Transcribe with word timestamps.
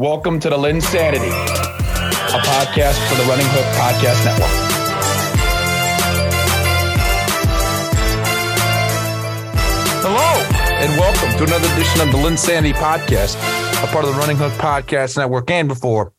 Welcome 0.00 0.38
to 0.38 0.48
the 0.48 0.56
Lynn 0.56 0.80
Sanity, 0.80 1.26
a 1.26 2.38
podcast 2.38 3.04
for 3.08 3.16
the 3.16 3.24
Running 3.28 3.48
Hook 3.48 3.66
Podcast 3.74 4.24
Network. 4.24 4.48
Hello, 10.00 10.40
and 10.78 10.96
welcome 11.00 11.36
to 11.36 11.42
another 11.42 11.66
edition 11.74 12.00
of 12.00 12.12
the 12.12 12.18
LynnSanity 12.18 12.74
Podcast, 12.74 13.34
a 13.82 13.88
part 13.88 14.04
of 14.04 14.14
the 14.14 14.20
Running 14.20 14.36
Hook 14.36 14.52
Podcast 14.52 15.16
Network. 15.16 15.50
And 15.50 15.66
before 15.66 16.12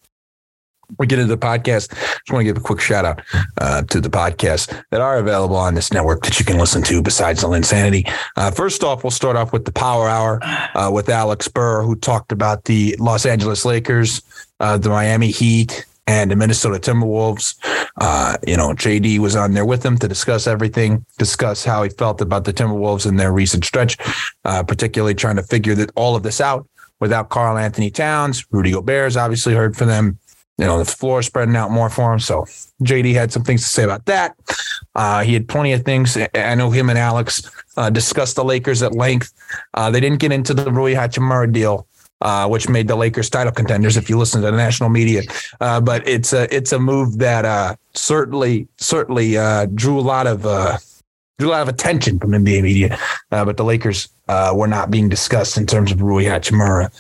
we 0.98 1.08
get 1.08 1.20
into 1.20 1.34
the 1.34 1.40
podcast, 1.40 1.90
just 1.90 2.32
want 2.32 2.42
to 2.42 2.44
give 2.44 2.58
a 2.58 2.62
quick 2.62 2.80
shout 2.80 3.06
out 3.06 3.22
uh, 3.60 3.84
to 3.84 4.02
the 4.02 4.10
podcasts 4.10 4.68
that 4.90 5.02
are 5.02 5.18
available 5.18 5.56
on 5.56 5.76
this 5.76 5.94
network 5.94 6.24
that 6.24 6.40
you 6.40 6.46
can 6.46 6.58
listen 6.58 6.82
to 6.84 7.02
besides 7.02 7.42
the 7.42 7.52
insanity. 7.52 8.06
Uh, 8.36 8.52
first 8.52 8.84
off, 8.84 9.04
we'll 9.04 9.12
start 9.12 9.36
off 9.36 9.54
with 9.54 9.66
the 9.66 9.72
Power 9.72 10.08
Hour 10.10 10.40
uh, 10.44 10.90
with 10.92 11.10
Alex 11.10 11.48
Burr, 11.48 11.84
who 11.84 11.96
talked 11.96 12.32
about 12.32 12.66
the 12.66 12.96
Los 13.00 13.26
Angeles 13.26 13.66
Lakers, 13.66 14.22
uh, 14.60 14.78
the 14.78 14.90
Miami 14.90 15.32
Heat, 15.32 15.86
and 16.08 16.32
the 16.32 16.36
Minnesota 16.36 16.80
Timberwolves. 16.80 17.56
Uh, 18.02 18.36
you 18.48 18.58
know, 18.58 18.70
JD 18.70 19.20
was 19.20 19.36
on 19.36 19.54
there 19.54 19.66
with 19.66 19.86
him 19.86 19.98
to 20.00 20.08
discuss 20.08 20.48
everything, 20.48 21.06
discuss 21.20 21.64
how 21.64 21.84
he 21.84 21.90
felt 21.90 22.20
about 22.20 22.46
the 22.46 22.54
Timberwolves 22.54 23.06
in 23.06 23.18
their 23.18 23.32
recent 23.32 23.64
stretch, 23.64 23.98
uh, 24.44 24.64
particularly 24.64 25.14
trying 25.14 25.36
to 25.36 25.44
figure 25.44 25.76
that 25.76 25.92
all 25.96 26.16
of 26.16 26.24
this 26.24 26.42
out 26.42 26.68
without 27.00 27.30
Karl-Anthony 27.30 27.92
Towns. 27.92 28.44
Rudy 28.52 28.72
Gobert's 28.72 29.18
obviously 29.18 29.54
heard 29.54 29.78
from 29.78 29.88
them 29.88 30.18
you 30.60 30.66
know, 30.66 30.78
the 30.78 30.84
floor 30.84 31.22
spreading 31.22 31.56
out 31.56 31.72
more 31.72 31.90
for 31.90 32.12
him. 32.12 32.20
So 32.20 32.42
JD 32.84 33.14
had 33.14 33.32
some 33.32 33.44
things 33.44 33.62
to 33.62 33.70
say 33.70 33.84
about 33.84 34.06
that. 34.08 34.36
Uh, 34.94 35.24
he 35.24 35.34
had 35.34 35.48
plenty 35.48 35.72
of 35.72 35.84
things. 35.84 36.18
I 36.36 36.54
know 36.56 36.70
him 36.70 36.90
and 36.90 37.00
Alex 37.00 37.50
uh, 37.78 37.90
discussed 37.90 38.36
the 38.36 38.44
Lakers 38.44 38.84
at 38.84 38.94
length. 38.94 39.32
Uh, 39.74 39.90
they 39.90 40.02
didn't 40.02 40.20
get 40.20 40.34
into 40.34 40.54
the 40.54 40.70
Rui 40.70 40.94
Hachimura 40.94 41.52
deal. 41.52 41.88
Uh, 42.22 42.46
which 42.46 42.68
made 42.68 42.86
the 42.90 42.98
Lakers 42.98 43.30
title 43.30 43.54
contenders 43.54 43.96
if 43.96 44.10
you 44.10 44.18
listen 44.18 44.42
to 44.42 44.52
the 44.52 44.58
national 44.58 44.90
media, 44.90 45.22
uh, 45.62 45.80
but 45.80 46.06
it's 46.06 46.34
a 46.34 46.54
it's 46.54 46.74
a 46.74 46.78
move 46.78 47.18
that 47.20 47.46
uh, 47.46 47.74
certainly 47.94 48.68
certainly 48.76 49.36
drew 49.74 49.98
a 49.98 50.02
lot 50.02 50.28
of 50.28 50.42
drew 51.38 51.48
a 51.48 51.52
lot 51.52 51.62
of 51.62 51.70
attention 51.70 52.20
from 52.20 52.32
NBA 52.32 52.62
media. 52.62 53.00
but 53.30 53.56
the 53.56 53.64
Lakers 53.64 54.10
were 54.28 54.68
not 54.68 54.92
being 54.92 55.08
discussed 55.08 55.56
in 55.58 55.66
terms 55.66 55.94
of 55.94 56.02
Rui 56.02 56.26
Hachimura 56.26 56.92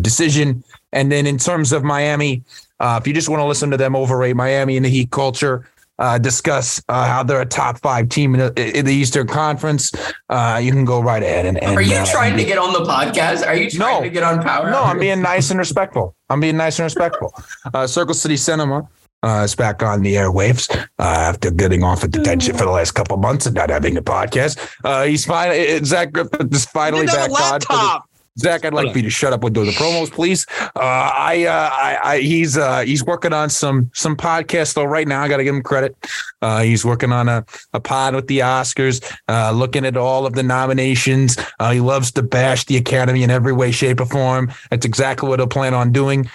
decision. 0.00 0.64
And 0.94 1.12
then 1.12 1.26
in 1.26 1.36
terms 1.36 1.72
of 1.72 1.84
Miami, 1.84 2.42
uh, 2.80 2.98
if 3.00 3.06
you 3.06 3.14
just 3.14 3.28
want 3.28 3.40
to 3.40 3.44
listen 3.44 3.70
to 3.70 3.76
them 3.76 3.94
overrate 3.96 4.36
Miami 4.36 4.76
and 4.76 4.84
the 4.84 4.90
Heat 4.90 5.10
culture, 5.10 5.68
uh, 5.98 6.18
discuss 6.18 6.82
uh, 6.88 7.06
how 7.06 7.22
they're 7.22 7.40
a 7.40 7.46
top 7.46 7.78
five 7.78 8.08
team 8.08 8.34
in 8.34 8.40
the, 8.40 8.78
in 8.78 8.84
the 8.84 8.92
Eastern 8.92 9.26
Conference, 9.26 9.92
uh, 10.28 10.60
you 10.62 10.72
can 10.72 10.84
go 10.84 11.00
right 11.00 11.22
ahead. 11.22 11.46
And, 11.46 11.62
and 11.62 11.76
are 11.76 11.82
you 11.82 11.94
uh, 11.94 12.06
trying 12.06 12.36
to 12.36 12.44
get 12.44 12.58
on 12.58 12.72
the 12.72 12.80
podcast? 12.80 13.46
Are 13.46 13.54
you 13.54 13.70
trying 13.70 14.00
no, 14.00 14.02
to 14.02 14.10
get 14.10 14.22
on 14.22 14.42
Power? 14.42 14.70
No, 14.70 14.82
I'm 14.82 14.98
being 14.98 15.22
nice 15.22 15.50
and 15.50 15.58
respectful. 15.58 16.16
I'm 16.28 16.40
being 16.40 16.56
nice 16.56 16.78
and 16.78 16.84
respectful. 16.84 17.32
Uh, 17.72 17.86
Circle 17.86 18.14
City 18.14 18.36
Cinema. 18.36 18.88
Uh, 19.22 19.42
is 19.42 19.54
back 19.54 19.82
on 19.82 20.02
the 20.02 20.16
airwaves 20.16 20.86
after 20.98 21.50
getting 21.50 21.82
off 21.82 22.04
of 22.04 22.10
detention 22.10 22.54
for 22.54 22.66
the 22.66 22.70
last 22.70 22.90
couple 22.90 23.16
months 23.16 23.46
and 23.46 23.54
not 23.54 23.70
having 23.70 23.96
a 23.96 24.02
podcast. 24.02 24.58
he's 25.06 25.24
finally 25.24 25.82
Zach 25.82 26.12
Griffith 26.12 26.52
is 26.52 26.66
finally 26.66 27.06
back 27.06 27.30
on. 27.70 28.02
Zach, 28.36 28.64
I'd 28.64 28.74
like 28.74 28.90
for 28.90 28.98
you 28.98 29.04
to 29.04 29.10
shut 29.10 29.32
up 29.32 29.44
with 29.44 29.54
the 29.54 29.60
promos, 29.60 30.10
please. 30.10 30.44
Uh, 30.60 30.70
I, 30.74 31.44
uh, 31.44 31.70
I, 31.72 31.98
I, 32.02 32.18
he's, 32.18 32.58
uh, 32.58 32.80
he's 32.80 33.04
working 33.04 33.32
on 33.32 33.48
some, 33.48 33.92
some 33.94 34.16
podcasts 34.16 34.74
though 34.74 34.84
right 34.84 35.06
now. 35.06 35.22
I 35.22 35.28
got 35.28 35.36
to 35.36 35.44
give 35.44 35.54
him 35.54 35.62
credit. 35.62 35.96
Uh, 36.42 36.62
he's 36.62 36.84
working 36.84 37.12
on 37.12 37.28
a, 37.28 37.44
a 37.74 37.80
pod 37.80 38.16
with 38.16 38.26
the 38.26 38.40
Oscars, 38.40 39.04
uh, 39.28 39.52
looking 39.52 39.86
at 39.86 39.96
all 39.96 40.26
of 40.26 40.34
the 40.34 40.42
nominations. 40.42 41.38
Uh, 41.60 41.70
he 41.70 41.80
loves 41.80 42.10
to 42.12 42.22
bash 42.24 42.64
the 42.64 42.76
Academy 42.76 43.22
in 43.22 43.30
every 43.30 43.52
way, 43.52 43.70
shape, 43.70 44.00
or 44.00 44.06
form. 44.06 44.52
That's 44.70 44.84
exactly 44.84 45.28
what 45.28 45.38
he'll 45.38 45.46
plan 45.46 45.72
on 45.72 45.92
doing 45.92 46.28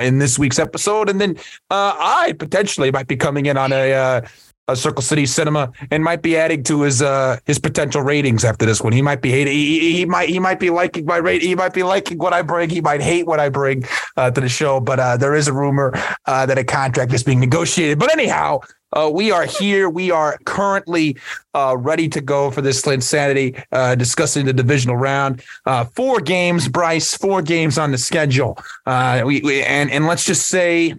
in 0.00 0.18
this 0.18 0.38
week's 0.38 0.58
episode. 0.58 1.08
And 1.08 1.20
then 1.20 1.36
I 1.70 2.34
potentially 2.38 2.90
might 2.90 3.06
be 3.06 3.16
coming 3.16 3.46
in 3.46 3.56
on 3.56 3.72
a 3.72 4.24
uh, 4.68 4.74
Circle 4.74 5.02
City 5.02 5.26
Cinema 5.26 5.72
and 5.90 6.02
might 6.02 6.22
be 6.22 6.36
adding 6.36 6.62
to 6.64 6.82
his 6.82 7.02
uh, 7.02 7.38
his 7.44 7.58
potential 7.58 8.02
ratings 8.02 8.44
after 8.44 8.66
this 8.66 8.80
one. 8.80 8.92
He 8.92 9.02
might 9.02 9.22
be 9.22 9.30
hating. 9.30 9.52
He, 9.52 9.96
he, 9.96 10.04
might 10.04 10.28
he 10.28 10.38
might 10.38 10.58
be 10.58 10.70
liking 10.70 11.06
my 11.06 11.18
rate. 11.18 11.42
He 11.42 11.54
might 11.54 11.74
be 11.74 11.82
liking 11.82 12.18
what 12.18 12.32
I 12.32 12.42
bring. 12.42 12.70
He 12.70 12.80
might 12.80 13.00
hate 13.00 13.26
what 13.26 13.40
I 13.40 13.48
bring 13.48 13.84
uh, 14.16 14.30
to 14.30 14.40
the 14.40 14.48
show. 14.48 14.80
But 14.80 14.98
uh, 14.98 15.16
there 15.16 15.34
is 15.34 15.48
a 15.48 15.52
rumor 15.52 15.92
uh, 16.26 16.46
that 16.46 16.58
a 16.58 16.64
contract 16.64 17.12
is 17.12 17.22
being 17.22 17.40
negotiated. 17.40 17.98
But 17.98 18.12
anyhow. 18.12 18.60
Uh, 18.92 19.10
we 19.12 19.32
are 19.32 19.44
here. 19.44 19.90
We 19.90 20.10
are 20.12 20.38
currently 20.46 21.18
ready 21.52 22.08
to 22.08 22.20
go 22.20 22.50
for 22.52 22.62
this 22.62 22.80
LynnSanity, 22.82 23.98
discussing 23.98 24.46
the 24.46 24.54
divisional 24.54 24.96
round. 24.96 25.42
four 25.94 26.20
games, 26.20 26.68
Bryce. 26.68 27.14
Four 27.14 27.42
games 27.42 27.78
on 27.78 27.90
the 27.90 27.98
schedule. 27.98 28.56
we, 28.86 29.42
we 29.42 29.62
and 29.64 29.90
and 29.90 30.06
let's 30.06 30.24
just 30.24 30.46
say 30.46 30.94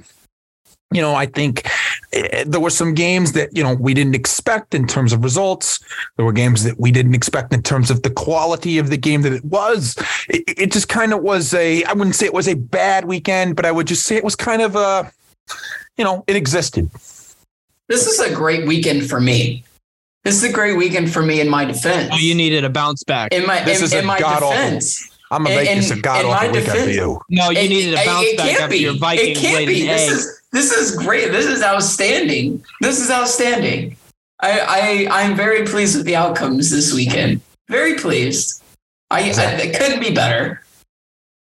you 0.92 1.02
know, 1.02 1.16
I 1.16 1.26
think 1.26 1.70
eh, 2.14 2.44
there 2.48 2.62
were 2.62 2.70
some 2.70 2.94
games 2.94 3.34
that, 3.34 3.56
you 3.56 3.64
know, 3.64 3.76
we 3.76 3.94
didn't 3.94 4.16
expect 4.16 4.74
in 4.74 4.88
terms 4.88 5.12
of 5.12 5.24
results. 5.24 5.80
There 6.16 6.26
were 6.26 6.32
games 6.32 6.64
that 6.64 6.80
we 6.80 6.92
didn't 6.92 7.14
expect 7.14 7.54
in 7.54 7.62
terms 7.62 7.92
of 7.92 8.04
the 8.04 8.10
quality 8.10 8.78
of 8.78 8.90
the 8.90 8.98
game 8.98 9.22
that 9.24 9.34
it 9.34 9.44
was. 9.44 9.96
It, 10.30 10.44
it 10.48 10.72
just 10.72 10.88
kind 10.88 11.14
of 11.14 11.22
was 11.22 11.54
a, 11.54 11.84
I 11.84 11.94
wouldn't 11.94 12.16
say 12.16 12.26
it 12.26 12.34
was 12.34 12.48
a 12.48 12.56
bad 12.56 13.06
weekend, 13.06 13.56
but 13.56 13.66
I 13.66 13.72
would 13.72 13.88
just 13.88 14.06
say 14.06 14.16
it 14.16 14.24
was 14.24 14.36
kind 14.36 14.62
of 14.62 14.76
a, 14.76 15.12
you 15.98 16.06
know, 16.06 16.24
it 16.28 16.36
existed. 16.36 16.90
This 17.88 18.08
is 18.08 18.20
a 18.20 18.34
great 18.34 18.66
weekend 18.68 19.10
for 19.10 19.20
me. 19.20 19.64
This 20.24 20.36
is 20.36 20.44
a 20.44 20.52
great 20.52 20.78
weekend 20.78 21.12
for 21.12 21.22
me 21.22 21.40
in 21.40 21.50
my 21.50 21.64
defense. 21.64 22.10
Oh, 22.14 22.18
you 22.18 22.36
needed 22.36 22.66
a 22.66 22.70
bounce 22.70 23.04
back. 23.04 23.34
In 23.34 23.46
my, 23.46 23.64
this 23.64 23.80
in, 23.80 23.86
is 23.86 23.94
in 23.94 24.04
a 24.04 24.08
my 24.08 24.20
god 24.20 24.42
defense. 24.42 25.02
Awful. 25.06 25.18
I'm 25.30 25.44
gonna 25.44 25.56
make 25.56 25.78
this 25.78 25.92
a 25.92 26.00
god 26.00 26.26
awful 26.26 26.52
weekend 26.52 26.84
for 26.84 26.90
you. 26.90 27.20
No, 27.30 27.50
you 27.50 27.60
it, 27.60 27.70
needed 27.70 27.94
a 27.94 28.06
bounce 28.06 28.28
it, 28.28 28.38
back 28.38 28.60
after 28.60 28.70
be. 28.70 28.78
your 28.80 28.98
Vikings 28.98 29.38
It 29.38 29.42
can't 29.42 29.68
be. 29.68 29.86
This 29.86 30.02
egg. 30.02 30.12
is 30.12 30.37
this 30.52 30.72
is 30.72 30.96
great. 30.96 31.32
This 31.32 31.46
is 31.46 31.62
outstanding. 31.62 32.64
This 32.82 33.00
is 33.00 33.12
outstanding. 33.12 33.98
I, 34.40 35.08
I 35.10 35.24
I'm 35.24 35.36
very 35.36 35.66
pleased 35.66 35.98
with 35.98 36.06
the 36.06 36.16
outcomes 36.16 36.70
this 36.70 36.94
weekend. 36.94 37.42
Very 37.70 37.96
pleased. 37.96 38.64
I, 39.10 39.32
I 39.32 39.52
it 39.62 39.78
couldn't 39.78 40.00
be 40.00 40.14
better. 40.14 40.62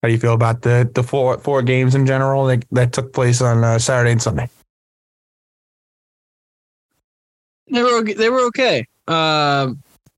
How 0.03 0.09
do 0.09 0.13
you 0.13 0.21
feel 0.21 0.35
about 0.35 0.63
the 0.63 0.91
the 0.95 1.03
four 1.03 1.39
four 1.39 1.63
games 1.63 1.95
in 1.95 2.07
general 2.07 2.47
that, 2.47 2.65
that 2.73 2.93
took 2.93 3.13
place 3.13 3.41
on 3.41 3.65
uh, 3.65 3.79
Saturday 3.79 4.13
and 4.13 4.23
Sunday? 4.23 4.49
They 7.71 7.83
were 7.83 8.03
they 8.03 8.31
were 8.31 8.47
okay. 8.47 8.87
Uh, 9.09 9.73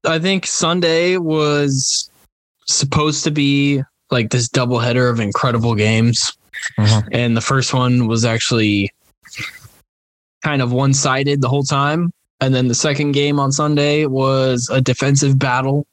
I 0.05 0.19
think 0.19 0.45
Sunday 0.45 1.17
was 1.17 2.09
supposed 2.65 3.23
to 3.23 3.31
be 3.31 3.81
like 4.11 4.29
this 4.29 4.47
doubleheader 4.49 5.09
of 5.09 5.19
incredible 5.19 5.75
games. 5.75 6.37
Mm-hmm. 6.77 7.09
And 7.11 7.37
the 7.37 7.41
first 7.41 7.73
one 7.73 8.07
was 8.07 8.25
actually 8.25 8.91
kind 10.43 10.61
of 10.61 10.71
one 10.71 10.93
sided 10.93 11.41
the 11.41 11.49
whole 11.49 11.63
time. 11.63 12.11
And 12.39 12.53
then 12.53 12.67
the 12.67 12.75
second 12.75 13.13
game 13.13 13.39
on 13.39 13.51
Sunday 13.51 14.05
was 14.05 14.69
a 14.71 14.81
defensive 14.81 15.39
battle 15.39 15.87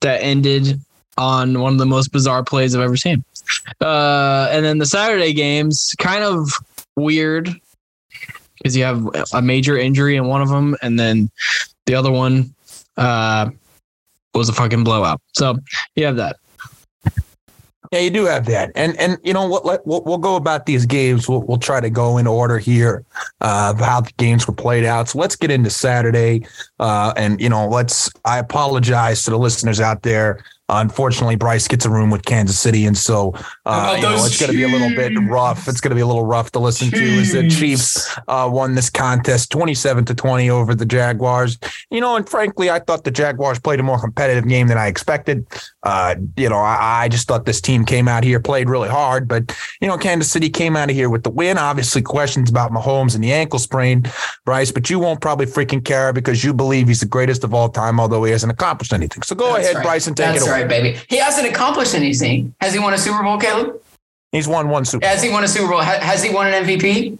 that 0.00 0.22
ended 0.22 0.80
on 1.16 1.60
one 1.60 1.72
of 1.72 1.78
the 1.78 1.86
most 1.86 2.12
bizarre 2.12 2.44
plays 2.44 2.74
I've 2.74 2.82
ever 2.82 2.96
seen. 2.96 3.24
Uh, 3.80 4.48
and 4.52 4.64
then 4.64 4.78
the 4.78 4.86
Saturday 4.86 5.32
games, 5.32 5.94
kind 5.98 6.22
of 6.22 6.50
weird 6.96 7.54
because 8.58 8.76
you 8.76 8.84
have 8.84 9.08
a 9.32 9.40
major 9.40 9.78
injury 9.78 10.16
in 10.16 10.26
one 10.26 10.42
of 10.42 10.48
them, 10.48 10.76
and 10.82 10.98
then 10.98 11.30
the 11.86 11.94
other 11.94 12.10
one 12.10 12.54
uh, 12.96 13.48
was 14.34 14.48
a 14.48 14.52
fucking 14.52 14.84
blowout. 14.84 15.20
So 15.34 15.58
you 15.94 16.04
have 16.06 16.16
that. 16.16 16.36
Yeah, 17.92 18.00
you 18.00 18.10
do 18.10 18.26
have 18.26 18.44
that, 18.46 18.70
and 18.74 18.98
and 18.98 19.16
you 19.22 19.32
know 19.32 19.48
what? 19.48 19.64
Let, 19.64 19.86
we'll, 19.86 20.02
we'll 20.04 20.18
go 20.18 20.36
about 20.36 20.66
these 20.66 20.84
games. 20.84 21.26
We'll 21.26 21.40
we'll 21.42 21.58
try 21.58 21.80
to 21.80 21.88
go 21.88 22.18
in 22.18 22.26
order 22.26 22.58
here 22.58 23.04
uh, 23.40 23.72
of 23.74 23.80
how 23.80 24.02
the 24.02 24.12
games 24.18 24.46
were 24.46 24.54
played 24.54 24.84
out. 24.84 25.08
So 25.08 25.18
let's 25.18 25.36
get 25.36 25.50
into 25.50 25.70
Saturday, 25.70 26.46
uh, 26.80 27.14
and 27.16 27.40
you 27.40 27.48
know, 27.48 27.66
let's. 27.66 28.10
I 28.26 28.38
apologize 28.38 29.22
to 29.24 29.30
the 29.30 29.38
listeners 29.38 29.80
out 29.80 30.02
there 30.02 30.44
unfortunately, 30.68 31.36
Bryce 31.36 31.68
gets 31.68 31.84
a 31.84 31.90
room 31.90 32.10
with 32.10 32.24
Kansas 32.24 32.58
City, 32.58 32.86
and 32.86 32.96
so 32.96 33.34
uh, 33.64 33.94
you 33.96 34.02
know 34.02 34.14
it's 34.24 34.38
going 34.38 34.52
to 34.52 34.56
be 34.56 34.64
a 34.64 34.68
little 34.68 34.90
bit 34.90 35.12
rough. 35.28 35.68
It's 35.68 35.80
going 35.80 35.90
to 35.90 35.94
be 35.94 36.00
a 36.00 36.06
little 36.06 36.24
rough 36.24 36.52
to 36.52 36.58
listen 36.58 36.90
to. 36.90 37.18
As 37.18 37.32
the 37.32 37.48
Chiefs 37.48 38.16
uh, 38.28 38.48
won 38.50 38.74
this 38.74 38.90
contest, 38.90 39.50
twenty-seven 39.50 40.04
to 40.06 40.14
twenty 40.14 40.50
over 40.50 40.74
the 40.74 40.86
Jaguars. 40.86 41.58
You 41.90 42.00
know, 42.00 42.16
and 42.16 42.28
frankly, 42.28 42.70
I 42.70 42.78
thought 42.78 43.04
the 43.04 43.10
Jaguars 43.10 43.58
played 43.58 43.80
a 43.80 43.82
more 43.82 44.00
competitive 44.00 44.48
game 44.48 44.68
than 44.68 44.78
I 44.78 44.86
expected. 44.86 45.46
Uh, 45.82 46.16
you 46.36 46.48
know, 46.48 46.58
I, 46.58 47.04
I, 47.04 47.08
just 47.08 47.28
thought 47.28 47.46
this 47.46 47.60
team 47.60 47.84
came 47.84 48.08
out 48.08 48.24
here 48.24 48.40
played 48.40 48.68
really 48.68 48.88
hard, 48.88 49.26
but 49.26 49.56
you 49.80 49.88
know, 49.88 49.96
Kansas 49.96 50.30
City 50.30 50.50
came 50.50 50.76
out 50.76 50.90
of 50.90 50.96
here 50.96 51.08
with 51.08 51.22
the 51.22 51.30
win. 51.30 51.56
Obviously, 51.56 52.02
questions 52.02 52.50
about 52.50 52.72
Mahomes 52.72 53.14
and 53.14 53.24
the 53.24 53.32
ankle 53.32 53.58
sprain, 53.58 54.04
Bryce, 54.44 54.70
but 54.70 54.90
you 54.90 54.98
won't 54.98 55.20
probably 55.20 55.46
freaking 55.46 55.82
care 55.84 56.12
because 56.12 56.44
you 56.44 56.52
believe 56.52 56.88
he's 56.88 57.00
the 57.00 57.06
greatest 57.06 57.44
of 57.44 57.54
all 57.54 57.68
time, 57.68 58.00
although 58.00 58.22
he 58.24 58.32
hasn't 58.32 58.52
accomplished 58.52 58.92
anything. 58.92 59.22
So 59.22 59.34
go 59.34 59.52
That's 59.52 59.64
ahead, 59.64 59.76
right. 59.76 59.84
Bryce, 59.84 60.06
and 60.06 60.16
take 60.16 60.26
That's 60.26 60.42
it 60.42 60.48
away. 60.48 60.57
right, 60.57 60.57
baby. 60.66 60.98
He 61.08 61.18
hasn't 61.18 61.46
accomplished 61.46 61.94
anything. 61.94 62.54
Has 62.60 62.72
he 62.72 62.78
won 62.80 62.94
a 62.94 62.98
Super 62.98 63.22
Bowl, 63.22 63.38
Caleb? 63.38 63.80
He's 64.32 64.48
won 64.48 64.68
one 64.68 64.84
Super. 64.84 65.06
Has 65.06 65.22
he 65.22 65.30
won 65.30 65.44
a 65.44 65.48
Super 65.48 65.68
Bowl? 65.70 65.80
Has 65.80 66.22
he 66.22 66.30
won 66.34 66.46
an 66.52 66.64
MVP? 66.64 67.18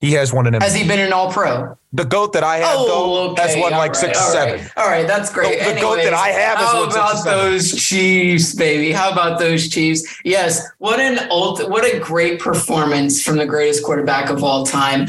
He 0.00 0.12
has 0.12 0.30
one 0.32 0.46
in 0.46 0.54
him. 0.54 0.60
Has 0.60 0.74
he 0.74 0.86
been 0.86 1.00
an 1.00 1.12
All 1.12 1.32
Pro? 1.32 1.76
The 1.94 2.04
goat 2.04 2.34
that 2.34 2.44
I 2.44 2.58
have, 2.58 2.68
Oh, 2.76 2.86
though, 2.86 3.30
okay. 3.32 3.42
has 3.42 3.56
won 3.56 3.72
all 3.72 3.78
like 3.78 3.92
right, 3.92 3.96
six, 3.96 4.20
all 4.20 4.30
seven. 4.30 4.60
right. 4.60 4.70
All 4.76 4.86
right, 4.86 5.06
that's 5.06 5.32
great. 5.32 5.58
The- 5.58 5.72
the 5.72 5.80
goat 5.80 5.96
that 5.96 6.12
I 6.12 6.28
have 6.28 6.58
is 6.60 6.66
how 6.66 6.80
won 6.80 6.90
about 6.90 7.24
those 7.24 7.74
Chiefs, 7.82 8.54
baby? 8.54 8.92
How 8.92 9.10
about 9.10 9.38
those 9.38 9.68
Chiefs? 9.70 10.02
Yes, 10.22 10.60
what 10.78 11.00
an 11.00 11.26
ult- 11.30 11.70
what 11.70 11.84
a 11.86 11.98
great 11.98 12.38
performance 12.40 13.22
from 13.22 13.38
the 13.38 13.46
greatest 13.46 13.82
quarterback 13.84 14.28
of 14.28 14.44
all 14.44 14.66
time. 14.66 15.06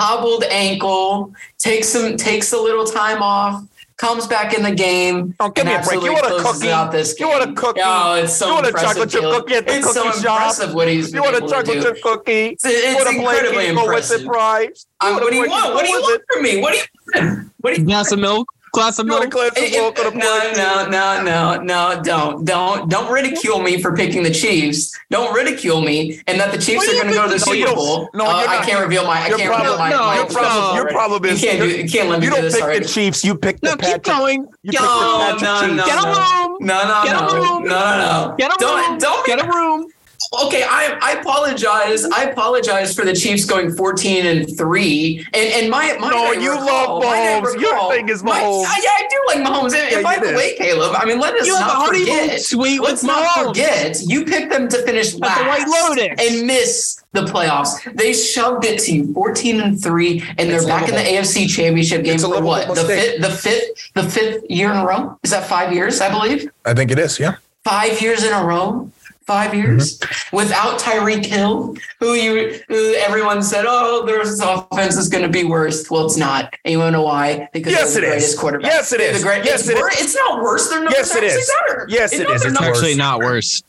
Hobbled 0.00 0.44
ankle, 0.50 1.32
takes 1.58 1.88
some 1.88 2.16
takes 2.16 2.52
a 2.52 2.58
little 2.58 2.84
time 2.84 3.22
off, 3.22 3.62
comes 3.96 4.26
back 4.26 4.52
in 4.54 4.62
the 4.62 4.74
game. 4.74 5.34
Oh, 5.40 5.48
give 5.50 5.66
me 5.66 5.74
a 5.74 5.80
break. 5.82 6.02
You 6.02 6.12
want 6.12 6.26
a 6.26 6.42
cookie? 6.42 6.70
Out 6.70 6.92
this 6.92 7.18
You 7.18 7.28
want 7.28 7.50
a 7.50 7.52
cookie? 7.54 7.80
Oh, 7.82 8.14
it's 8.14 8.36
so 8.36 8.46
You 8.48 8.54
want 8.54 8.66
a 8.66 8.68
impressive, 8.68 8.88
chocolate 8.90 9.10
chip 9.10 9.22
cookie 9.22 9.54
at 9.54 9.66
the 9.66 9.76
It's 9.76 9.92
so 9.94 10.02
cookie 10.04 10.22
shop? 10.22 10.36
impressive 10.40 10.74
what 10.74 10.88
he's 10.88 11.10
been 11.12 11.22
You 11.22 11.30
want 11.30 11.44
a 11.44 11.48
chocolate 11.48 11.82
chip 11.82 12.02
cookie? 12.02 12.32
It's, 12.50 12.64
it's 12.64 13.02
Put 13.02 13.14
a 13.14 13.18
blanket 13.20 13.46
incredibly 13.46 13.66
go 13.66 13.74
with 13.74 13.84
impressive. 13.84 14.20
it, 14.22 14.26
prize. 14.26 14.86
Um, 15.00 15.14
what 15.14 15.30
do 15.30 15.36
you 15.36 15.48
want? 15.48 15.74
What 15.74 15.84
do 15.86 15.90
you 15.92 16.00
want 16.00 16.22
from 16.32 16.42
me? 16.42 16.60
What 16.60 16.72
do 16.72 16.78
you? 16.78 17.50
What 17.60 17.74
do 17.74 17.80
you? 17.80 17.84
want? 17.84 17.86
Glass 17.86 18.12
of 18.12 18.18
milk. 18.18 18.48
Glass 18.76 18.98
of 18.98 19.06
You 19.06 19.12
want 19.12 19.24
a 19.24 19.28
glass 19.28 19.48
of 19.56 19.70
milk 19.70 19.98
on 19.98 20.06
a 20.06 20.10
No, 20.16 20.38
plate? 20.40 20.56
no, 20.58 20.86
no, 20.90 21.22
no, 21.22 21.56
no, 21.62 22.02
don't, 22.02 22.44
don't, 22.44 22.90
don't 22.90 23.10
ridicule 23.10 23.60
me 23.60 23.80
for 23.80 23.96
picking 23.96 24.22
the 24.22 24.30
Chiefs. 24.30 24.94
Don't 25.10 25.34
ridicule 25.34 25.80
me, 25.80 26.20
and 26.26 26.38
that 26.38 26.52
the 26.52 26.58
Chiefs 26.58 26.86
Well, 26.86 26.94
are 27.00 27.02
going 27.02 27.08
to 27.08 27.14
go 27.14 27.22
to 27.26 27.32
the 27.32 27.38
think- 27.38 27.46
no, 27.46 27.52
you 27.54 27.66
Super 27.68 27.74
don't- 27.74 27.76
Bowl. 27.76 28.10
no, 28.12 28.24
Uh, 28.26 28.40
you're 28.40 28.48
I 28.50 28.56
not- 28.56 28.66
can't 28.66 28.80
reveal 28.82 29.06
my. 29.06 29.18
I 29.24 29.28
Your 29.28 29.38
can't 29.38 29.48
problem, 29.50 29.70
reveal 29.72 29.78
my. 29.78 29.90
no, 29.90 29.98
my 30.06 30.14
your 30.16 30.24
no. 30.24 30.30
problem, 30.34 30.76
your 30.76 30.84
no. 30.84 30.90
problem 30.92 31.24
You 31.24 31.30
is 31.30 31.40
can't 31.40 31.58
do. 31.60 31.68
You 31.70 31.88
can't 31.88 32.08
let 32.10 32.20
me 32.20 32.26
you 32.26 32.30
do 32.30 32.36
don't 32.36 32.44
this 32.44 32.54
pick 32.54 32.62
already. 32.64 32.78
the 32.80 32.88
Chiefs. 32.88 33.24
You 33.24 33.34
pick 33.34 33.60
the 33.62 33.66
No, 33.68 33.72
keep 33.76 33.80
Patrick. 33.80 34.02
going. 34.04 34.46
You 34.62 34.72
No, 34.72 34.80
pick 34.80 34.88
the 34.90 35.18
Patrick 35.18 35.40
no, 35.42 35.60
Chiefs. 35.60 35.76
no, 35.76 35.86
Get 35.86 35.96
a 35.96 36.02
no. 36.02 36.12
room. 36.12 36.56
No, 36.60 36.82
no, 36.84 37.02
Get 37.04 37.16
a 37.16 37.20
no, 37.20 37.34
room. 37.34 37.64
no, 37.64 37.78
no, 37.80 38.28
no. 38.28 38.34
Get 38.36 38.50
a 38.52 38.56
Don't, 38.58 38.90
room. 38.90 38.98
don't 38.98 39.26
Get 39.26 39.40
a 39.44 39.48
room. 39.48 39.86
Okay, 40.32 40.64
I, 40.64 40.98
I 41.00 41.12
apologize. 41.20 42.04
I 42.04 42.24
apologize 42.24 42.94
for 42.94 43.04
the 43.04 43.12
Chiefs 43.14 43.44
going 43.44 43.72
14 43.72 44.26
and 44.26 44.58
3. 44.58 45.26
And 45.32 45.36
and 45.54 45.70
my 45.70 45.96
my 46.00 46.10
No, 46.10 46.32
you 46.32 46.50
recall- 46.50 46.66
love 47.00 47.04
my 47.04 47.08
I 47.10 47.40
Mahomes. 47.40 47.60
Your 47.60 47.72
recall- 47.72 47.90
thing 47.90 48.08
is 48.08 48.22
my- 48.22 48.40
Mahomes. 48.40 48.62
yeah, 48.82 48.90
I 48.90 49.08
do 49.08 49.40
like 49.40 49.46
Mahomes. 49.46 49.64
And, 49.74 49.90
Yeah, 49.90 49.96
and 49.98 50.02
by 50.04 50.14
you 50.16 50.26
the 50.30 50.36
way, 50.36 50.54
Caleb, 50.56 50.94
I 50.98 51.04
mean, 51.04 51.20
let 51.20 51.34
us 51.36 51.46
You 51.46 51.56
a 51.56 51.60
not 51.60 51.70
honeymoon 51.70 52.06
forget. 52.28 52.40
suite 52.40 52.80
Let's 52.80 53.02
not 53.04 53.24
Mahomes. 53.24 53.46
forget. 53.48 54.00
You 54.04 54.24
picked 54.24 54.50
them 54.50 54.68
to 54.68 54.82
finish 54.82 55.14
last 55.14 55.38
the 55.38 55.44
White 55.46 55.68
Lotus. 55.68 56.16
and 56.18 56.46
miss 56.46 57.02
the 57.12 57.22
playoffs. 57.22 57.72
They 57.96 58.12
shoved 58.12 58.64
it 58.64 58.80
to 58.80 58.92
you 58.92 59.12
14 59.14 59.60
and 59.60 59.80
3 59.82 60.22
and 60.38 60.50
they're 60.50 60.56
It's 60.56 60.66
back 60.66 60.88
in 60.88 60.94
the. 60.94 61.00
AFC 61.06 61.46
Championship 61.48 62.02
game 62.04 62.14
It's 62.14 62.24
for 62.24 62.30
livable 62.30 62.48
what? 62.48 62.74
The 62.74 62.84
fifth 62.84 63.20
the 63.22 63.30
fifth 63.30 63.90
the 63.94 64.02
fifth 64.02 64.44
year 64.50 64.70
in 64.72 64.76
a 64.76 64.84
row? 64.84 65.16
Is 65.22 65.30
that 65.30 65.46
5 65.46 65.72
years, 65.72 66.00
I 66.00 66.10
believe? 66.10 66.50
I 66.64 66.74
think 66.74 66.90
it 66.90 66.98
is. 66.98 67.18
Yeah. 67.20 67.36
five 67.64 68.00
years 68.00 68.22
in 68.22 68.32
a 68.32 68.44
row. 68.44 68.88
Five 69.26 69.54
years 69.54 69.98
mm-hmm. 69.98 70.36
without 70.36 70.78
Tyreek 70.78 71.24
Hill, 71.26 71.74
who 71.98 72.14
you 72.14 72.60
who 72.68 72.94
everyone 72.94 73.42
said, 73.42 73.64
oh, 73.66 74.06
their 74.06 74.20
offense 74.20 74.96
is 74.96 75.08
going 75.08 75.24
to 75.24 75.28
be 75.28 75.42
worse. 75.42 75.90
Well, 75.90 76.06
it's 76.06 76.16
not. 76.16 76.54
And 76.64 76.70
you 76.70 76.78
want 76.78 76.88
to 76.94 76.98
know 76.98 77.02
why? 77.02 77.48
Because 77.52 77.72
Yes, 77.72 77.92
they're 77.94 78.02
the 78.02 78.06
it 78.06 78.10
is. 78.10 78.14
greatest 78.22 78.38
quarterback. 78.38 78.70
Yes, 78.70 78.92
it 78.92 78.98
The 79.16 79.22
great, 79.22 79.44
Yes, 79.44 79.60
it's, 79.62 79.70
it 79.70 79.76
wor- 79.78 79.90
is. 79.90 80.00
it's 80.00 80.14
not 80.14 80.42
worse. 80.42 80.68
Their 80.68 80.78
numbers 80.78 80.94
Yes, 80.96 81.14
are 81.14 81.18
it 81.18 81.24
actually 81.24 81.40
is. 81.40 81.52
better. 81.68 81.86
Yes, 81.88 82.12
it 82.12 82.20
It's 82.20 82.28
not 82.28 82.34
It's 82.36 82.44
It's 82.44 82.54
numbers- 82.54 82.76
actually 82.78 82.94
not 82.94 83.18
worse. 83.18 83.62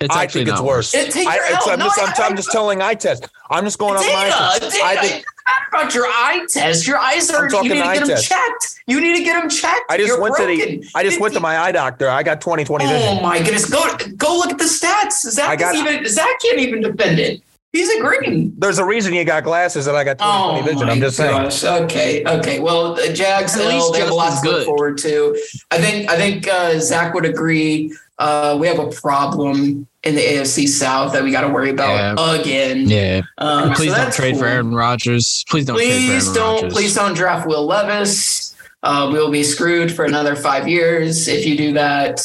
It's 0.00 0.14
I 0.14 0.22
actually 0.22 0.44
think 0.44 0.54
it's 0.58 0.62
worse. 0.62 0.94
It- 0.94 1.16
I, 1.16 1.34
your 1.36 1.44
it's- 1.46 1.66
L. 1.66 1.72
I'm, 1.72 1.78
No, 1.78 1.84
just, 1.86 1.98
I- 1.98 2.04
I'm, 2.24 2.30
I'm 2.32 2.36
just 2.36 2.52
telling 2.52 2.82
eye 2.82 2.94
test. 2.94 3.28
I'm 3.50 3.64
just 3.64 3.78
going 3.78 3.96
on 3.96 4.04
my. 4.04 4.12
Data, 4.28 4.60
test. 4.60 4.72
data. 4.76 4.84
I 4.84 4.96
think 4.98 5.24
It's 5.48 5.72
not 5.72 5.82
about 5.82 5.94
your 5.94 6.06
eye 6.06 6.46
test. 6.48 6.86
Your 6.86 6.98
eyes 6.98 7.30
are. 7.30 7.44
I'm 7.44 7.50
talking 7.50 7.70
You 7.70 7.74
need 7.76 7.80
to 7.82 7.86
eye 7.88 7.94
get 7.94 8.00
them 8.06 8.08
test. 8.16 8.28
checked. 8.28 8.80
You 8.86 9.00
need 9.00 9.16
to 9.16 9.24
get 9.24 9.40
them 9.40 9.48
checked. 9.50 9.90
I 9.90 9.96
just 9.96 10.08
You're 10.08 10.20
went 10.20 10.36
to 10.36 10.46
the. 10.46 10.84
I 10.94 11.02
just 11.02 11.20
went 11.20 11.34
to 11.34 11.40
my 11.40 11.58
eye 11.58 11.72
doctor. 11.72 12.08
I 12.08 12.22
got 12.22 12.40
20/20 12.40 12.78
vision. 12.80 12.96
Oh 12.96 13.00
vision. 13.10 13.22
my 13.22 13.38
goodness! 13.38 13.70
Go 13.70 13.96
go 14.16 14.36
look 14.38 14.50
at 14.50 14.58
the 14.58 14.64
stats. 14.64 15.12
Zach 15.30 15.48
I 15.48 15.56
got- 15.56 15.74
even 15.74 16.06
Zach 16.06 16.28
can't 16.42 16.58
even 16.58 16.80
defend 16.82 17.18
it. 17.18 17.42
He's 17.72 17.90
agreeing. 17.98 18.54
There's 18.56 18.78
a 18.78 18.84
reason 18.84 19.12
you 19.12 19.24
got 19.24 19.44
glasses 19.44 19.86
and 19.88 19.96
I 19.96 20.02
got 20.04 20.18
20/20 20.18 20.22
Oh 20.22 20.62
vision. 20.62 20.88
I'm 20.88 21.00
just 21.00 21.16
saying. 21.16 21.52
Okay. 21.84 22.24
Okay. 22.24 22.60
Well, 22.60 22.94
the 22.94 23.12
Jags, 23.12 23.56
At 23.58 23.66
least 23.68 23.92
they 23.92 24.00
have 24.00 24.10
a 24.10 24.14
lot 24.14 24.42
to 24.42 24.50
look 24.50 24.64
forward 24.66 24.96
to. 24.98 25.36
I 25.70 25.78
think. 25.78 26.08
I 26.10 26.16
think 26.16 26.48
uh, 26.48 26.78
Zach 26.80 27.12
would 27.14 27.24
agree. 27.26 27.92
Uh, 28.18 28.56
we 28.60 28.66
have 28.66 28.78
a 28.78 28.88
problem 28.90 29.86
in 30.08 30.14
the 30.14 30.22
AFC 30.22 30.66
South 30.66 31.12
that 31.12 31.22
we 31.22 31.30
got 31.30 31.42
to 31.42 31.48
worry 31.48 31.70
about 31.70 32.40
again. 32.40 32.88
Yeah. 32.88 33.22
Um, 33.36 33.70
so 33.70 33.74
Please 33.74 33.92
don't 33.92 33.96
that's 33.96 34.16
trade 34.16 34.36
for. 34.36 34.46
Aaron 34.46 34.74
Rodgers. 34.74 35.44
Please 35.48 35.66
don't 35.66 35.76
Please 35.76 36.08
trade 36.08 36.08
for 36.08 36.12
Aaron 36.12 36.34
don't. 36.34 36.62
Rodgers. 36.62 36.72
Please 36.72 36.94
don't 36.94 37.14
draft 37.14 37.46
Will 37.46 37.66
Levis. 37.66 38.56
Uh, 38.82 39.08
we'll 39.12 39.30
be 39.30 39.42
screwed 39.42 39.92
for 39.92 40.04
another 40.04 40.36
five 40.36 40.68
years 40.68 41.28
if 41.28 41.44
you 41.44 41.56
do 41.56 41.72
that. 41.74 42.20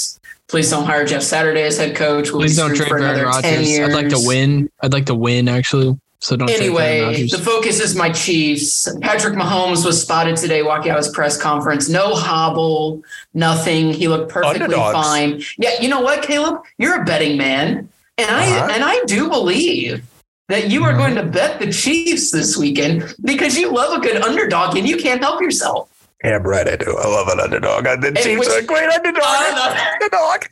Please 0.48 0.70
don't 0.70 0.86
hire 0.86 1.06
Jeff 1.06 1.24
Saturday 1.24 1.64
as 1.64 1.78
head 1.78 1.96
coach. 1.96 2.32
We'll 2.32 2.42
Please 2.42 2.56
don't 2.56 2.76
trade 2.76 2.88
for 2.88 3.00
for 3.00 3.04
Aaron 3.04 3.26
Rodgers. 3.26 3.80
I'd 3.80 3.92
like 3.92 4.10
to 4.10 4.20
win. 4.20 4.70
I'd 4.82 4.94
like 4.94 5.08
to 5.08 5.16
win 5.16 5.48
actually. 5.48 6.00
So 6.20 6.38
don't 6.38 6.48
trade 6.48 6.72
for 6.72 6.80
Aaron 6.82 7.04
Anyway, 7.16 7.28
the 7.28 7.38
focus 7.38 7.82
is 7.82 7.96
my 7.96 8.10
Chiefs. 8.10 8.88
Patrick 9.02 9.34
Mahomes 9.36 9.86
was 9.86 10.02
spotted 10.02 10.38
today 10.38 10.64
walking 10.64 10.92
out 10.92 10.98
of 11.00 11.06
his 11.06 11.14
press 11.14 11.36
conference. 11.38 11.90
No 11.90 12.16
hobble, 12.16 13.04
nothing. 13.34 13.92
He 13.94 14.08
looked 14.08 14.32
perfectly 14.32 14.62
Underdogs. 14.64 14.94
fine. 14.94 15.44
Yeah, 15.58 15.82
you 15.82 15.90
know 15.90 16.00
what, 16.00 16.24
Caleb? 16.24 16.62
You're 16.78 17.02
a 17.02 17.04
betting 17.06 17.38
man, 17.38 17.90
and 18.18 18.32
I 18.32 18.46
Uh-huh. 18.46 18.70
and 18.72 18.84
I 18.86 19.04
do 19.06 19.28
believe 19.30 20.02
that 20.48 20.70
you 20.70 20.84
are 20.86 20.94
Mhm. 20.94 20.98
going 20.98 21.16
to 21.16 21.24
bet 21.24 21.60
the 21.60 21.72
Chiefs 21.74 22.32
this 22.32 22.56
weekend 22.56 23.14
because 23.24 23.58
you 23.58 23.72
love 23.74 23.98
a 23.98 24.00
good 24.02 24.22
underdog 24.22 24.78
and 24.78 24.88
you 24.88 24.96
can't 24.98 25.22
help 25.22 25.42
yourself. 25.42 25.90
Yeah, 26.24 26.40
right. 26.42 26.68
I 26.70 26.78
do. 26.78 26.96
I 26.98 27.06
love 27.08 27.28
an 27.28 27.42
underdog. 27.42 27.84
The 28.02 28.14
Chiefs 28.14 28.40
which- 28.40 28.48
are 28.50 28.60
a 28.60 28.62
great 28.62 28.88
underdog. 28.90 29.26
Uh, 29.26 29.76
underdog. 29.94 30.46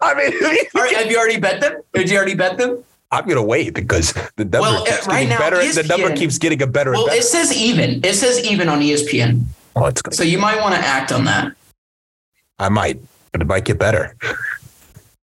I 0.00 0.14
mean, 0.14 0.32
All 0.74 0.80
right, 0.82 0.96
have 0.96 1.10
you 1.10 1.18
already 1.18 1.36
bet 1.38 1.60
them? 1.60 1.82
Did 1.92 2.08
you 2.08 2.16
already 2.16 2.34
bet 2.34 2.56
them? 2.56 2.82
I'm 3.10 3.26
gonna 3.26 3.42
wait 3.42 3.74
because 3.74 4.12
the 4.36 4.44
number 4.44 4.60
Well, 4.60 4.84
keeps 4.84 5.06
uh, 5.06 5.10
right 5.10 5.14
getting 5.22 5.28
now, 5.30 5.38
better. 5.38 5.72
The 5.72 5.82
number 5.88 6.14
keeps 6.14 6.36
getting 6.38 6.60
a 6.62 6.66
better 6.66 6.92
Well, 6.92 7.06
better. 7.06 7.18
it 7.18 7.24
says 7.24 7.56
even. 7.56 8.04
It 8.04 8.14
says 8.14 8.44
even 8.44 8.68
on 8.68 8.80
ESPN. 8.80 9.44
Oh, 9.76 9.86
it's 9.86 10.02
So 10.12 10.22
you 10.24 10.38
might 10.38 10.60
want 10.60 10.74
to 10.74 10.80
act 10.80 11.12
on 11.12 11.24
that. 11.24 11.52
I 12.58 12.68
might, 12.68 13.00
but 13.32 13.40
it 13.40 13.46
might 13.46 13.64
get 13.64 13.78
better. 13.78 14.14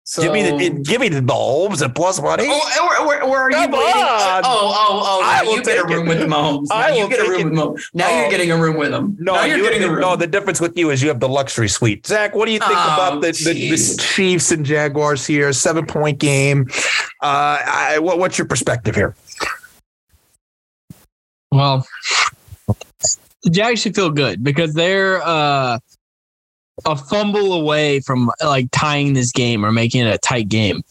So, 0.06 0.22
give 0.22 0.34
me 0.34 0.44
the 0.44 0.82
give 0.84 1.00
me 1.00 1.08
the 1.08 1.22
Mahomes 1.22 1.82
at 1.82 1.96
plus 1.96 2.22
money. 2.22 2.44
Oh, 2.46 2.88
where, 3.08 3.08
where, 3.08 3.26
where 3.26 3.40
are 3.44 3.50
you 3.52 3.56
Come 3.56 3.72
waiting? 3.72 4.02
on. 4.04 4.42
Oh, 4.44 4.74
oh, 4.76 5.02
oh! 5.06 5.22
I 5.24 5.38
now 5.42 5.46
will 5.50 5.56
you 5.58 5.64
get 5.64 5.78
a 5.80 5.88
room 5.88 6.06
it. 6.06 6.10
with 6.10 6.20
the 6.20 6.26
Mahomes. 6.26 6.68
Now 6.68 6.76
I 6.76 6.90
you 6.94 7.04
will 7.04 7.10
get 7.10 7.20
a 7.20 7.24
take 7.24 7.32
room 7.32 7.40
it. 7.40 7.46
with 7.52 7.54
Mahomes. 7.60 7.80
Now 7.94 8.10
Oh. 8.10 8.20
you're 8.20 8.30
getting 8.30 8.52
a 8.52 8.58
room 8.58 8.76
with 8.76 8.92
them. 8.92 9.16
No, 9.20 9.36
now 9.36 9.46
you're 9.46 9.58
you 9.60 9.64
getting 9.64 9.84
a 9.84 9.90
room. 9.90 10.02
no. 10.02 10.16
The 10.18 10.28
difference 10.28 10.60
with 10.60 10.78
you 10.78 10.90
is 10.90 11.02
you 11.02 11.08
have 11.08 11.22
the 11.22 11.30
luxury 11.30 11.70
suite. 11.70 12.06
Zach, 12.06 12.36
what 12.36 12.48
do 12.48 12.52
you 12.52 12.60
think 12.60 12.72
Oh, 12.74 12.94
about 12.94 13.22
the, 13.22 13.32
the, 13.32 13.54
the. 13.72 13.98
Chiefs 13.98 14.52
and 14.52 14.66
Jaguars 14.66 15.26
here? 15.26 15.54
Seven 15.54 15.86
point 15.86 16.20
game. 16.20 16.68
Uh, 17.22 17.62
I, 17.66 18.00
what, 18.00 18.20
what's 18.20 18.38
your 18.38 18.48
perspective 18.48 18.96
here? 18.96 19.16
Well, 21.52 21.88
the 22.68 23.50
Jags 23.50 23.82
should 23.82 23.96
feel 23.96 24.10
good 24.10 24.44
because 24.44 24.74
they're 24.74 25.22
uh, 25.24 25.80
a 26.86 26.96
fumble 26.96 27.54
away 27.54 28.00
from 28.00 28.32
like 28.44 28.68
tying 28.72 29.14
this 29.14 29.32
game 29.32 29.66
or 29.66 29.72
making 29.72 30.06
it 30.06 30.14
a 30.14 30.18
tight 30.18 30.50
game. 30.50 30.84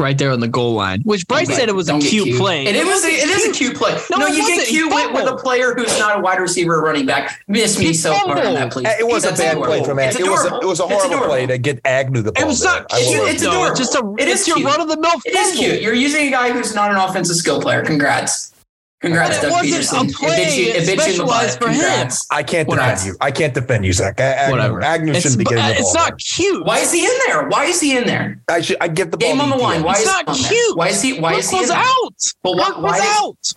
Right 0.00 0.16
there 0.16 0.30
on 0.30 0.38
the 0.38 0.46
goal 0.46 0.74
line, 0.74 1.00
which 1.02 1.26
Bryce 1.26 1.52
said 1.52 1.68
it 1.68 1.74
was 1.74 1.88
a 1.88 1.92
don't 1.92 2.00
get 2.00 2.10
cute, 2.10 2.26
cute. 2.26 2.38
play. 2.38 2.68
And 2.68 2.76
it 2.76 2.86
was 2.86 3.04
a, 3.04 3.08
it 3.08 3.28
is 3.30 3.48
a 3.48 3.52
cute 3.52 3.76
play. 3.76 3.98
No, 4.12 4.18
No, 4.18 4.26
you 4.28 4.46
get 4.46 4.68
cute 4.68 4.94
with, 4.94 5.12
with 5.12 5.26
a 5.26 5.34
player 5.34 5.74
who's 5.74 5.98
not 5.98 6.16
a 6.16 6.20
wide 6.20 6.38
receiver 6.38 6.76
or 6.76 6.84
running 6.84 7.04
back. 7.04 7.42
Miss 7.48 7.76
me 7.76 7.92
so 7.92 8.12
hard 8.14 8.46
on 8.46 8.54
that, 8.54 8.72
please. 8.72 8.86
It 8.86 9.04
was 9.04 9.24
a 9.24 9.30
bad 9.30 9.56
adorable. 9.56 9.64
play 9.64 9.84
from 9.84 9.98
It's 9.98 10.14
Agnew. 10.14 10.28
It 10.28 10.30
was 10.30 10.44
a, 10.44 10.54
it 10.58 10.66
was 10.66 10.78
a 10.78 10.86
horrible 10.86 11.26
play 11.26 11.46
to 11.46 11.58
get 11.58 11.80
Agnew 11.84 12.22
the 12.22 12.30
ball. 12.30 12.44
It 12.44 12.46
was 12.46 12.62
not 12.62 12.88
cute. 12.90 13.28
It's 13.28 13.42
adorable. 13.42 13.74
Just 13.74 13.96
a. 13.96 14.14
It 14.20 14.28
is 14.28 14.46
it's 14.46 14.48
your 14.48 14.64
run 14.64 14.80
of 14.80 14.86
the 14.86 15.00
mill. 15.00 15.10
It 15.24 15.34
is 15.34 15.58
cute. 15.58 15.82
You're 15.82 15.94
using 15.94 16.28
a 16.28 16.30
guy 16.30 16.52
who's 16.52 16.76
not 16.76 16.92
an 16.92 16.96
offensive 16.96 17.34
skill 17.34 17.60
player. 17.60 17.84
Congrats. 17.84 18.52
Congrats, 19.00 19.36
But 19.38 19.44
it 19.44 19.48
Doug 19.48 19.52
wasn't 19.52 19.74
Pederson. 19.84 20.00
a 20.00 20.08
It 20.10 20.14
play 20.16 20.36
bit 20.36 20.58
you, 20.58 20.64
it 20.64 20.72
bit 20.74 20.74
you 20.74 20.90
in 20.92 20.96
the 20.96 21.02
specialized 21.02 21.60
butt. 21.60 21.68
for 21.68 21.72
him. 21.72 21.80
Congrats. 21.80 22.26
I 22.32 22.42
can't 22.42 22.68
Whatever. 22.68 22.90
defend 22.90 23.06
you. 23.06 23.16
I 23.20 23.30
can't 23.30 23.54
defend 23.54 23.84
you, 23.84 23.92
Zach. 23.92 24.18
Agnew, 24.20 24.50
Whatever. 24.56 24.82
Agnew 24.82 25.12
It's, 25.12 25.22
shouldn't 25.22 25.38
be 25.38 25.44
getting 25.44 25.64
the 25.64 25.74
ball. 25.74 25.82
it's 25.82 25.94
not 25.94 26.18
cute. 26.18 26.66
Why 26.66 26.78
is 26.80 26.90
he 26.92 27.04
in 27.04 27.12
there? 27.28 27.48
Why 27.48 27.64
is 27.66 27.80
he 27.80 27.96
in 27.96 28.06
there? 28.06 28.40
I 28.48 28.60
should. 28.60 28.76
I 28.80 28.88
give 28.88 29.12
the 29.12 29.16
ball. 29.16 29.28
Game 29.30 29.40
on 29.40 29.50
the 29.50 29.56
line. 29.56 29.84
Why 29.84 29.92
It's 29.92 30.00
is 30.00 30.06
not 30.06 30.34
he 30.36 30.42
there? 30.42 30.50
cute. 30.50 30.76
Why 30.76 30.88
is 30.88 31.00
he? 31.00 31.20
Why 31.20 31.30
Kirk 31.34 31.38
is 31.40 31.50
he 31.50 31.56
in 31.56 31.60
was 31.62 31.68
there? 31.68 31.78
out. 31.78 32.14
But 32.42 32.52
why, 32.56 32.64
Kirk 32.66 32.76
was 32.78 32.82
why, 32.90 32.98
is, 32.98 33.04
out. 33.20 33.52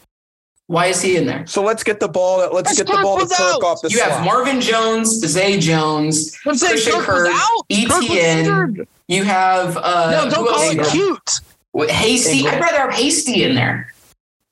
why 0.68 0.86
is 0.88 1.02
he 1.02 1.18
in 1.18 1.26
there? 1.26 1.48
So 1.48 1.64
let's 1.64 1.84
get 1.84 2.00
the 2.00 2.08
ball. 2.08 2.38
Let's 2.54 2.70
Yes, 2.70 2.78
get 2.78 2.88
the 2.96 3.02
ball 3.02 3.18
to 3.18 3.24
was 3.24 3.32
Kirk 3.36 3.42
out. 3.56 3.64
off 3.64 3.82
the 3.82 3.90
You 3.90 3.98
slot. 3.98 4.12
have 4.12 4.24
Marvin 4.26 4.62
Jones, 4.62 5.10
Zay 5.26 5.60
Jones. 5.60 6.38
I'm 6.46 6.54
saying 6.56 6.74
Christian 6.74 6.94
Kirk 7.02 7.08
was 7.08 7.24
Kirk, 7.24 7.34
out. 7.34 7.90
Kirk 7.90 8.02
was 8.02 8.10
ETN. 8.10 8.88
You 9.08 9.24
have 9.24 9.76
uh, 9.78 10.12
No, 10.24 10.30
don't 10.30 10.48
call 10.48 10.62
it 10.70 10.86
cute. 10.92 11.90
Hasty. 11.90 12.48
I'd 12.48 12.60
rather 12.62 12.78
have 12.78 12.94
Hasty 12.94 13.44
in 13.44 13.56
there. 13.56 13.88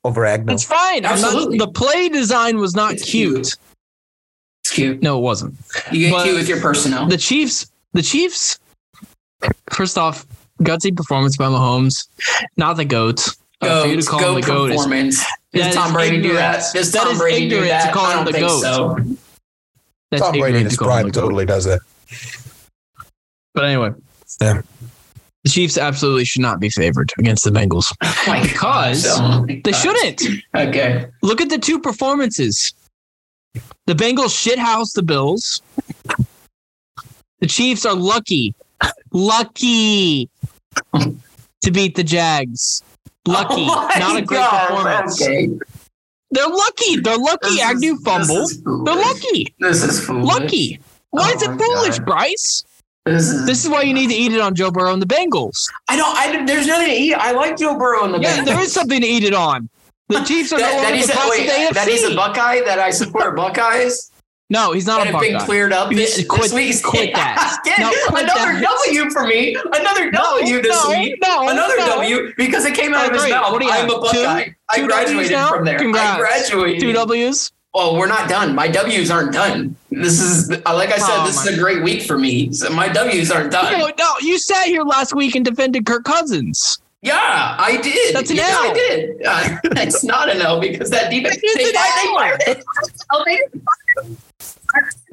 Over 0.04 0.24
Agnew. 0.24 0.52
It's 0.54 0.64
fine. 0.64 1.04
I'm 1.04 1.20
not- 1.20 1.32
Absolutely. 1.32 1.58
the 1.58 1.68
play 1.68 2.08
design 2.08 2.58
was 2.58 2.74
not 2.74 2.94
It's 2.94 3.04
cute. 3.04 3.34
cute. 3.34 3.56
It's 4.64 4.72
cute. 4.72 5.02
No, 5.02 5.18
it 5.18 5.22
wasn't. 5.22 5.54
You 5.92 6.08
get 6.08 6.12
But- 6.12 6.24
cute 6.24 6.36
with 6.36 6.48
your 6.48 6.60
personnel. 6.60 7.06
The 7.06 7.16
Chiefs. 7.18 7.70
The 7.92 8.02
Chiefs. 8.02 8.58
First 9.72 9.96
off, 9.98 10.26
gutsy 10.62 10.94
performance 10.94 11.36
by 11.36 11.46
Mahomes. 11.46 12.06
Not 12.56 12.76
the 12.76 12.84
goats. 12.84 13.36
Uh, 13.62 13.84
you 13.86 13.96
to 14.00 14.02
Goat, 14.02 14.06
call 14.06 14.18
him 14.20 14.24
goat 14.26 14.40
the 14.40 14.46
goat 14.46 14.70
is 14.70 14.76
performance. 14.76 15.24
Does 15.52 15.74
Tom 15.74 15.86
is 15.88 15.92
Brady 15.92 16.22
do 16.22 16.32
that? 16.34 16.64
Does 16.72 16.90
Tom 16.92 17.08
is 17.08 17.18
Brady 17.18 17.48
do 17.48 17.56
ignorant 17.62 17.84
to 17.84 17.92
call 17.92 18.06
I 18.06 18.10
him 18.10 18.16
don't 18.16 18.24
the 18.26 18.32
think 18.32 18.46
goat. 18.46 18.60
so. 18.62 18.96
that's 20.10 20.22
Tom 20.22 20.38
Brady 20.38 20.58
in 20.58 20.64
his 20.64 20.72
to 20.74 20.78
call 20.78 20.88
him 20.96 21.02
prime 21.02 21.12
totally 21.12 21.44
does 21.44 21.64
that. 21.66 21.80
But 23.54 23.64
anyway, 23.64 23.90
Yeah. 24.40 24.62
The 25.44 25.50
Chiefs 25.50 25.78
absolutely 25.78 26.26
should 26.26 26.42
not 26.42 26.60
be 26.60 26.68
favored 26.68 27.12
against 27.18 27.44
the 27.44 27.50
Bengals. 27.50 27.92
Oh 28.02 28.42
Because 28.42 29.06
oh 29.08 29.44
They 29.46 29.56
gosh. 29.60 29.82
shouldn't. 29.82 30.22
Okay. 30.54 31.06
Look 31.22 31.40
at 31.40 31.48
the 31.48 31.58
two 31.58 31.80
performances. 31.80 32.72
The 33.86 33.94
Bengals 33.94 34.34
shithouse 34.36 34.92
the 34.92 35.02
Bills. 35.02 35.62
The 37.40 37.46
Chiefs 37.46 37.86
are 37.86 37.94
lucky, 37.94 38.54
lucky 39.12 40.28
to 40.94 41.70
beat 41.72 41.94
the 41.94 42.04
Jags. 42.04 42.82
Lucky, 43.26 43.54
Oh 43.68 43.90
not 43.98 44.16
a 44.18 44.22
great 44.22 44.36
God, 44.38 44.68
performance. 44.68 45.22
Okay. 45.22 45.48
They're 46.32 46.46
lucky. 46.48 46.96
They're 47.00 47.16
lucky. 47.18 47.48
This 47.48 47.54
is- 47.54 47.60
Agnew 47.60 47.94
this 47.96 48.04
fumbled. 48.04 48.50
is 48.50 48.62
foolish. 48.62 48.84
They're 48.84 49.02
lucky. 49.04 49.54
This 49.58 49.82
is 49.84 50.04
foolish. 50.06 50.26
Lucky. 50.26 50.80
Why 51.10 51.30
Oh 51.32 51.36
is 51.36 51.42
it 51.42 51.50
oh 51.50 51.58
foolish, 51.58 51.98
God. 51.98 52.06
Bryce? 52.06 52.64
This 53.10 53.28
is. 53.30 53.46
This 53.46 53.64
is 53.64 53.70
why 53.70 53.82
you 53.82 53.92
need 53.94 54.08
to 54.08 54.14
eat 54.14 54.32
it 54.32 54.40
on 54.40 54.54
Joe 54.54 54.70
Burrow 54.70 54.92
and 54.92 55.02
the 55.02 55.06
Bengals. 55.06 55.68
I 55.88 55.96
don't. 55.96 56.16
I 56.16 56.44
there's 56.46 56.66
nothing 56.66 56.86
to 56.88 56.94
eat. 56.94 57.14
I 57.14 57.32
like 57.32 57.56
Joe 57.56 57.76
Burrow 57.78 58.04
in 58.04 58.12
the 58.12 58.20
Yeah, 58.20 58.38
Bengals. 58.38 58.44
there 58.46 58.60
is 58.60 58.72
something 58.72 59.00
to 59.00 59.06
eat 59.06 59.24
it 59.24 59.34
on. 59.34 59.68
The 60.08 60.20
Chiefs 60.24 60.52
are 60.52 60.58
That, 60.58 60.74
no 60.76 60.82
that 60.82 60.94
he's 60.94 61.08
a, 61.08 61.16
wait, 61.30 61.40
of 61.40 61.46
the 61.46 61.52
AFC. 61.52 61.74
that 61.74 61.88
he's 61.88 62.04
a 62.04 62.14
Buckeye. 62.14 62.60
That 62.64 62.78
I 62.78 62.90
support 62.90 63.36
Buckeyes. 63.36 64.10
no, 64.50 64.72
he's 64.72 64.86
not 64.86 64.98
that 65.04 65.08
a 65.08 65.12
have 65.12 65.20
been 65.20 65.32
Buckeye. 65.34 65.44
cleared 65.46 65.72
up 65.72 65.90
this, 65.90 66.18
Yeah, 66.18 66.24
quit- 66.28 66.50
this 66.50 66.52
week. 66.52 66.82
quit 66.82 67.14
that. 67.14 67.58
Again, 67.64 67.76
No, 67.80 67.90
quit 68.08 68.24
another 68.24 68.52
that. 68.60 68.78
W 68.84 69.10
for 69.10 69.24
me. 69.26 69.54
Another 69.72 70.10
W 70.10 70.62
this 70.62 70.84
no, 70.84 70.90
week. 70.90 71.16
No, 71.22 71.48
Another 71.48 71.76
no. 71.78 71.86
W 71.86 72.32
because 72.36 72.64
it 72.64 72.74
came 72.74 72.92
out 72.94 73.06
of 73.06 73.12
his 73.12 73.22
Great. 73.22 73.30
mouth. 73.32 73.52
What 73.52 73.60
do 73.60 73.66
you 73.66 73.72
I'm 73.72 73.84
a 73.88 74.00
Buckeye. 74.00 74.44
Two? 74.46 74.54
I 74.68 74.86
graduated 74.86 75.38
from 75.48 75.64
there. 75.64 75.78
Congrats. 75.78 76.16
I 76.16 76.18
graduated. 76.18 76.80
Two 76.80 76.92
W's. 76.92 77.52
Well, 77.72 77.96
we're 77.96 78.08
not 78.08 78.28
done. 78.28 78.52
My 78.56 78.66
W's 78.66 79.10
aren't 79.12 79.32
done. 79.32 79.76
This 79.90 80.20
is, 80.20 80.50
uh, 80.50 80.74
like 80.74 80.90
I 80.90 80.98
said, 80.98 81.22
Oh, 81.22 81.26
this 81.26 81.44
is 81.44 81.54
a 81.54 81.58
great 81.58 81.82
week 81.82 82.02
for 82.02 82.16
me. 82.16 82.50
My 82.72 82.88
W's 82.88 83.30
aren't 83.30 83.50
done. 83.50 83.72
No, 83.78 83.90
no, 83.98 84.14
you 84.20 84.38
sat 84.38 84.66
here 84.66 84.82
last 84.84 85.14
week 85.14 85.34
and 85.34 85.44
defended 85.44 85.84
Kirk 85.84 86.04
Cousins. 86.04 86.78
Yeah, 87.02 87.56
I 87.58 87.80
did. 87.80 88.14
That's 88.14 88.30
an 88.30 88.38
L. 88.38 88.70
I 88.70 88.72
did. 88.74 89.22
Uh, 89.24 89.56
it's 89.82 90.04
not 90.04 90.28
an 90.28 90.42
L 90.42 90.60
because 90.60 90.90
that 90.90 91.10
defense. 91.10 91.38
It's 91.42 91.70
an 91.70 91.76
L. 91.76 92.14
fired 92.14 92.42
it. 92.46 92.64
They 93.26 93.36
didn't 93.36 93.62
fire 93.62 94.12
it. 94.12 94.18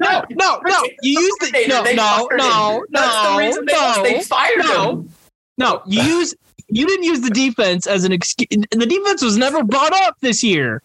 No, 0.00 0.24
no, 0.30 0.60
no. 0.64 0.84
You 1.02 1.20
used 1.20 1.40
the 1.40 1.64
no, 1.66 1.82
They 1.82 1.94
no, 1.94 2.28
no. 2.32 2.86
That's 2.90 3.22
the 3.26 3.32
no, 3.32 3.38
reason 3.38 3.64
they 3.66 3.72
no, 3.72 4.02
They 4.04 4.22
fired 4.22 4.58
no. 4.58 4.90
him. 4.90 5.12
no. 5.56 5.82
You 5.86 6.02
use 6.02 6.34
you 6.68 6.86
didn't 6.86 7.04
use 7.04 7.22
the 7.22 7.30
defense 7.30 7.86
as 7.86 8.04
an 8.04 8.12
excuse. 8.12 8.48
The 8.50 8.86
defense 8.86 9.22
was 9.22 9.36
never 9.36 9.64
brought 9.64 9.92
up 9.92 10.16
this 10.20 10.44
year. 10.44 10.82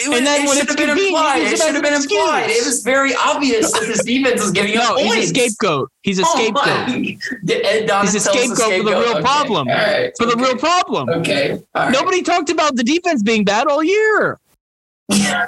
It, 0.00 0.08
was, 0.08 0.18
And 0.18 0.26
then 0.26 0.46
it 0.46 0.56
should 0.56 0.68
have 0.68 0.76
been 0.76 0.90
implied. 0.90 1.42
It 1.42 1.58
should 1.58 1.74
have 1.74 1.82
been 1.82 1.92
an 1.94 2.02
implied. 2.02 2.50
It 2.50 2.64
was 2.64 2.82
very 2.82 3.14
obvious 3.16 3.72
that 3.72 3.80
this 3.86 4.04
defense 4.04 4.40
was 4.40 4.52
giving 4.52 4.74
No, 4.76 4.94
up 4.94 4.98
he's 4.98 5.32
a 5.32 5.34
scapegoat. 5.34 5.90
He's 6.02 6.18
a 6.20 6.22
Oh 6.24 6.34
scapegoat 6.34 6.88
He's 8.04 8.14
a 8.14 8.20
scapegoat 8.20 8.78
for 8.78 8.84
the 8.84 8.90
real 8.92 9.08
Okay. 9.16 9.20
problem. 9.22 9.66
Right. 9.66 10.12
for 10.16 10.26
the 10.26 10.36
real 10.36 10.56
problem. 10.56 11.08
Okay. 11.08 11.60
Right. 11.74 11.90
Nobody 11.90 12.22
talked 12.22 12.48
about 12.48 12.76
the 12.76 12.84
defense 12.84 13.24
being 13.24 13.42
bad 13.44 13.66
all 13.66 13.82
year. 13.82 14.38
oh 15.10 15.46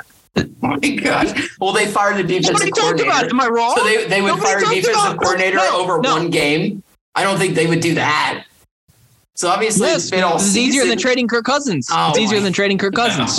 my 0.61 0.79
gosh. 0.79 1.49
Well, 1.61 1.73
they 1.73 1.87
fired 1.87 2.17
the 2.17 2.25
defensive 2.25 2.55
Nobody 2.55 2.71
talked 2.73 2.81
coordinator. 2.99 3.09
about 3.11 3.25
it. 3.27 3.31
Am 3.31 3.41
I 3.41 3.47
wrong? 3.47 3.75
So 3.77 3.85
they, 3.85 4.07
they 4.09 4.21
would 4.21 4.29
Nobody 4.29 4.47
fire 4.47 4.59
a 4.59 4.75
defensive 4.75 5.19
coordinator 5.19 5.57
no, 5.59 5.81
over 5.81 6.01
no. 6.01 6.15
one 6.17 6.31
game. 6.31 6.83
I 7.15 7.23
don't 7.23 7.39
think 7.39 7.55
they 7.55 7.69
would 7.69 7.81
do 7.81 7.95
that. 7.95 8.47
So 9.41 9.49
obviously, 9.49 9.87
yes, 9.89 10.03
it's 10.03 10.11
been 10.11 10.23
all 10.23 10.35
this 10.37 10.49
is 10.49 10.59
easier 10.59 10.85
than 10.85 10.99
trading 10.99 11.27
Kirk 11.27 11.47
Cousins. 11.47 11.89
Oh 11.91 12.11
it's 12.11 12.19
easier 12.19 12.41
than 12.41 12.53
trading 12.53 12.77
Kirk 12.77 12.95
Cousins. 12.95 13.37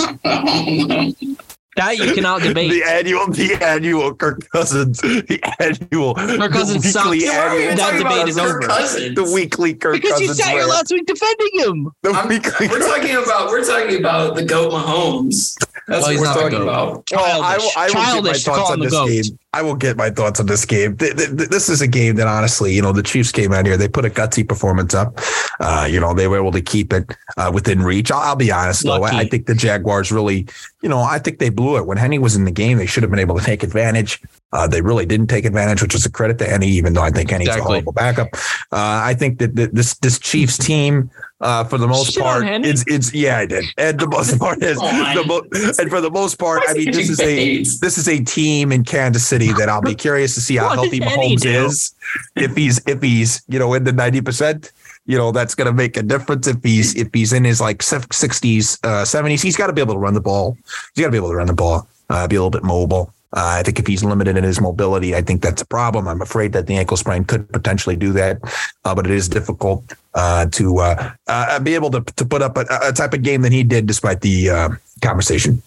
That 1.76 1.96
you 1.96 2.12
cannot 2.12 2.42
debate. 2.42 2.72
The 2.72 2.82
annual, 2.82 3.28
the 3.28 3.54
annual 3.64 4.12
Kirk 4.12 4.48
Cousins, 4.50 5.00
the 5.00 5.38
annual, 5.60 6.14
Kirk 6.16 6.50
Cousins 6.50 6.92
the 6.92 6.98
weekly 7.08 7.20
sucks. 7.20 7.36
Why 7.36 7.46
are 7.46 7.56
you 7.58 7.68
annual, 7.68 7.76
That 7.86 7.98
debate 7.98 8.28
is 8.30 8.36
Kirk 8.36 8.48
over. 8.48 8.60
Cousins? 8.66 9.14
the 9.14 9.32
weekly 9.32 9.74
Kirk 9.74 10.02
Cousins. 10.02 10.20
because 10.20 10.20
you 10.38 10.44
sat 10.44 10.52
here 10.54 10.64
last 10.64 10.90
week 10.90 11.06
defending 11.06 11.48
him. 11.52 11.90
The 12.02 12.10
I'm- 12.10 12.26
weekly. 12.28 12.66
We're 12.66 12.80
talking 12.80 13.14
about 13.14 13.48
we're 13.50 13.64
talking 13.64 13.96
about 14.00 14.34
the 14.34 14.44
goat 14.44 14.72
Mahomes. 14.72 15.56
That's 15.86 16.02
Well, 16.02 16.10
he's 16.10 16.20
what 16.20 16.26
not 16.26 16.36
we're 16.36 16.50
the 16.50 16.50
talking 16.50 16.66
goat. 16.66 16.68
about. 16.68 17.10
Well, 17.12 17.42
I 17.42 17.56
will, 17.58 17.70
I 17.76 17.86
will 17.86 17.92
Childish 17.94 18.42
to 18.44 18.50
call 18.50 18.56
thoughts 18.58 18.70
him 18.70 18.72
on 18.74 18.78
the 18.80 18.84
this 18.86 18.92
goat. 18.92 19.08
game. 19.08 19.38
I 19.54 19.60
will 19.62 19.74
get 19.74 19.96
my 19.98 20.08
thoughts 20.08 20.40
on 20.40 20.46
this 20.46 20.64
game. 20.64 20.96
Th- 20.96 21.14
th- 21.14 21.36
th- 21.36 21.48
This 21.50 21.68
is 21.68 21.82
a 21.82 21.86
game 21.86 22.16
that 22.16 22.26
honestly, 22.26 22.72
you 22.74 22.80
know, 22.80 22.92
the 22.92 23.02
Chiefs 23.02 23.30
came 23.30 23.52
out 23.52 23.66
here. 23.66 23.76
They 23.76 23.88
put 23.88 24.04
a 24.06 24.10
gutsy 24.10 24.48
performance 24.48 24.94
up. 24.94 25.18
Uh, 25.60 25.86
you 25.90 26.00
know, 26.00 26.14
they 26.14 26.26
were 26.26 26.38
able 26.38 26.52
to 26.52 26.62
keep 26.62 26.92
it 26.92 27.14
uh, 27.36 27.50
within 27.52 27.82
reach. 27.82 28.10
I'll, 28.10 28.20
I'll 28.20 28.36
be 28.36 28.50
honest 28.50 28.84
though. 28.84 29.02
I, 29.02 29.10
I 29.20 29.24
think 29.28 29.46
the 29.46 29.54
Jaguars 29.54 30.10
really, 30.10 30.46
you 30.80 30.88
know, 30.88 31.00
I 31.00 31.18
think 31.18 31.38
they 31.38 31.50
blew 31.50 31.76
it 31.76 31.86
when 31.86 31.98
Henne 31.98 32.20
was 32.22 32.34
in 32.34 32.44
the 32.44 32.50
game. 32.50 32.78
They 32.78 32.86
should 32.86 33.02
have 33.02 33.10
been 33.10 33.20
able 33.20 33.38
to 33.38 33.44
take 33.44 33.62
advantage. 33.62 34.20
Uh, 34.54 34.66
they 34.66 34.80
really 34.82 35.06
didn't 35.06 35.28
take 35.28 35.44
advantage, 35.44 35.82
which 35.82 35.94
is 35.94 36.04
a 36.06 36.10
credit 36.10 36.38
to 36.38 36.44
Henne, 36.46 36.62
even 36.64 36.92
though 36.94 37.02
I 37.02 37.10
think 37.10 37.30
Henne's 37.30 37.48
Exactly. 37.48 37.62
a 37.62 37.64
horrible 37.66 37.92
backup. 37.92 38.28
Uh, 38.72 39.00
I 39.04 39.14
think 39.14 39.38
that 39.38 39.54
that 39.56 39.74
this 39.74 39.94
this 39.98 40.18
Chiefs 40.18 40.58
team, 40.58 41.10
uh, 41.40 41.64
for 41.64 41.78
the 41.78 41.88
most 41.88 42.12
Shit 42.12 42.22
part, 42.22 42.44
it's 42.46 42.84
it's 42.86 43.14
yeah, 43.14 43.38
I 43.38 43.46
did. 43.46 43.64
And 43.78 43.98
the 43.98 44.06
most 44.08 44.38
part 44.38 44.62
is 44.62 44.78
Come 44.78 45.14
the 45.16 45.24
mo- 45.24 45.74
and 45.78 45.90
for 45.90 46.00
the 46.02 46.10
most 46.10 46.38
part, 46.38 46.62
I 46.68 46.74
mean, 46.74 46.90
this 46.92 47.08
is 47.08 47.20
a 47.20 47.58
this 47.80 47.96
is 47.98 48.08
a 48.08 48.22
team 48.22 48.72
in 48.72 48.84
Kansas 48.84 49.26
City 49.26 49.41
that 49.52 49.68
I'll 49.68 49.82
be 49.82 49.94
curious 49.94 50.34
to 50.34 50.40
see 50.40 50.56
how 50.56 50.68
healthy 50.74 51.00
Mahomes 51.00 51.44
is. 51.44 51.94
If 52.36 52.54
he's 52.54 52.80
if 52.86 53.02
he's 53.02 53.42
you 53.48 53.58
know 53.58 53.74
in 53.74 53.84
the 53.84 53.92
ninety 53.92 54.20
percent, 54.20 54.70
you 55.06 55.18
know 55.18 55.32
that's 55.32 55.54
going 55.54 55.66
to 55.66 55.72
make 55.72 55.96
a 55.96 56.02
difference. 56.02 56.46
If 56.46 56.62
he's 56.62 56.94
if 56.94 57.08
he's 57.12 57.32
in 57.32 57.44
his 57.44 57.60
like 57.60 57.82
sixties, 57.82 58.78
uh, 58.84 59.04
seventies, 59.04 59.42
he's 59.42 59.56
got 59.56 59.66
to 59.68 59.72
be 59.72 59.80
able 59.80 59.94
to 59.94 60.00
run 60.00 60.14
the 60.14 60.20
ball. 60.20 60.56
He's 60.94 61.02
got 61.02 61.08
to 61.08 61.12
be 61.12 61.16
able 61.16 61.30
to 61.30 61.36
run 61.36 61.48
the 61.48 61.54
ball, 61.54 61.88
uh, 62.10 62.28
be 62.28 62.36
a 62.36 62.38
little 62.38 62.50
bit 62.50 62.62
mobile. 62.62 63.12
Uh, 63.34 63.56
I 63.58 63.62
think 63.62 63.78
if 63.78 63.86
he's 63.86 64.04
limited 64.04 64.36
in 64.36 64.44
his 64.44 64.60
mobility, 64.60 65.16
I 65.16 65.22
think 65.22 65.40
that's 65.40 65.62
a 65.62 65.66
problem. 65.66 66.06
I'm 66.06 66.20
afraid 66.20 66.52
that 66.52 66.66
the 66.66 66.76
ankle 66.76 66.98
sprain 66.98 67.24
could 67.24 67.50
potentially 67.50 67.96
do 67.96 68.12
that, 68.12 68.38
uh, 68.84 68.94
but 68.94 69.06
it 69.06 69.12
is 69.12 69.26
difficult 69.26 69.94
uh, 70.12 70.46
to 70.52 70.78
uh, 70.78 71.12
uh, 71.28 71.58
be 71.60 71.74
able 71.74 71.90
to 71.92 72.02
to 72.02 72.26
put 72.26 72.42
up 72.42 72.58
a, 72.58 72.66
a 72.82 72.92
type 72.92 73.14
of 73.14 73.22
game 73.22 73.40
that 73.42 73.52
he 73.52 73.62
did, 73.62 73.86
despite 73.86 74.20
the 74.20 74.50
uh, 74.50 74.68
conversation. 75.00 75.62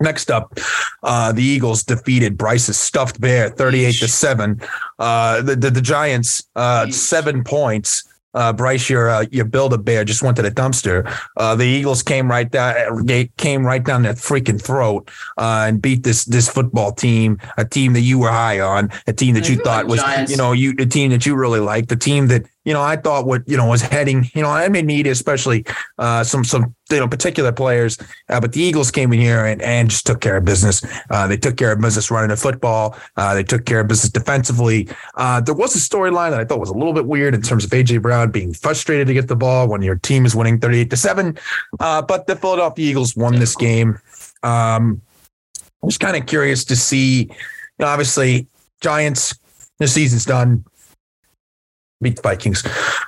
Next 0.00 0.30
up, 0.30 0.58
uh, 1.02 1.32
the 1.32 1.42
Eagles 1.42 1.84
defeated 1.84 2.38
Bryce's 2.38 2.78
stuffed 2.78 3.20
bear, 3.20 3.50
thirty-eight 3.50 3.96
to 3.96 4.08
seven. 4.08 4.60
Uh, 4.98 5.42
the, 5.42 5.56
the 5.56 5.70
the 5.70 5.82
Giants, 5.82 6.48
uh, 6.56 6.90
seven 6.90 7.44
points. 7.44 8.04
Uh, 8.32 8.52
Bryce, 8.52 8.88
your 8.88 9.10
uh, 9.10 9.24
your 9.32 9.44
build 9.44 9.72
a 9.72 9.78
bear 9.78 10.04
just 10.04 10.22
went 10.22 10.36
to 10.36 10.42
the 10.42 10.52
dumpster. 10.52 11.12
Uh, 11.36 11.56
the 11.56 11.64
Eagles 11.64 12.02
came 12.02 12.30
right 12.30 12.48
down, 12.48 13.04
they 13.04 13.26
came 13.38 13.66
right 13.66 13.82
down 13.82 14.02
their 14.02 14.14
freaking 14.14 14.62
throat 14.62 15.10
uh, 15.36 15.64
and 15.66 15.82
beat 15.82 16.04
this 16.04 16.24
this 16.26 16.48
football 16.48 16.92
team, 16.92 17.38
a 17.58 17.64
team 17.64 17.92
that 17.92 18.02
you 18.02 18.20
were 18.20 18.30
high 18.30 18.60
on, 18.60 18.88
a 19.08 19.12
team 19.12 19.34
that 19.34 19.48
you 19.48 19.56
thought 19.56 19.86
was, 19.88 20.00
you 20.30 20.36
know, 20.36 20.52
you 20.52 20.74
a 20.78 20.86
team 20.86 21.10
that 21.10 21.26
you 21.26 21.34
really 21.34 21.58
liked, 21.58 21.88
the 21.88 21.96
team 21.96 22.28
that 22.28 22.46
you 22.64 22.72
know 22.72 22.82
I 22.82 22.96
thought 22.96 23.26
what 23.26 23.48
you 23.48 23.56
know, 23.56 23.66
was 23.66 23.82
heading, 23.82 24.30
you 24.34 24.42
know, 24.42 24.50
I 24.50 24.68
made 24.68 24.86
need 24.86 25.06
especially 25.06 25.64
uh, 25.98 26.24
some 26.24 26.44
some 26.44 26.74
you 26.90 26.98
know 26.98 27.08
particular 27.08 27.52
players, 27.52 27.98
uh, 28.28 28.40
but 28.40 28.52
the 28.52 28.60
Eagles 28.60 28.90
came 28.90 29.12
in 29.12 29.20
here 29.20 29.44
and, 29.44 29.62
and 29.62 29.90
just 29.90 30.06
took 30.06 30.20
care 30.20 30.36
of 30.36 30.44
business. 30.44 30.82
Uh, 31.10 31.26
they 31.26 31.36
took 31.36 31.56
care 31.56 31.72
of 31.72 31.80
business 31.80 32.10
running 32.10 32.30
the 32.30 32.36
football. 32.36 32.96
Uh, 33.16 33.34
they 33.34 33.42
took 33.42 33.64
care 33.64 33.80
of 33.80 33.88
business 33.88 34.10
defensively. 34.10 34.88
Uh, 35.14 35.40
there 35.40 35.54
was 35.54 35.74
a 35.74 35.78
storyline 35.78 36.30
that 36.30 36.40
I 36.40 36.44
thought 36.44 36.60
was 36.60 36.70
a 36.70 36.74
little 36.74 36.92
bit 36.92 37.06
weird 37.06 37.34
in 37.34 37.42
terms 37.42 37.64
of 37.64 37.70
AJ 37.70 38.02
Brown 38.02 38.30
being 38.30 38.52
frustrated 38.52 39.06
to 39.06 39.14
get 39.14 39.28
the 39.28 39.36
ball 39.36 39.68
when 39.68 39.82
your 39.82 39.96
team 39.96 40.26
is 40.26 40.34
winning 40.34 40.58
38 40.58 40.90
to 40.90 40.96
7. 40.96 41.38
Uh, 41.78 42.02
but 42.02 42.26
the 42.26 42.36
Philadelphia 42.36 42.90
Eagles 42.90 43.16
won 43.16 43.38
this 43.38 43.56
game. 43.56 43.98
Um, 44.42 45.00
I'm 45.82 45.88
just 45.88 46.00
kind 46.00 46.16
of 46.16 46.26
curious 46.26 46.64
to 46.64 46.76
see, 46.76 47.22
you 47.22 47.28
know, 47.78 47.86
obviously, 47.86 48.46
Giants, 48.80 49.34
the 49.78 49.88
season's 49.88 50.24
done. 50.24 50.64
Beat 52.02 52.16
the 52.16 52.22
Vikings. 52.22 52.64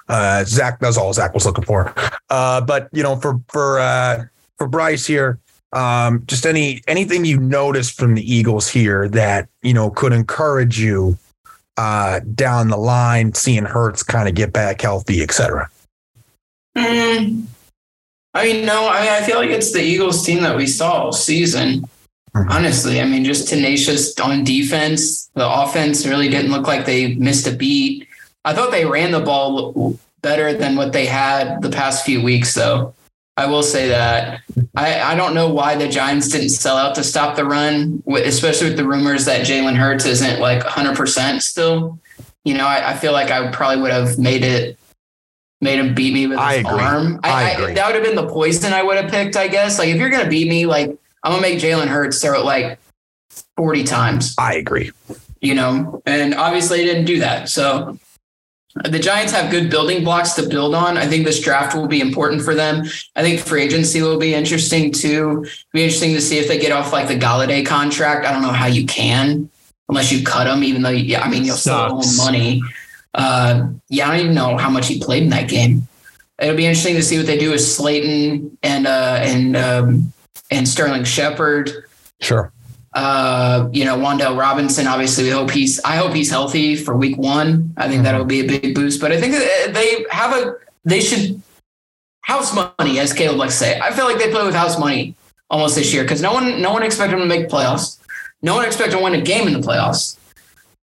Uh, 0.08 0.44
Zach, 0.44 0.78
that's 0.80 0.96
all 0.96 1.12
Zach 1.12 1.32
was 1.34 1.46
looking 1.46 1.64
for. 1.64 1.94
Uh, 2.28 2.60
but 2.60 2.88
you 2.92 3.02
know, 3.02 3.16
for 3.16 3.40
for 3.48 3.78
uh, 3.78 4.24
for 4.58 4.68
Bryce 4.68 5.06
here, 5.06 5.38
um, 5.72 6.22
just 6.26 6.44
any 6.44 6.82
anything 6.86 7.24
you 7.24 7.38
noticed 7.38 7.98
from 7.98 8.14
the 8.14 8.34
Eagles 8.34 8.68
here 8.68 9.08
that 9.08 9.48
you 9.62 9.72
know 9.72 9.90
could 9.90 10.12
encourage 10.12 10.78
you 10.78 11.16
uh, 11.76 12.20
down 12.34 12.68
the 12.68 12.76
line, 12.76 13.32
seeing 13.34 13.64
Hurts 13.64 14.02
kind 14.02 14.28
of 14.28 14.34
get 14.34 14.52
back 14.52 14.80
healthy, 14.80 15.22
et 15.22 15.32
cetera. 15.32 15.70
Mm, 16.76 17.44
I 18.34 18.44
mean, 18.44 18.66
no, 18.66 18.88
I 18.88 19.00
mean, 19.02 19.10
I 19.10 19.22
feel 19.22 19.36
like 19.36 19.50
it's 19.50 19.72
the 19.72 19.82
Eagles 19.82 20.24
team 20.24 20.42
that 20.42 20.56
we 20.56 20.66
saw 20.66 21.04
all 21.04 21.12
season. 21.12 21.84
Mhm. 22.34 22.50
Honestly, 22.50 23.00
I 23.00 23.04
mean, 23.04 23.24
just 23.24 23.48
tenacious 23.48 24.18
on 24.18 24.44
defense. 24.44 25.30
The 25.34 25.46
offense 25.46 26.06
really 26.06 26.30
didn't 26.30 26.50
look 26.50 26.66
like 26.66 26.86
they 26.86 27.14
missed 27.14 27.46
a 27.46 27.52
beat. 27.52 28.08
I 28.44 28.54
thought 28.54 28.70
they 28.70 28.84
ran 28.84 29.12
the 29.12 29.20
ball 29.20 29.98
better 30.22 30.52
than 30.54 30.76
what 30.76 30.92
they 30.92 31.06
had 31.06 31.62
the 31.62 31.70
past 31.70 32.04
few 32.04 32.22
weeks, 32.22 32.54
though. 32.54 32.94
I 33.36 33.46
will 33.46 33.62
say 33.62 33.88
that. 33.88 34.40
I, 34.76 35.00
I 35.00 35.14
don't 35.14 35.34
know 35.34 35.48
why 35.52 35.74
the 35.76 35.88
Giants 35.88 36.28
didn't 36.28 36.50
sell 36.50 36.76
out 36.76 36.94
to 36.96 37.04
stop 37.04 37.34
the 37.34 37.44
run, 37.44 38.02
especially 38.06 38.68
with 38.68 38.76
the 38.76 38.86
rumors 38.86 39.24
that 39.24 39.46
Jalen 39.46 39.74
Hurts 39.76 40.04
isn't 40.04 40.38
like 40.40 40.62
100% 40.62 41.40
still. 41.40 41.98
You 42.44 42.54
know, 42.54 42.66
I, 42.66 42.90
I 42.90 42.96
feel 42.96 43.12
like 43.12 43.30
I 43.30 43.50
probably 43.50 43.80
would 43.80 43.90
have 43.92 44.18
made 44.18 44.44
it, 44.44 44.78
made 45.60 45.78
him 45.78 45.94
beat 45.94 46.12
me 46.12 46.26
with 46.26 46.38
I 46.38 46.54
agree. 46.54 46.72
arm. 46.72 47.20
I 47.22 47.52
agree. 47.52 47.74
that 47.74 47.86
would 47.86 47.94
have 47.94 48.04
been 48.04 48.16
the 48.16 48.28
poison 48.28 48.72
I 48.72 48.82
would 48.82 48.96
have 48.98 49.10
picked, 49.10 49.36
I 49.36 49.48
guess. 49.48 49.78
Like, 49.78 49.88
if 49.88 49.96
you're 49.96 50.10
going 50.10 50.24
to 50.24 50.30
beat 50.30 50.48
me, 50.48 50.66
like, 50.66 50.90
I'm 51.22 51.32
going 51.32 51.42
to 51.42 51.48
make 51.48 51.58
Jalen 51.58 51.86
Hurts 51.86 52.20
throw 52.20 52.38
it 52.40 52.44
like 52.44 52.78
40 53.56 53.84
times 53.84 54.34
I 54.38 54.54
agree. 54.54 54.90
you 55.40 55.54
know, 55.54 56.02
and 56.04 56.34
obviously 56.34 56.80
he 56.80 56.84
didn't 56.84 57.06
do 57.06 57.20
that. 57.20 57.48
So 57.48 57.98
The 58.74 58.98
Giants 58.98 59.32
have 59.32 59.50
good 59.50 59.68
building 59.68 60.02
blocks 60.02 60.32
to 60.34 60.48
build 60.48 60.74
on. 60.74 60.96
I 60.96 61.06
think 61.06 61.26
this 61.26 61.40
draft 61.40 61.76
will 61.76 61.88
be 61.88 62.00
important 62.00 62.40
for 62.40 62.54
them. 62.54 62.84
I 63.14 63.22
think 63.22 63.40
free 63.40 63.62
agency 63.62 64.00
will 64.00 64.18
be 64.18 64.34
interesting 64.34 64.92
too. 64.92 65.42
It'll 65.42 65.72
Be 65.74 65.84
interesting 65.84 66.14
to 66.14 66.22
see 66.22 66.38
if 66.38 66.48
they 66.48 66.58
get 66.58 66.72
off 66.72 66.90
like 66.90 67.06
the 67.06 67.18
Golladay 67.18 67.66
contract. 67.66 68.26
I 68.26 68.32
don't 68.32 68.40
know 68.40 68.48
how 68.48 68.66
you 68.66 68.86
can 68.86 69.50
unless 69.90 70.10
you 70.10 70.24
cut 70.24 70.46
him, 70.46 70.64
even 70.64 70.80
though 70.80 70.88
yeah, 70.88 71.20
I 71.20 71.28
mean 71.28 71.44
you'll 71.44 71.56
still 71.56 71.74
owe 71.74 72.00
him 72.00 72.16
money. 72.16 72.62
Uh, 73.14 73.68
yeah, 73.90 74.08
I 74.08 74.12
don't 74.12 74.24
even 74.24 74.34
know 74.34 74.56
how 74.56 74.70
much 74.70 74.88
he 74.88 74.98
played 74.98 75.22
in 75.22 75.28
that 75.30 75.48
game. 75.48 75.86
It'll 76.38 76.56
be 76.56 76.64
interesting 76.64 76.94
to 76.96 77.02
see 77.02 77.18
what 77.18 77.26
they 77.26 77.36
do 77.36 77.50
with 77.50 77.60
Slayton 77.60 78.56
and 78.62 78.86
uh, 78.86 79.18
and 79.20 79.54
um, 79.54 80.12
and 80.50 80.66
Sterling 80.66 81.04
Shepard. 81.04 81.70
Sure. 82.22 82.50
Uh, 82.94 83.68
you 83.72 83.84
know, 83.84 83.96
Wan'Dale 83.96 84.38
Robinson. 84.38 84.86
Obviously, 84.86 85.24
we 85.24 85.30
hope 85.30 85.50
he's. 85.50 85.80
I 85.84 85.96
hope 85.96 86.12
he's 86.12 86.30
healthy 86.30 86.76
for 86.76 86.96
Week 86.96 87.16
One. 87.16 87.72
I 87.76 87.82
think 87.82 87.94
mm-hmm. 87.94 88.04
that'll 88.04 88.24
be 88.24 88.40
a 88.40 88.46
big 88.46 88.74
boost. 88.74 89.00
But 89.00 89.12
I 89.12 89.20
think 89.20 89.32
they 89.32 90.04
have 90.10 90.36
a. 90.36 90.56
They 90.84 91.00
should 91.00 91.40
house 92.22 92.54
money, 92.54 92.98
as 92.98 93.12
Caleb 93.12 93.38
likes 93.38 93.54
to 93.54 93.64
say. 93.64 93.80
I 93.80 93.92
feel 93.92 94.04
like 94.04 94.18
they 94.18 94.30
play 94.30 94.44
with 94.44 94.54
house 94.54 94.78
money 94.78 95.14
almost 95.50 95.74
this 95.76 95.92
year 95.92 96.02
because 96.02 96.22
no 96.22 96.32
one, 96.32 96.60
no 96.60 96.72
one 96.72 96.82
expected 96.82 97.18
them 97.18 97.28
to 97.28 97.34
make 97.34 97.48
playoffs. 97.48 97.98
No 98.42 98.56
one 98.56 98.64
expected 98.64 98.96
to 98.96 99.02
win 99.02 99.14
a 99.14 99.20
game 99.20 99.46
in 99.46 99.52
the 99.52 99.66
playoffs. 99.66 100.16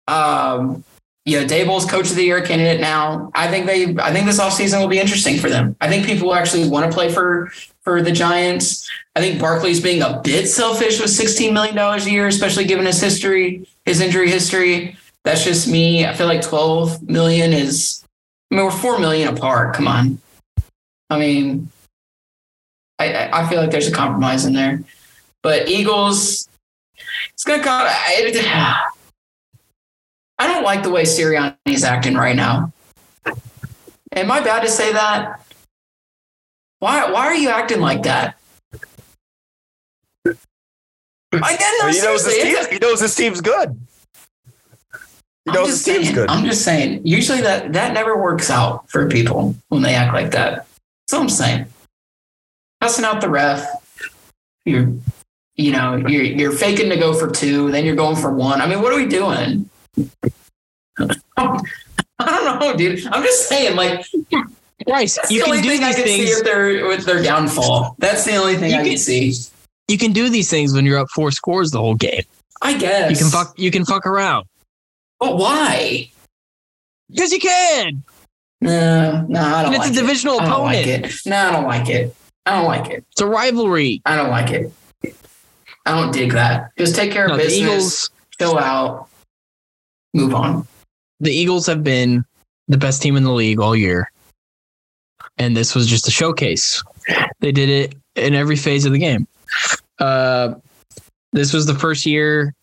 Um, 0.08 0.84
you 1.26 1.40
know, 1.40 1.45
Daboll's 1.45 1.85
coach 1.85 2.09
of 2.09 2.16
the 2.16 2.23
year 2.23 2.40
candidate 2.40 2.80
now. 2.80 3.33
I 3.35 3.49
think 3.49 3.66
they 3.66 3.97
I 4.00 4.12
think 4.12 4.26
this 4.26 4.40
offseason 4.40 4.80
will 4.80 4.88
be 4.88 5.00
interesting 5.00 5.38
for 5.38 5.50
them. 5.50 5.76
I 5.80 5.88
think 5.88 6.06
people 6.06 6.33
actually 6.33 6.68
want 6.68 6.90
to 6.90 6.97
play 6.97 7.12
for 7.12 7.50
for 7.83 8.00
the 8.00 8.12
Giants. 8.12 8.88
I 9.16 9.21
think 9.21 9.40
Barkley's 9.40 9.80
being 9.80 10.02
a 10.02 10.21
bit 10.23 10.47
selfish 10.47 11.00
with 11.00 11.11
$16 11.11 11.52
million 11.52 11.76
a 11.76 11.99
year, 12.04 12.26
especially 12.26 12.64
given 12.64 12.87
his 12.87 13.00
history, 13.00 13.66
his 13.85 14.00
injury 14.00 14.30
history. 14.30 14.97
That's 15.25 15.42
just 15.42 15.66
me. 15.66 16.06
I 16.06 16.14
feel 16.14 16.26
like 16.26 16.42
12 16.42 17.09
million 17.09 17.52
is 17.52 18.04
I 18.50 18.54
mean, 18.54 18.64
we're 18.64 18.71
four 18.71 19.00
million 19.00 19.28
apart. 19.28 19.75
Come 19.75 19.88
on. 19.88 20.21
I 21.11 21.18
mean, 21.18 21.71
I 23.00 23.30
I 23.33 23.49
feel 23.49 23.61
like 23.61 23.73
there's 23.73 23.88
a 23.88 23.92
compromise 23.92 24.45
in 24.45 24.52
there. 24.52 24.80
But 25.42 25.68
Eagles, 25.68 26.49
it's 27.35 27.42
gonna 27.45 27.64
come. 27.64 27.88
I 30.38 30.47
don't 30.47 30.62
like 30.62 30.83
the 30.83 30.90
way 30.90 31.02
Sirianni's 31.05 31.85
acting 31.85 32.14
right 32.14 32.37
now. 32.37 32.73
Am 34.12 34.31
I 34.31 34.40
bad 34.40 34.62
to 34.62 34.69
say 34.69 34.93
that? 34.93 35.40
Why 36.78 37.11
why 37.11 37.26
are 37.26 37.35
you 37.35 37.49
acting 37.49 37.81
like 37.81 38.02
that? 38.02 38.37
I 40.25 41.57
get 41.57 41.75
well, 41.83 41.93
he 41.93 42.00
knows 42.00 42.25
his 42.25 42.35
team, 42.35 42.57
he 42.71 42.78
knows 42.78 43.00
his 43.00 43.14
team's 43.14 43.40
good. 43.40 43.78
He 45.45 45.52
knows 45.52 45.69
his 45.69 45.85
saying, 45.85 46.02
team's 46.02 46.14
good. 46.14 46.31
I'm 46.31 46.45
just 46.45 46.62
saying. 46.62 47.07
Usually 47.07 47.40
that 47.40 47.73
that 47.73 47.93
never 47.93 48.21
works 48.21 48.50
out 48.50 48.90
for 48.90 49.09
people 49.09 49.55
when 49.69 49.83
they 49.83 49.95
act 49.95 50.14
like 50.14 50.33
that. 50.33 50.66
So 51.09 51.21
I'm 51.21 51.28
saying. 51.28 51.66
Cussing 52.81 53.05
out 53.05 53.21
the 53.21 53.31
ref. 53.31 53.66
You're 54.64 54.93
you 55.57 55.73
know, 55.73 55.97
you're 55.97 56.23
you're 56.23 56.52
faking 56.52 56.90
to 56.90 56.97
go 56.97 57.14
for 57.14 57.31
two, 57.31 57.71
then 57.71 57.85
you're 57.85 57.97
going 57.97 58.16
for 58.16 58.33
one. 58.33 58.61
I 58.61 58.66
mean, 58.66 58.83
what 58.83 58.93
are 58.93 58.97
we 58.97 59.07
doing? 59.07 59.69
I 60.99 61.61
don't 62.19 62.61
know, 62.61 62.76
dude. 62.76 63.07
I'm 63.09 63.23
just 63.23 63.49
saying, 63.49 63.76
like, 63.76 64.05
you 64.12 65.43
can 65.43 65.62
do 65.62 65.71
these 65.71 65.83
I 65.83 65.93
can 65.93 66.05
things 66.05 66.31
with 66.31 66.45
their 66.45 66.87
with 66.87 67.05
their 67.05 67.23
downfall. 67.23 67.97
That's 67.99 68.25
the 68.25 68.37
only 68.37 68.57
thing 68.57 68.71
you 68.71 68.76
I 68.76 68.81
can, 68.81 68.91
can 68.91 68.99
see. 68.99 69.35
You 69.88 69.99
can 69.99 70.12
do 70.12 70.29
these 70.29 70.50
things 70.50 70.73
when 70.73 70.85
you're 70.85 70.99
up 70.99 71.09
four 71.15 71.31
scores 71.31 71.71
the 71.71 71.79
whole 71.79 71.95
game. 71.95 72.23
I 72.62 72.76
guess 72.76 73.11
you 73.11 73.17
can 73.17 73.31
fuck. 73.31 73.59
You 73.59 73.71
can 73.71 73.85
fuck 73.85 74.07
around. 74.07 74.47
But 75.21 75.37
why? 75.37 76.11
Because 77.11 77.33
you 77.33 77.41
can. 77.41 78.03
No, 78.61 79.26
no, 79.29 79.41
I 79.41 79.62
don't. 79.62 79.67
And 79.67 79.75
it's 79.75 79.85
like 79.85 79.93
a 79.93 79.95
divisional 79.95 80.37
it. 80.37 80.45
opponent. 80.45 81.03
Like. 81.03 81.12
No, 81.26 81.37
I 81.37 81.53
don't 81.53 81.67
like 81.67 81.88
it. 81.88 82.17
I 82.47 82.57
don't 82.57 82.67
like 82.67 82.91
it. 82.91 83.05
It's 83.12 83.21
a 83.21 83.26
rivalry. 83.26 84.03
I 84.07 84.17
don't 84.17 84.31
like 84.31 84.50
it. 84.50 84.73
I 85.85 86.00
don't 86.00 86.12
dig 86.12 86.33
that. 86.33 86.71
Just 86.79 86.97
take 86.97 87.12
care 87.12 87.26
of 87.26 87.37
business. 87.37 87.59
Eagles, 87.59 88.11
chill 88.38 88.59
out 88.59 89.09
move 90.16 90.35
on. 90.35 90.66
The 91.20 91.30
Eagles 91.30 91.66
have 91.66 91.85
been 91.85 92.25
the 92.68 92.78
best 92.78 93.02
team 93.02 93.16
in 93.16 93.25
the 93.25 93.32
league 93.32 93.61
all 93.61 93.76
year. 93.76 94.11
And 95.38 95.56
this 95.56 95.75
was 95.75 95.87
just 95.87 96.08
a 96.08 96.11
showcase. 96.11 96.82
They 97.40 97.52
did 97.52 97.68
it 97.68 97.94
in 98.14 98.35
every 98.35 98.56
phase 98.56 98.85
of 98.85 98.92
the 98.92 98.99
game. 98.99 99.26
Uh, 99.99 100.54
this 101.32 101.52
was 101.52 101.66
the 101.66 101.75
first 101.75 102.06
year 102.06 102.54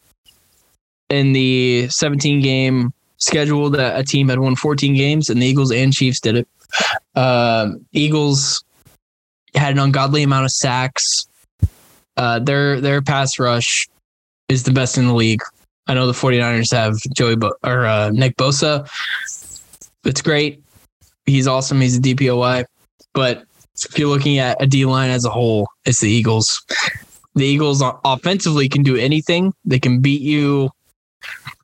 in 1.10 1.34
the 1.34 1.88
17 1.89 2.41
game 2.41 2.91
schedule 3.17 3.69
that 3.69 3.97
a 3.97 4.04
team 4.04 4.28
had 4.30 4.39
won 4.39 4.56
14 4.56 4.95
games, 4.95 5.30
and 5.30 5.41
the 5.41 5.45
Eagles 5.45 5.71
and 5.71 5.93
Chiefs 5.93 6.19
did 6.19 6.36
it. 6.36 6.47
Uh, 7.15 7.69
Eagles 7.91 8.63
had 9.56 9.73
an 9.73 9.80
ungodly 9.80 10.23
amount 10.23 10.45
of 10.45 10.51
sacks. 10.51 11.28
Uh, 12.17 12.39
their 12.39 12.82
their 12.82 13.01
pass 13.01 13.39
rush 13.39 13.88
is 14.49 14.63
the 14.63 14.71
best 14.71 14.97
in 14.97 15.08
the 15.08 15.13
league. 15.13 15.41
I 15.88 15.93
know 15.93 16.08
the 16.08 16.13
49ers 16.13 16.72
have 16.72 16.98
Joey 17.15 17.36
Bo- 17.36 17.56
or 17.63 17.86
uh, 17.86 18.10
Nick 18.12 18.38
Bosa. 18.38 18.88
It's 20.06 20.22
great. 20.22 20.63
He's 21.26 21.48
awesome. 21.48 21.82
He's 21.82 21.98
a 21.98 22.02
DPOY. 22.02 22.65
But 23.13 23.43
if 23.76 23.98
you're 23.98 24.10
looking 24.10 24.39
at 24.39 24.62
a 24.62 24.65
D 24.65 24.86
line 24.86 25.10
as 25.10 25.26
a 25.26 25.30
whole, 25.30 25.67
it's 25.86 26.02
the 26.02 26.10
Eagles. 26.10 26.63
The 27.36 27.46
Eagles 27.46 27.84
offensively 28.06 28.69
can 28.69 28.84
do 28.84 28.96
anything. 28.96 29.54
They 29.65 29.80
can 29.80 30.00
beat 30.02 30.22
you. 30.22 30.69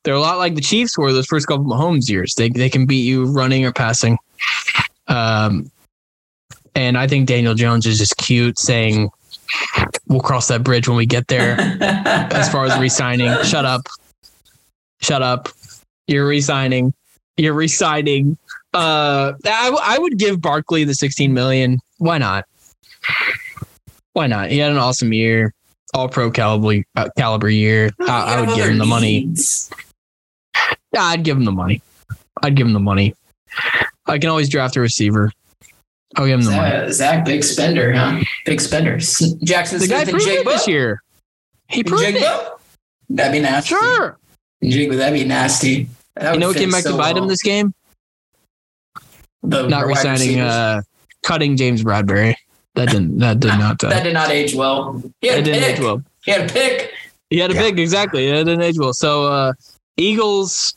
They're 0.04 0.14
a 0.14 0.20
lot 0.20 0.38
like 0.38 0.56
the 0.56 0.62
Chiefs 0.62 0.98
were 0.98 1.14
those 1.14 1.28
first 1.28 1.48
couple 1.48 1.72
of 1.72 1.80
Mahomes 1.80 2.10
years. 2.10 2.34
They 2.36 2.50
they 2.50 2.70
can 2.70 2.86
beat 2.86 3.02
you 3.02 3.26
running 3.26 3.66
or 3.66 3.72
passing. 3.72 4.18
Um, 5.08 5.70
and 6.76 6.98
I 6.98 7.08
think 7.08 7.28
Daniel 7.28 7.54
Jones 7.54 7.86
is 7.86 7.98
just 7.98 8.18
cute 8.18 8.58
saying, 8.58 9.10
"We'll 10.08 10.22
cross 10.22 10.48
that 10.48 10.64
bridge 10.64 10.88
when 10.88 10.98
we 10.98 11.06
get 11.06 11.28
there." 11.28 11.58
as 11.82 12.50
far 12.50 12.66
as 12.66 12.80
resigning, 12.80 13.32
shut 13.44 13.66
up. 13.66 13.82
Shut 15.02 15.22
up. 15.22 15.50
You're 16.08 16.28
resigning. 16.28 16.94
You're 17.38 17.54
resigning. 17.54 18.38
Uh, 18.74 19.34
I, 19.46 19.78
I 19.82 19.98
would 19.98 20.18
give 20.18 20.42
Barkley 20.42 20.84
the 20.84 20.94
16 20.94 21.34
million. 21.34 21.80
Why 21.98 22.18
not? 22.18 22.46
Why 24.14 24.28
not? 24.28 24.50
He 24.52 24.58
had 24.58 24.72
an 24.72 24.78
awesome 24.78 25.14
year, 25.14 25.54
all 25.94 26.10
pro 26.10 26.32
caliber 26.32 26.84
uh, 26.96 27.10
caliber 27.18 27.50
year. 27.50 27.92
I, 28.02 28.36
I 28.36 28.42
would 28.42 28.56
give 28.56 28.68
him 28.68 28.78
the 28.78 28.86
money. 28.86 29.32
Yeah, 30.94 31.04
I'd 31.04 31.24
give 31.24 31.38
him 31.38 31.46
the 31.46 31.52
money. 31.52 31.82
I'd 32.42 32.56
give 32.56 32.68
him 32.68 32.74
the 32.74 32.80
money. 32.80 33.16
I 34.06 34.18
can 34.18 34.30
always 34.30 34.50
draft 34.50 34.76
a 34.76 34.82
receiver. 34.82 35.32
I'll 36.16 36.26
give 36.26 36.40
him 36.40 36.46
the 36.46 36.52
Zach, 36.52 36.80
money. 36.80 36.92
Zach, 36.92 37.26
big 37.26 37.44
spender, 37.44 37.94
huh? 37.94 38.20
Big 38.46 38.60
spender. 38.60 38.98
Jaxon 38.98 39.80
the 39.80 39.80
Smith 39.80 39.90
guy 39.90 40.06
proved 40.06 40.28
it 40.28 40.46
this 40.46 40.68
year. 40.68 41.04
He 41.68 41.84
proved 41.84 42.04
it. 42.04 42.48
That'd 43.10 43.32
be 43.32 43.40
nasty. 43.40 43.70
Sure. 43.70 44.18
Jiggle, 44.64 44.98
that'd 44.98 45.20
be 45.20 45.26
nasty. 45.26 45.88
That 46.16 46.34
you 46.34 46.40
know 46.40 46.50
what 46.50 46.58
came 46.58 46.72
back 46.72 46.84
so 46.84 46.92
to 46.92 46.98
bite 46.98 47.16
well. 47.16 47.24
him 47.24 47.30
this 47.30 47.42
game? 47.42 47.74
The 49.44 49.68
not 49.68 49.86
resigning, 49.86 50.40
uh, 50.40 50.82
cutting 51.24 51.56
James 51.56 51.84
Bradberry. 51.84 52.36
That 52.76 52.90
didn't. 52.90 53.18
That 53.20 53.40
did 53.40 53.48
not. 53.48 53.84
Uh, 53.84 53.90
that 53.90 54.04
did 54.04 54.14
not 54.14 54.30
age 54.30 54.54
well. 54.54 55.02
He 55.22 55.28
had 55.28 55.44
didn't 55.44 55.64
age 55.64 55.80
well. 55.80 56.04
He 56.26 56.32
had 56.32 56.50
a 56.50 56.54
pick. 56.54 56.92
He 57.30 57.38
had 57.38 57.52
a 57.52 57.54
yeah. 57.54 57.62
pick 57.62 57.78
exactly. 57.78 58.28
It 58.28 58.44
didn't 58.44 58.62
age 58.62 58.78
well. 58.78 58.94
So 58.94 59.26
uh, 59.26 59.54
Eagles, 59.98 60.74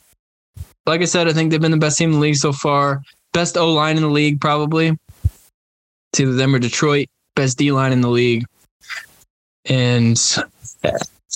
like 0.85 1.01
I 1.01 1.05
said, 1.05 1.27
I 1.27 1.33
think 1.33 1.51
they've 1.51 1.61
been 1.61 1.71
the 1.71 1.77
best 1.77 1.97
team 1.97 2.09
in 2.09 2.15
the 2.15 2.21
league 2.21 2.35
so 2.35 2.53
far. 2.53 3.01
Best 3.33 3.57
O 3.57 3.73
line 3.73 3.97
in 3.97 4.03
the 4.03 4.09
league, 4.09 4.39
probably. 4.39 4.97
It's 6.11 6.19
either 6.19 6.33
them 6.33 6.53
or 6.53 6.59
Detroit. 6.59 7.07
Best 7.35 7.57
D 7.57 7.71
line 7.71 7.91
in 7.91 8.01
the 8.01 8.09
league. 8.09 8.45
And 9.65 10.17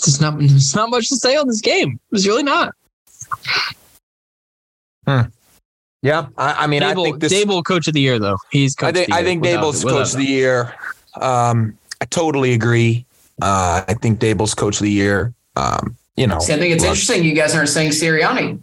it's 0.06 0.22
not 0.22 0.42
it's 0.42 0.76
not 0.76 0.90
much 0.90 1.10
to 1.10 1.16
say 1.16 1.36
on 1.36 1.48
this 1.48 1.62
game. 1.62 2.00
It's 2.12 2.28
really 2.28 2.44
not. 2.44 2.74
Hmm. 5.06 5.22
Yeah, 6.04 6.28
I, 6.38 6.54
I 6.54 6.68
mean, 6.68 6.82
Daboll, 6.82 7.02
I 7.02 7.04
think 7.04 7.20
this 7.20 7.34
Daboll 7.34 7.64
coach 7.64 7.88
of 7.88 7.94
the 7.94 8.02
year 8.02 8.20
though. 8.20 8.38
He's 8.52 8.76
I 8.82 8.92
think 8.92 9.12
I 9.12 9.24
think 9.24 9.44
Daboll's 9.44 9.84
coach 9.84 10.14
of 10.14 10.20
the 10.20 10.26
year. 10.26 10.74
Um, 11.20 11.78
I 12.02 12.06
totally 12.06 12.54
agree. 12.54 13.06
Uh, 13.42 13.84
I 13.88 13.94
think 13.96 14.20
Daboll's 14.20 14.54
coach 14.54 14.78
of 14.78 14.84
the 14.84 14.92
year. 14.92 15.34
Um, 15.56 15.98
you 16.16 16.28
know, 16.28 16.40
See, 16.40 16.54
I 16.54 16.58
think 16.58 16.74
it's 16.74 16.84
look, 16.84 16.92
interesting. 16.92 17.24
You 17.24 17.34
guys 17.34 17.56
aren't 17.56 17.70
saying 17.70 17.92
Sirianni. 17.92 18.60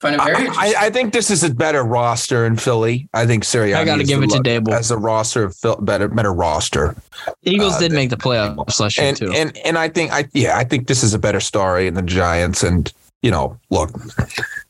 Find 0.00 0.14
it 0.14 0.22
very 0.22 0.48
I, 0.50 0.74
I, 0.78 0.90
think 0.90 1.12
this 1.12 1.28
is 1.28 1.42
a 1.42 1.52
better 1.52 1.82
roster 1.82 2.46
in 2.46 2.56
Philly. 2.56 3.08
I 3.14 3.26
think 3.26 3.42
Sirianni. 3.42 3.74
I 3.74 3.84
got 3.84 3.96
to 3.96 4.04
give 4.04 4.22
it 4.22 4.30
to 4.30 4.38
Daboll 4.38 4.72
as 4.72 4.92
a 4.92 4.96
roster 4.96 5.42
of 5.42 5.56
Phil, 5.56 5.74
better 5.76 6.06
better 6.06 6.32
roster. 6.32 6.94
Eagles 7.42 7.74
uh, 7.74 7.80
did 7.80 7.92
make 7.92 8.10
the 8.10 8.16
playoffs 8.16 8.78
last 8.78 8.96
year 8.96 9.08
and, 9.08 9.16
too, 9.16 9.32
and 9.32 9.56
and 9.58 9.76
I 9.76 9.88
think 9.88 10.12
I 10.12 10.28
yeah 10.34 10.56
I 10.56 10.62
think 10.62 10.86
this 10.86 11.02
is 11.02 11.14
a 11.14 11.18
better 11.18 11.40
story 11.40 11.88
in 11.88 11.94
the 11.94 12.02
Giants. 12.02 12.62
And 12.62 12.92
you 13.22 13.32
know, 13.32 13.58
look, 13.70 13.90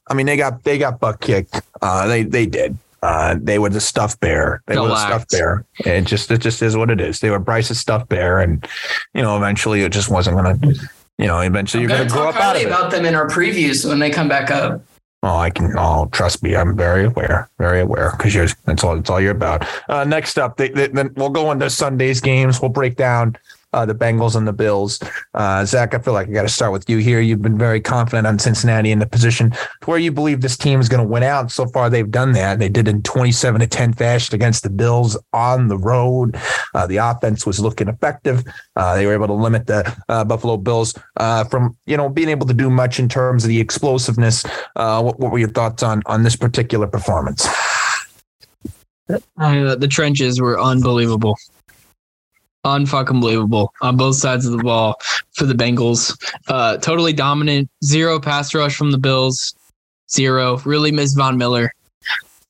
I 0.07 0.15
mean 0.15 0.25
they 0.25 0.39
got 0.39 0.65
they 0.65 0.79
got 0.79 0.99
butt 0.99 1.21
kicked. 1.21 1.61
Uh, 1.83 2.07
they 2.07 2.23
they 2.23 2.47
did. 2.47 2.79
Uh, 3.03 3.37
they 3.39 3.59
were 3.59 3.69
the 3.69 3.83
stuffed 3.83 4.21
bear. 4.21 4.63
They 4.67 4.79
were 4.79 4.89
the 4.89 4.97
stuffed 4.97 5.31
bear. 5.31 5.63
It 5.81 6.07
just 6.07 6.31
it 6.31 6.39
just 6.39 6.63
is 6.63 6.75
what 6.75 6.89
it 6.89 7.03
is. 7.03 7.21
They 7.21 7.29
were 7.29 7.39
Bryce's 7.39 7.79
stuffed 7.79 8.09
bear, 8.09 8.41
and 8.41 8.67
you 9.13 9.21
know 9.21 9.37
eventually 9.37 9.83
it 9.83 9.93
just 9.93 10.11
wasn't 10.11 10.37
gonna. 10.37 10.59
You 11.19 11.27
know, 11.27 11.41
eventually 11.41 11.83
you're 11.83 11.89
gonna, 11.89 12.05
gonna 12.09 12.21
grow 12.21 12.29
up 12.29 12.37
out 12.37 12.55
of 12.55 12.63
it. 12.63 12.67
about 12.67 12.93
them 12.93 13.05
in 13.05 13.17
our 13.17 13.29
previews 13.29 13.87
when 13.87 13.99
they 13.99 14.09
come 14.09 14.29
back 14.29 14.53
up. 14.53 14.81
Oh, 15.23 15.37
I 15.37 15.51
can. 15.51 15.75
Oh, 15.77 16.09
trust 16.13 16.43
me, 16.45 16.55
I'm 16.55 16.77
very 16.77 17.05
aware, 17.05 17.51
very 17.59 17.81
aware, 17.81 18.13
because 18.17 18.35
you're 18.35 18.47
that's 18.67 18.85
all. 18.85 18.95
That's 18.95 19.11
all 19.11 19.21
you're 19.21 19.33
about. 19.33 19.67
Uh, 19.89 20.05
next 20.05 20.39
up, 20.39 20.57
they, 20.57 20.69
they, 20.69 20.87
then 20.87 21.13
we'll 21.17 21.31
go 21.31 21.51
into 21.51 21.69
Sunday's 21.71 22.21
games. 22.21 22.63
We'll 22.63 22.69
break 22.71 22.97
down 22.97 23.37
uh, 23.73 23.85
the 23.85 23.95
Bengals 23.95 24.35
and 24.35 24.47
the 24.47 24.53
Bills. 24.53 25.01
Uh, 25.35 25.65
Zach, 25.65 25.95
I 25.95 25.99
feel 25.99 26.15
like 26.15 26.29
I 26.29 26.33
got 26.33 26.43
to 26.43 26.49
start 26.49 26.73
with 26.73 26.89
you 26.89 26.99
here. 26.99 27.21
You've 27.21 27.43
been 27.43 27.59
very 27.59 27.81
confident 27.81 28.27
on 28.27 28.39
Cincinnati 28.39 28.91
in 28.91 28.99
the 28.99 29.07
position 29.07 29.53
where 29.85 29.99
you 29.99 30.13
believe 30.13 30.41
this 30.41 30.57
team 30.57 30.81
is 30.81 30.89
going 30.89 31.03
to 31.03 31.09
win 31.09 31.23
out. 31.23 31.51
So 31.51 31.67
far, 31.67 31.91
they've 31.91 32.11
done 32.11 32.33
that. 32.33 32.59
They 32.59 32.69
did 32.69 32.89
in 32.89 33.03
27 33.03 33.61
to 33.61 33.67
10 33.67 33.93
fashion 33.93 34.35
against 34.35 34.63
the 34.63 34.71
Bills 34.71 35.17
on 35.33 35.69
the 35.69 35.79
road. 35.79 36.37
Uh, 36.75 36.87
the 36.87 36.97
offense 36.97 37.45
was 37.45 37.61
looking 37.61 37.89
effective. 37.89 38.45
Uh, 38.77 38.97
they 38.97 39.07
were 39.07 39.15
able 39.15 39.27
to 39.27 39.35
limit 39.35 39.67
the 39.67 39.95
uh, 40.09 40.25
Buffalo 40.25 40.57
Bills 40.57 40.95
uh, 41.17 41.45
from 41.45 41.77
you 41.87 41.97
know 41.97 42.09
being 42.09 42.29
able 42.29 42.47
to 42.47 42.55
do 42.55 42.71
much 42.71 42.99
in 42.99 43.09
terms 43.09 43.45
of 43.45 43.49
the 43.49 43.61
explosiveness. 43.61 44.45
What, 44.75 45.19
what, 45.19 45.33
were 45.33 45.39
your 45.39 45.49
thoughts 45.49 45.83
on 45.83 46.03
on 46.07 46.23
this 46.23 46.37
particular 46.37 46.87
performance? 46.87 47.47
the 49.09 49.89
trenches 49.91 50.39
were 50.41 50.61
unbelievable 50.61 51.37
unfucking 52.65 53.21
believable 53.21 53.73
on 53.81 53.97
both 53.97 54.17
sides 54.17 54.47
of 54.47 54.53
the 54.53 54.63
ball 54.63 54.97
for 55.33 55.45
the 55.45 55.55
Bengals. 55.55 56.17
Uh, 56.49 56.77
totally 56.79 57.13
dominant. 57.13 57.71
Zero 57.85 58.21
pass 58.21 58.55
rush 58.55 58.77
from 58.77 58.91
the 58.91 58.99
Bills. 58.99 59.55
Zero. 60.11 60.59
Really 60.65 60.93
missed 60.93 61.17
Von 61.17 61.39
Miller. 61.39 61.73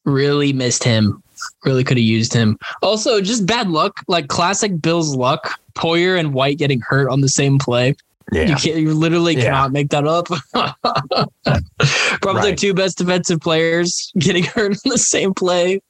Really 0.04 0.52
missed 0.52 0.84
him. 0.84 1.22
Really 1.64 1.84
could 1.84 1.96
have 1.96 2.04
used 2.04 2.32
him. 2.32 2.58
Also, 2.82 3.20
just 3.20 3.46
bad 3.46 3.68
luck, 3.68 4.00
like 4.08 4.28
classic 4.28 4.80
Bills 4.80 5.14
luck. 5.14 5.58
Poyer 5.74 6.18
and 6.18 6.34
White 6.34 6.58
getting 6.58 6.80
hurt 6.80 7.08
on 7.08 7.20
the 7.20 7.28
same 7.28 7.58
play. 7.58 7.94
Yeah. 8.32 8.42
You 8.42 8.56
can't. 8.56 8.76
You 8.78 8.94
literally 8.94 9.36
yeah. 9.36 9.44
cannot 9.44 9.72
make 9.72 9.90
that 9.90 10.06
up. 10.06 10.26
Probably 12.20 12.40
right. 12.40 12.42
their 12.42 12.56
two 12.56 12.74
best 12.74 12.98
defensive 12.98 13.40
players 13.40 14.12
getting 14.18 14.44
hurt 14.54 14.72
on 14.72 14.90
the 14.90 14.98
same 14.98 15.34
play. 15.34 15.80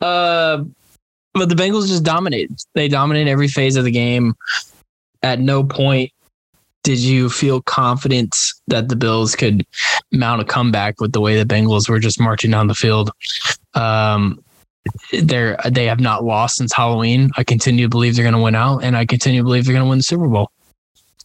Uh, 0.00 0.64
but 1.34 1.48
the 1.48 1.54
Bengals 1.54 1.88
just 1.88 2.04
dominated. 2.04 2.56
They 2.74 2.88
dominated 2.88 3.30
every 3.30 3.48
phase 3.48 3.76
of 3.76 3.84
the 3.84 3.90
game. 3.90 4.34
At 5.22 5.40
no 5.40 5.62
point 5.62 6.10
did 6.82 6.98
you 6.98 7.30
feel 7.30 7.62
confident 7.62 8.36
that 8.66 8.88
the 8.88 8.96
Bills 8.96 9.36
could 9.36 9.64
mount 10.10 10.42
a 10.42 10.44
comeback 10.44 11.00
with 11.00 11.12
the 11.12 11.20
way 11.20 11.40
the 11.40 11.54
Bengals 11.54 11.88
were 11.88 12.00
just 12.00 12.20
marching 12.20 12.50
down 12.50 12.66
the 12.66 12.74
field. 12.74 13.10
Um, 13.74 14.42
they're 15.12 15.56
they 15.70 15.86
have 15.86 16.00
not 16.00 16.24
lost 16.24 16.56
since 16.56 16.72
Halloween. 16.72 17.30
I 17.36 17.44
continue 17.44 17.84
to 17.84 17.88
believe 17.88 18.16
they're 18.16 18.24
going 18.24 18.34
to 18.34 18.40
win 18.40 18.56
out, 18.56 18.78
and 18.78 18.96
I 18.96 19.06
continue 19.06 19.40
to 19.40 19.44
believe 19.44 19.64
they're 19.64 19.74
going 19.74 19.84
to 19.84 19.88
win 19.88 19.98
the 19.98 20.04
Super 20.04 20.26
Bowl. 20.26 20.50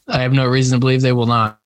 I 0.07 0.21
have 0.21 0.31
no 0.31 0.45
reason 0.45 0.77
to 0.77 0.79
believe 0.79 1.01
they 1.01 1.11
will 1.11 1.25
not. 1.25 1.59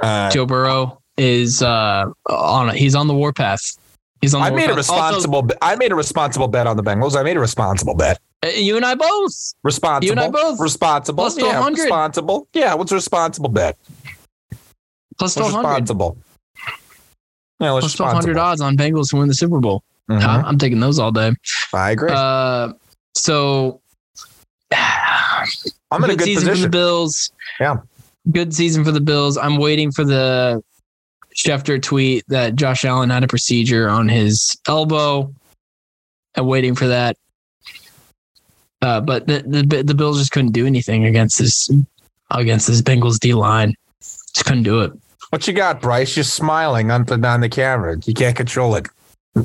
Uh, 0.00 0.30
Joe 0.30 0.46
Burrow 0.46 1.00
is 1.16 1.62
uh, 1.62 2.06
on 2.26 2.74
he's 2.74 2.94
on 2.94 3.08
the 3.08 3.14
warpath. 3.14 3.76
He's 4.22 4.34
on. 4.34 4.42
I 4.42 4.50
made 4.50 4.70
a 4.70 4.74
responsible. 4.74 5.42
Also, 5.42 5.56
I 5.60 5.74
made 5.76 5.92
a 5.92 5.96
responsible 5.96 6.48
bet 6.48 6.66
on 6.66 6.76
the 6.76 6.82
Bengals. 6.82 7.16
I 7.16 7.22
made 7.24 7.36
a 7.36 7.40
responsible 7.40 7.94
bet. 7.94 8.18
Uh, 8.42 8.48
you 8.48 8.76
and 8.76 8.86
I 8.86 8.94
both. 8.94 9.54
Responsible. 9.64 10.06
You 10.06 10.12
and 10.12 10.20
I 10.20 10.28
both. 10.30 10.60
Responsible. 10.60 11.24
Plus 11.24 11.38
yeah, 11.38 11.68
responsible. 11.68 12.48
Yeah, 12.54 12.74
what's 12.74 12.92
a 12.92 12.94
responsible 12.94 13.50
bet? 13.50 13.76
Plus 15.18 15.34
twelve 15.34 15.52
hundred. 15.52 15.68
Responsible. 15.68 16.16
Yeah, 17.60 17.78
Plus 17.80 17.94
twelve 17.94 18.12
hundred 18.12 18.38
odds 18.38 18.60
on 18.60 18.76
Bengals 18.76 19.10
to 19.10 19.16
win 19.16 19.28
the 19.28 19.34
Super 19.34 19.58
Bowl. 19.58 19.82
Mm-hmm. 20.08 20.26
I'm, 20.26 20.44
I'm 20.44 20.58
taking 20.58 20.80
those 20.80 20.98
all 20.98 21.12
day. 21.12 21.32
I 21.74 21.90
agree. 21.90 22.10
Uh, 22.12 22.72
so 23.14 23.80
I'm 25.90 26.04
in 26.04 26.10
a 26.10 26.16
good 26.16 26.22
season 26.22 26.48
position. 26.48 26.54
for 26.54 26.62
the 26.62 26.68
Bills. 26.68 27.32
Yeah. 27.60 27.76
Good 28.30 28.54
season 28.54 28.84
for 28.84 28.92
the 28.92 29.00
Bills. 29.00 29.36
I'm 29.36 29.56
waiting 29.56 29.90
for 29.90 30.04
the 30.04 30.62
Schefter 31.36 31.80
tweet 31.80 32.24
that 32.28 32.54
Josh 32.54 32.84
Allen 32.84 33.10
had 33.10 33.24
a 33.24 33.28
procedure 33.28 33.88
on 33.88 34.08
his 34.08 34.56
elbow. 34.66 35.32
I'm 36.36 36.46
waiting 36.46 36.74
for 36.74 36.86
that. 36.86 37.16
Uh, 38.80 39.00
but 39.00 39.26
the, 39.26 39.42
the 39.46 39.82
the 39.82 39.94
Bills 39.94 40.18
just 40.18 40.32
couldn't 40.32 40.52
do 40.52 40.66
anything 40.66 41.04
against 41.04 41.38
this 41.38 41.70
against 42.30 42.66
this 42.66 42.82
Bengals 42.82 43.18
D 43.18 43.32
line. 43.32 43.74
Just 44.00 44.44
couldn't 44.44 44.64
do 44.64 44.80
it. 44.80 44.92
What 45.30 45.46
you 45.46 45.54
got, 45.54 45.80
Bryce? 45.80 46.16
You're 46.16 46.24
smiling 46.24 46.90
on 46.90 47.04
the, 47.04 47.14
on 47.26 47.40
the 47.40 47.48
camera. 47.48 47.96
You 48.04 48.12
can't 48.12 48.36
control 48.36 48.74
it. 48.74 48.86
Oh, 49.36 49.44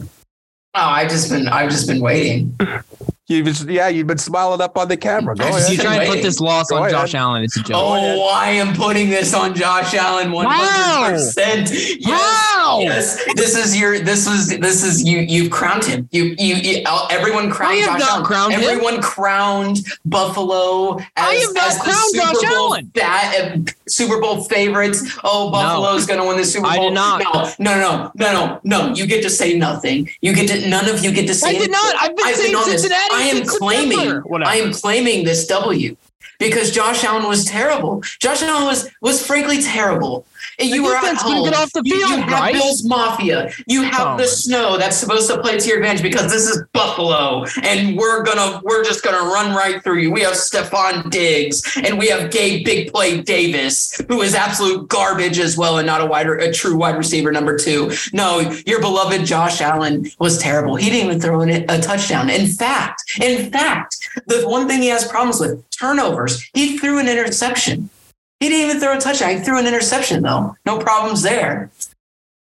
I've 0.73 1.09
just 1.09 1.29
been 1.29 1.47
I've 1.47 1.69
just 1.69 1.87
been 1.87 2.01
waiting. 2.01 2.57
You've 3.29 3.69
yeah, 3.69 3.89
you've 3.89 4.07
been 4.07 4.17
smiling 4.17 4.61
up 4.61 4.77
on 4.77 4.87
the 4.87 4.95
camera. 4.95 5.35
Go 5.35 5.45
ahead. 5.45 5.69
You 5.69 5.77
try 5.77 5.95
and 5.97 6.09
put 6.09 6.21
this 6.21 6.39
loss 6.39 6.69
Go 6.69 6.77
on 6.77 6.83
ahead. 6.83 6.91
Josh 6.91 7.13
Allen. 7.13 7.43
It's 7.43 7.57
a 7.57 7.59
joke. 7.61 7.75
Oh, 7.75 8.29
I 8.29 8.51
am 8.51 8.73
putting 8.73 9.09
this 9.09 9.33
on 9.33 9.53
Josh 9.53 9.93
Allen 9.93 10.29
100%. 10.29 10.45
Wow. 10.45 11.09
Yes. 11.09 12.07
Wow. 12.07 12.79
Yes. 12.79 13.21
This 13.35 13.57
is 13.57 13.77
your, 13.77 13.99
this 13.99 14.29
was, 14.29 14.57
this 14.57 14.81
is, 14.81 15.03
you, 15.03 15.19
you've 15.19 15.51
crowned 15.51 15.83
him. 15.83 16.07
You, 16.13 16.35
you, 16.37 16.55
you 16.55 16.83
uh, 16.85 17.07
everyone 17.11 17.49
crowned 17.49 17.83
Josh 17.83 18.01
Allen. 18.01 18.23
Crowned 18.23 18.53
everyone 18.53 18.95
him. 18.95 19.01
crowned 19.01 19.79
Buffalo 20.05 20.97
as, 20.97 21.05
I 21.17 21.33
have 21.35 21.53
not 21.53 21.67
as 21.67 21.77
crowned 21.79 21.95
the 21.95 22.21
Super 22.21 22.33
Josh 22.33 22.49
Bowl 22.49 22.73
Allen. 22.75 22.85
Bat, 22.93 23.35
uh, 23.67 23.71
Super 23.89 24.21
Bowl 24.21 24.43
favorites. 24.45 25.03
Oh, 25.25 25.51
Buffalo's 25.51 26.07
no. 26.07 26.15
going 26.15 26.21
to 26.21 26.27
win 26.29 26.37
the 26.37 26.45
Super 26.45 26.63
Bowl. 26.63 26.71
I 26.71 26.77
did 26.79 26.93
not. 26.93 27.59
No, 27.59 27.75
no, 27.75 27.81
no, 27.81 28.11
no, 28.15 28.31
no, 28.31 28.61
no. 28.63 28.93
You 28.93 29.05
get 29.05 29.21
to 29.23 29.29
say 29.29 29.57
nothing. 29.57 30.09
You 30.21 30.33
get 30.33 30.47
to, 30.47 30.69
none 30.69 30.87
of 30.87 31.03
you 31.03 31.11
get 31.11 31.27
to 31.27 31.33
say 31.33 31.49
I 31.49 31.59
did 31.59 31.71
not. 31.71 31.93
I've 31.99 32.15
been 32.15 32.25
I've 32.25 32.35
saying 32.37 32.53
been 32.53 32.63
Cincinnati. 32.63 33.16
I 33.17 33.23
am 33.23 33.45
claiming, 33.45 34.23
I 34.43 34.57
am 34.57 34.71
claiming 34.73 35.25
this 35.25 35.47
W 35.47 35.95
because 36.39 36.71
Josh 36.71 37.03
Allen 37.03 37.27
was 37.27 37.45
terrible. 37.45 38.01
Josh 38.19 38.41
Allen 38.43 38.65
was 38.65 38.89
was 39.01 39.25
frankly 39.25 39.61
terrible. 39.61 40.25
And 40.59 40.69
you 40.69 40.83
were 40.83 40.95
at 40.95 41.15
home. 41.17 41.43
Get 41.45 41.53
off 41.53 41.71
the 41.71 41.83
field, 41.83 41.99
you, 41.99 42.07
you 42.07 42.21
have 42.21 42.31
right? 42.31 42.53
Bills 42.53 42.83
Mafia. 42.83 43.51
You 43.67 43.83
have 43.83 44.07
oh. 44.07 44.17
the 44.17 44.27
snow 44.27 44.77
that's 44.77 44.97
supposed 44.97 45.29
to 45.29 45.41
play 45.41 45.59
to 45.59 45.67
your 45.67 45.77
advantage 45.77 46.01
because 46.01 46.31
this 46.31 46.47
is 46.47 46.63
Buffalo, 46.73 47.45
and 47.63 47.97
we're 47.97 48.23
gonna 48.23 48.61
we're 48.63 48.83
just 48.83 49.03
gonna 49.03 49.29
run 49.29 49.55
right 49.55 49.83
through 49.83 49.99
you. 49.99 50.11
We 50.11 50.21
have 50.21 50.33
Stefon 50.33 51.09
Diggs, 51.09 51.63
and 51.83 51.97
we 51.97 52.07
have 52.07 52.31
Gabe 52.31 52.65
Big 52.65 52.91
Play 52.91 53.21
Davis, 53.21 53.99
who 54.07 54.21
is 54.21 54.35
absolute 54.35 54.87
garbage 54.87 55.39
as 55.39 55.57
well, 55.57 55.77
and 55.77 55.87
not 55.87 56.01
a 56.01 56.05
wide 56.05 56.27
a 56.27 56.51
true 56.51 56.77
wide 56.77 56.97
receiver 56.97 57.31
number 57.31 57.57
two. 57.57 57.91
No, 58.13 58.39
your 58.65 58.81
beloved 58.81 59.25
Josh 59.25 59.61
Allen 59.61 60.09
was 60.19 60.37
terrible. 60.37 60.75
He 60.75 60.89
didn't 60.89 61.07
even 61.07 61.21
throw 61.21 61.41
in 61.41 61.69
a 61.69 61.81
touchdown. 61.81 62.29
In 62.29 62.47
fact, 62.47 63.03
in 63.21 63.51
fact, 63.51 64.09
the 64.25 64.47
one 64.47 64.67
thing 64.67 64.81
he 64.81 64.87
has 64.89 65.07
problems 65.07 65.39
with 65.39 65.69
turnovers. 65.71 66.49
He 66.53 66.77
threw 66.77 66.99
an 66.99 67.07
interception. 67.07 67.89
He 68.39 68.49
didn't 68.49 68.69
even 68.69 68.81
throw 68.81 68.95
a 68.95 68.99
touchdown. 68.99 69.31
He 69.31 69.39
threw 69.39 69.59
an 69.59 69.67
interception, 69.67 70.21
though. 70.21 70.55
No 70.65 70.77
problems 70.77 71.23
there. 71.23 71.71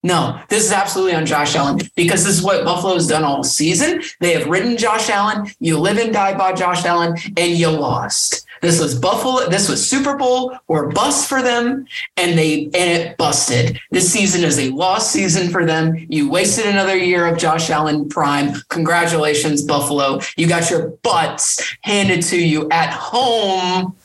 No, 0.06 0.40
this 0.50 0.64
is 0.64 0.72
absolutely 0.72 1.16
on 1.16 1.26
Josh 1.26 1.56
Allen 1.56 1.80
because 1.96 2.24
this 2.24 2.38
is 2.38 2.44
what 2.44 2.64
Buffalo 2.64 2.94
has 2.94 3.08
done 3.08 3.24
all 3.24 3.44
season. 3.44 4.04
They 4.20 4.34
have 4.34 4.48
ridden 4.48 4.78
Josh 4.78 5.10
Allen. 5.10 5.48
You 5.60 5.80
live 5.80 5.98
and 5.98 6.14
die 6.14 6.38
by 6.38 6.54
Josh 6.54 6.86
Allen, 6.86 7.18
and 7.36 7.54
you 7.54 7.70
lost. 7.70 8.46
This 8.62 8.80
was 8.80 8.94
Buffalo. 8.94 9.50
This 9.50 9.68
was 9.68 9.84
Super 9.84 10.16
Bowl 10.16 10.56
or 10.68 10.90
bust 10.90 11.28
for 11.28 11.42
them, 11.42 11.88
and 12.18 12.38
they 12.38 12.66
and 12.66 12.76
it 12.76 13.18
busted. 13.18 13.80
This 13.90 14.12
season 14.12 14.44
is 14.44 14.60
a 14.60 14.70
lost 14.70 15.12
season 15.12 15.50
for 15.50 15.66
them. 15.66 16.06
You 16.08 16.30
wasted 16.30 16.68
another 16.68 16.96
year 16.96 17.26
of 17.26 17.40
Josh 17.40 17.72
Allen 17.72 18.08
prime. 18.08 18.54
Congratulations, 18.70 19.64
Buffalo. 19.64 20.20
You 20.38 20.48
got 20.48 20.70
your 20.70 20.90
butts 21.02 21.78
handed 21.82 22.22
to 22.26 22.38
you 22.38 22.70
at 22.70 22.92
home 22.92 23.96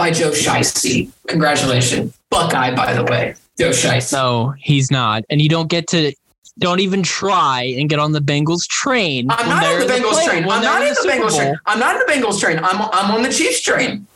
by 0.00 0.10
Joe 0.10 0.30
Shiesty. 0.30 1.10
Congratulations. 1.26 2.18
Buckeye, 2.30 2.74
by 2.74 2.94
the 2.94 3.04
way. 3.04 3.34
Joe 3.58 3.68
Shiesty. 3.68 4.14
No, 4.14 4.54
he's 4.56 4.90
not. 4.90 5.24
And 5.28 5.42
you 5.42 5.50
don't 5.50 5.68
get 5.68 5.86
to 5.88 6.14
don't 6.58 6.80
even 6.80 7.02
try 7.02 7.74
and 7.78 7.86
get 7.90 7.98
on 7.98 8.12
the 8.12 8.20
Bengals 8.20 8.66
train. 8.66 9.26
I'm 9.30 9.46
not 9.46 9.62
on 9.62 9.78
the 9.78 9.84
Bengals 9.92 10.24
the 10.24 10.30
train. 10.30 10.44
I'm 10.48 10.62
not 10.62 10.82
in 10.82 10.94
the, 10.94 11.00
Bengals 11.00 11.36
train. 11.36 11.54
I'm 11.66 11.78
not 11.78 11.96
in 11.96 12.00
the 12.00 12.12
Bengals 12.12 12.40
train. 12.40 12.58
I'm 12.62 12.80
I'm 12.80 13.10
on 13.10 13.22
the 13.22 13.28
Chiefs 13.28 13.60
train. 13.60 14.06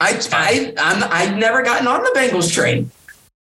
I 0.00 0.20
I 0.32 0.74
I'm 0.76 1.04
I've 1.10 1.38
never 1.38 1.62
gotten 1.62 1.86
on 1.86 2.02
the 2.02 2.12
Bengals 2.14 2.52
train. 2.52 2.90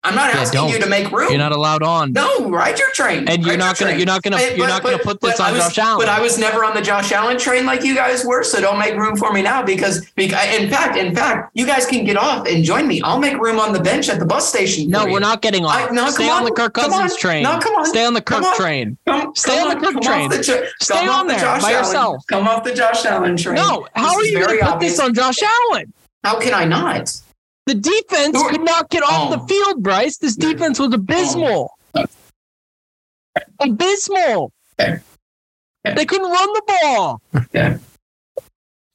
I'm 0.04 0.14
not 0.14 0.32
yeah, 0.32 0.40
asking 0.40 0.60
don't. 0.60 0.70
you 0.70 0.78
to 0.78 0.88
make 0.88 1.10
room. 1.10 1.28
You're 1.28 1.38
not 1.38 1.50
allowed 1.50 1.82
on. 1.82 2.12
No, 2.12 2.48
ride 2.48 2.78
your 2.78 2.90
train. 2.92 3.28
And 3.28 3.44
you're 3.44 3.56
not 3.56 3.76
gonna 3.76 3.90
train. 3.90 3.98
you're 3.98 4.06
not 4.06 4.22
gonna 4.22 4.38
you're 4.56 4.68
not 4.68 4.82
gonna 4.82 4.98
put 4.98 5.20
this 5.20 5.40
on 5.40 5.52
was, 5.54 5.64
Josh 5.64 5.78
Allen. 5.78 6.06
But 6.06 6.08
I 6.08 6.20
was 6.20 6.38
never 6.38 6.64
on 6.64 6.74
the 6.74 6.80
Josh 6.80 7.10
Allen 7.10 7.36
train 7.36 7.66
like 7.66 7.82
you 7.82 7.96
guys 7.96 8.24
were, 8.24 8.44
so 8.44 8.60
don't 8.60 8.78
make 8.78 8.94
room 8.94 9.16
for 9.16 9.32
me 9.32 9.42
now 9.42 9.64
because, 9.64 10.08
because 10.12 10.38
in 10.54 10.70
fact, 10.70 10.96
in 10.96 11.16
fact, 11.16 11.50
you 11.54 11.66
guys 11.66 11.84
can 11.84 12.04
get 12.04 12.16
off 12.16 12.46
and 12.46 12.62
join 12.62 12.86
me. 12.86 13.02
I'll 13.02 13.18
make 13.18 13.38
room 13.38 13.58
on 13.58 13.72
the 13.72 13.80
bench 13.80 14.08
at 14.08 14.20
the 14.20 14.24
bus 14.24 14.48
station. 14.48 14.88
No, 14.88 15.04
we're 15.04 15.18
not 15.18 15.42
getting 15.42 15.64
off. 15.64 15.90
I, 15.90 15.92
no, 15.92 16.08
Stay 16.10 16.28
on, 16.30 16.38
on, 16.38 16.44
the 16.44 16.52
Kirk 16.52 16.74
Cousins 16.74 17.16
train. 17.16 17.42
No, 17.42 17.58
come 17.58 17.74
on. 17.74 17.86
Stay 17.86 18.04
on 18.04 18.14
the 18.14 18.22
Kirk 18.22 18.44
on. 18.44 18.56
train. 18.56 18.96
Come, 19.04 19.34
Stay 19.34 19.58
on, 19.60 19.72
on 19.72 19.78
the 19.80 19.84
Kirk 19.84 20.00
train. 20.00 20.30
The, 20.30 20.72
Stay 20.80 21.08
on 21.08 21.26
there 21.26 21.38
by 21.40 21.72
Allen. 21.72 21.72
yourself. 21.72 22.24
Come 22.28 22.46
off 22.46 22.62
the 22.62 22.72
Josh 22.72 23.04
Allen 23.04 23.36
train. 23.36 23.56
No, 23.56 23.88
how 23.94 24.14
are 24.14 24.24
you 24.24 24.38
going 24.38 24.60
to 24.60 24.64
put 24.64 24.80
this 24.80 25.00
on 25.00 25.12
Josh 25.12 25.42
Allen? 25.42 25.92
How 26.22 26.38
can 26.38 26.54
I 26.54 26.64
not? 26.64 27.12
The 27.68 27.74
defense 27.74 28.42
could 28.48 28.62
not 28.62 28.88
get 28.88 29.02
off 29.02 29.30
oh. 29.30 29.36
the 29.36 29.46
field, 29.46 29.82
Bryce. 29.82 30.16
This 30.16 30.36
defense 30.36 30.78
was 30.78 30.94
abysmal. 30.94 31.70
Oh. 31.94 32.06
Abysmal. 33.60 34.52
Okay. 34.80 35.00
Okay. 35.86 35.94
They 35.94 36.06
couldn't 36.06 36.30
run 36.30 36.52
the 36.54 36.62
ball. 36.66 37.22
Okay. 37.36 37.76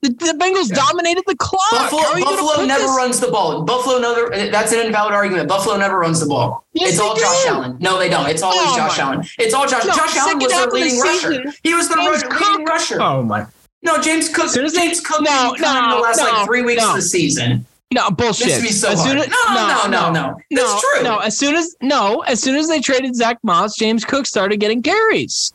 The, 0.02 0.10
the 0.10 0.36
Bengals 0.42 0.72
Yeah. 0.72 0.88
dominated 0.88 1.24
the 1.28 1.36
clock. 1.36 1.62
Buffalo, 1.70 2.02
are 2.02 2.18
you 2.18 2.26
gonna 2.26 2.38
Buffalo 2.38 2.66
never 2.66 2.82
this- 2.82 2.98
runs 2.98 3.20
the 3.20 3.28
ball. 3.28 3.62
Buffalo 3.62 4.00
never. 4.00 4.50
That's 4.50 4.72
an 4.72 4.80
invalid 4.80 5.14
argument. 5.14 5.48
Buffalo 5.50 5.78
never 5.78 6.00
runs 6.00 6.20
the 6.20 6.26
ball. 6.26 6.66
Yes, 6.74 6.90
it's 6.90 6.98
they 6.98 7.04
all 7.04 7.16
Josh 7.16 7.44
do. 7.44 7.50
Allen. 7.50 7.78
No, 7.80 8.00
they 8.00 8.10
don't. 8.10 8.28
It's 8.28 8.42
always 8.42 8.60
Oh, 8.64 8.76
Josh 8.76 8.98
my- 8.98 9.04
Allen. 9.04 9.28
It's 9.38 9.54
all 9.54 9.68
Josh. 9.68 9.86
No, 9.86 9.94
Josh 9.94 10.18
Allen 10.18 10.40
was 10.40 10.52
their 10.52 10.64
of 10.64 10.72
the 10.72 10.76
leading 10.78 11.00
rusher. 11.00 11.44
He 11.62 11.76
was 11.76 11.90
the 11.90 11.96
James 11.96 12.24
leading 12.24 12.38
Cook- 12.40 12.68
rusher. 12.68 13.00
Oh 13.00 13.22
my! 13.22 13.46
No, 13.84 14.02
James 14.02 14.30
Cook. 14.30 14.50
Soon 14.50 14.66
as 14.66 14.74
they- 14.74 14.88
James 14.88 15.00
Cook 15.00 15.22
no, 15.22 15.52
didn't 15.52 15.64
come 15.64 15.84
in 15.84 15.90
no, 15.92 15.96
the 15.98 16.02
last 16.02 16.18
no, 16.18 16.24
like 16.24 16.46
three 16.48 16.64
weeks 16.64 16.82
no. 16.82 16.90
of 16.90 16.96
the 16.96 17.02
season. 17.04 17.68
No 17.92 18.10
bullshit. 18.10 18.48
This 18.48 18.64
me 18.64 18.70
so 18.70 18.90
As 18.90 19.00
hard. 19.04 19.18
as- 19.18 19.28
No, 19.28 19.54
no, 19.54 19.88
no, 19.88 20.12
no. 20.12 20.12
no, 20.12 20.36
That's 20.50 20.82
true. 20.82 21.04
No, 21.04 21.20
as 21.20 21.38
soon 21.38 21.56
as 21.56 21.76
no, 21.82 22.22
as 22.22 22.42
soon 22.42 22.56
as 22.56 22.68
they 22.68 22.80
traded 22.80 23.16
Zach 23.16 23.38
Moss, 23.44 23.76
James 23.78 24.04
Cook 24.06 24.26
started 24.26 24.60
getting 24.60 24.82
carries. 24.82 25.54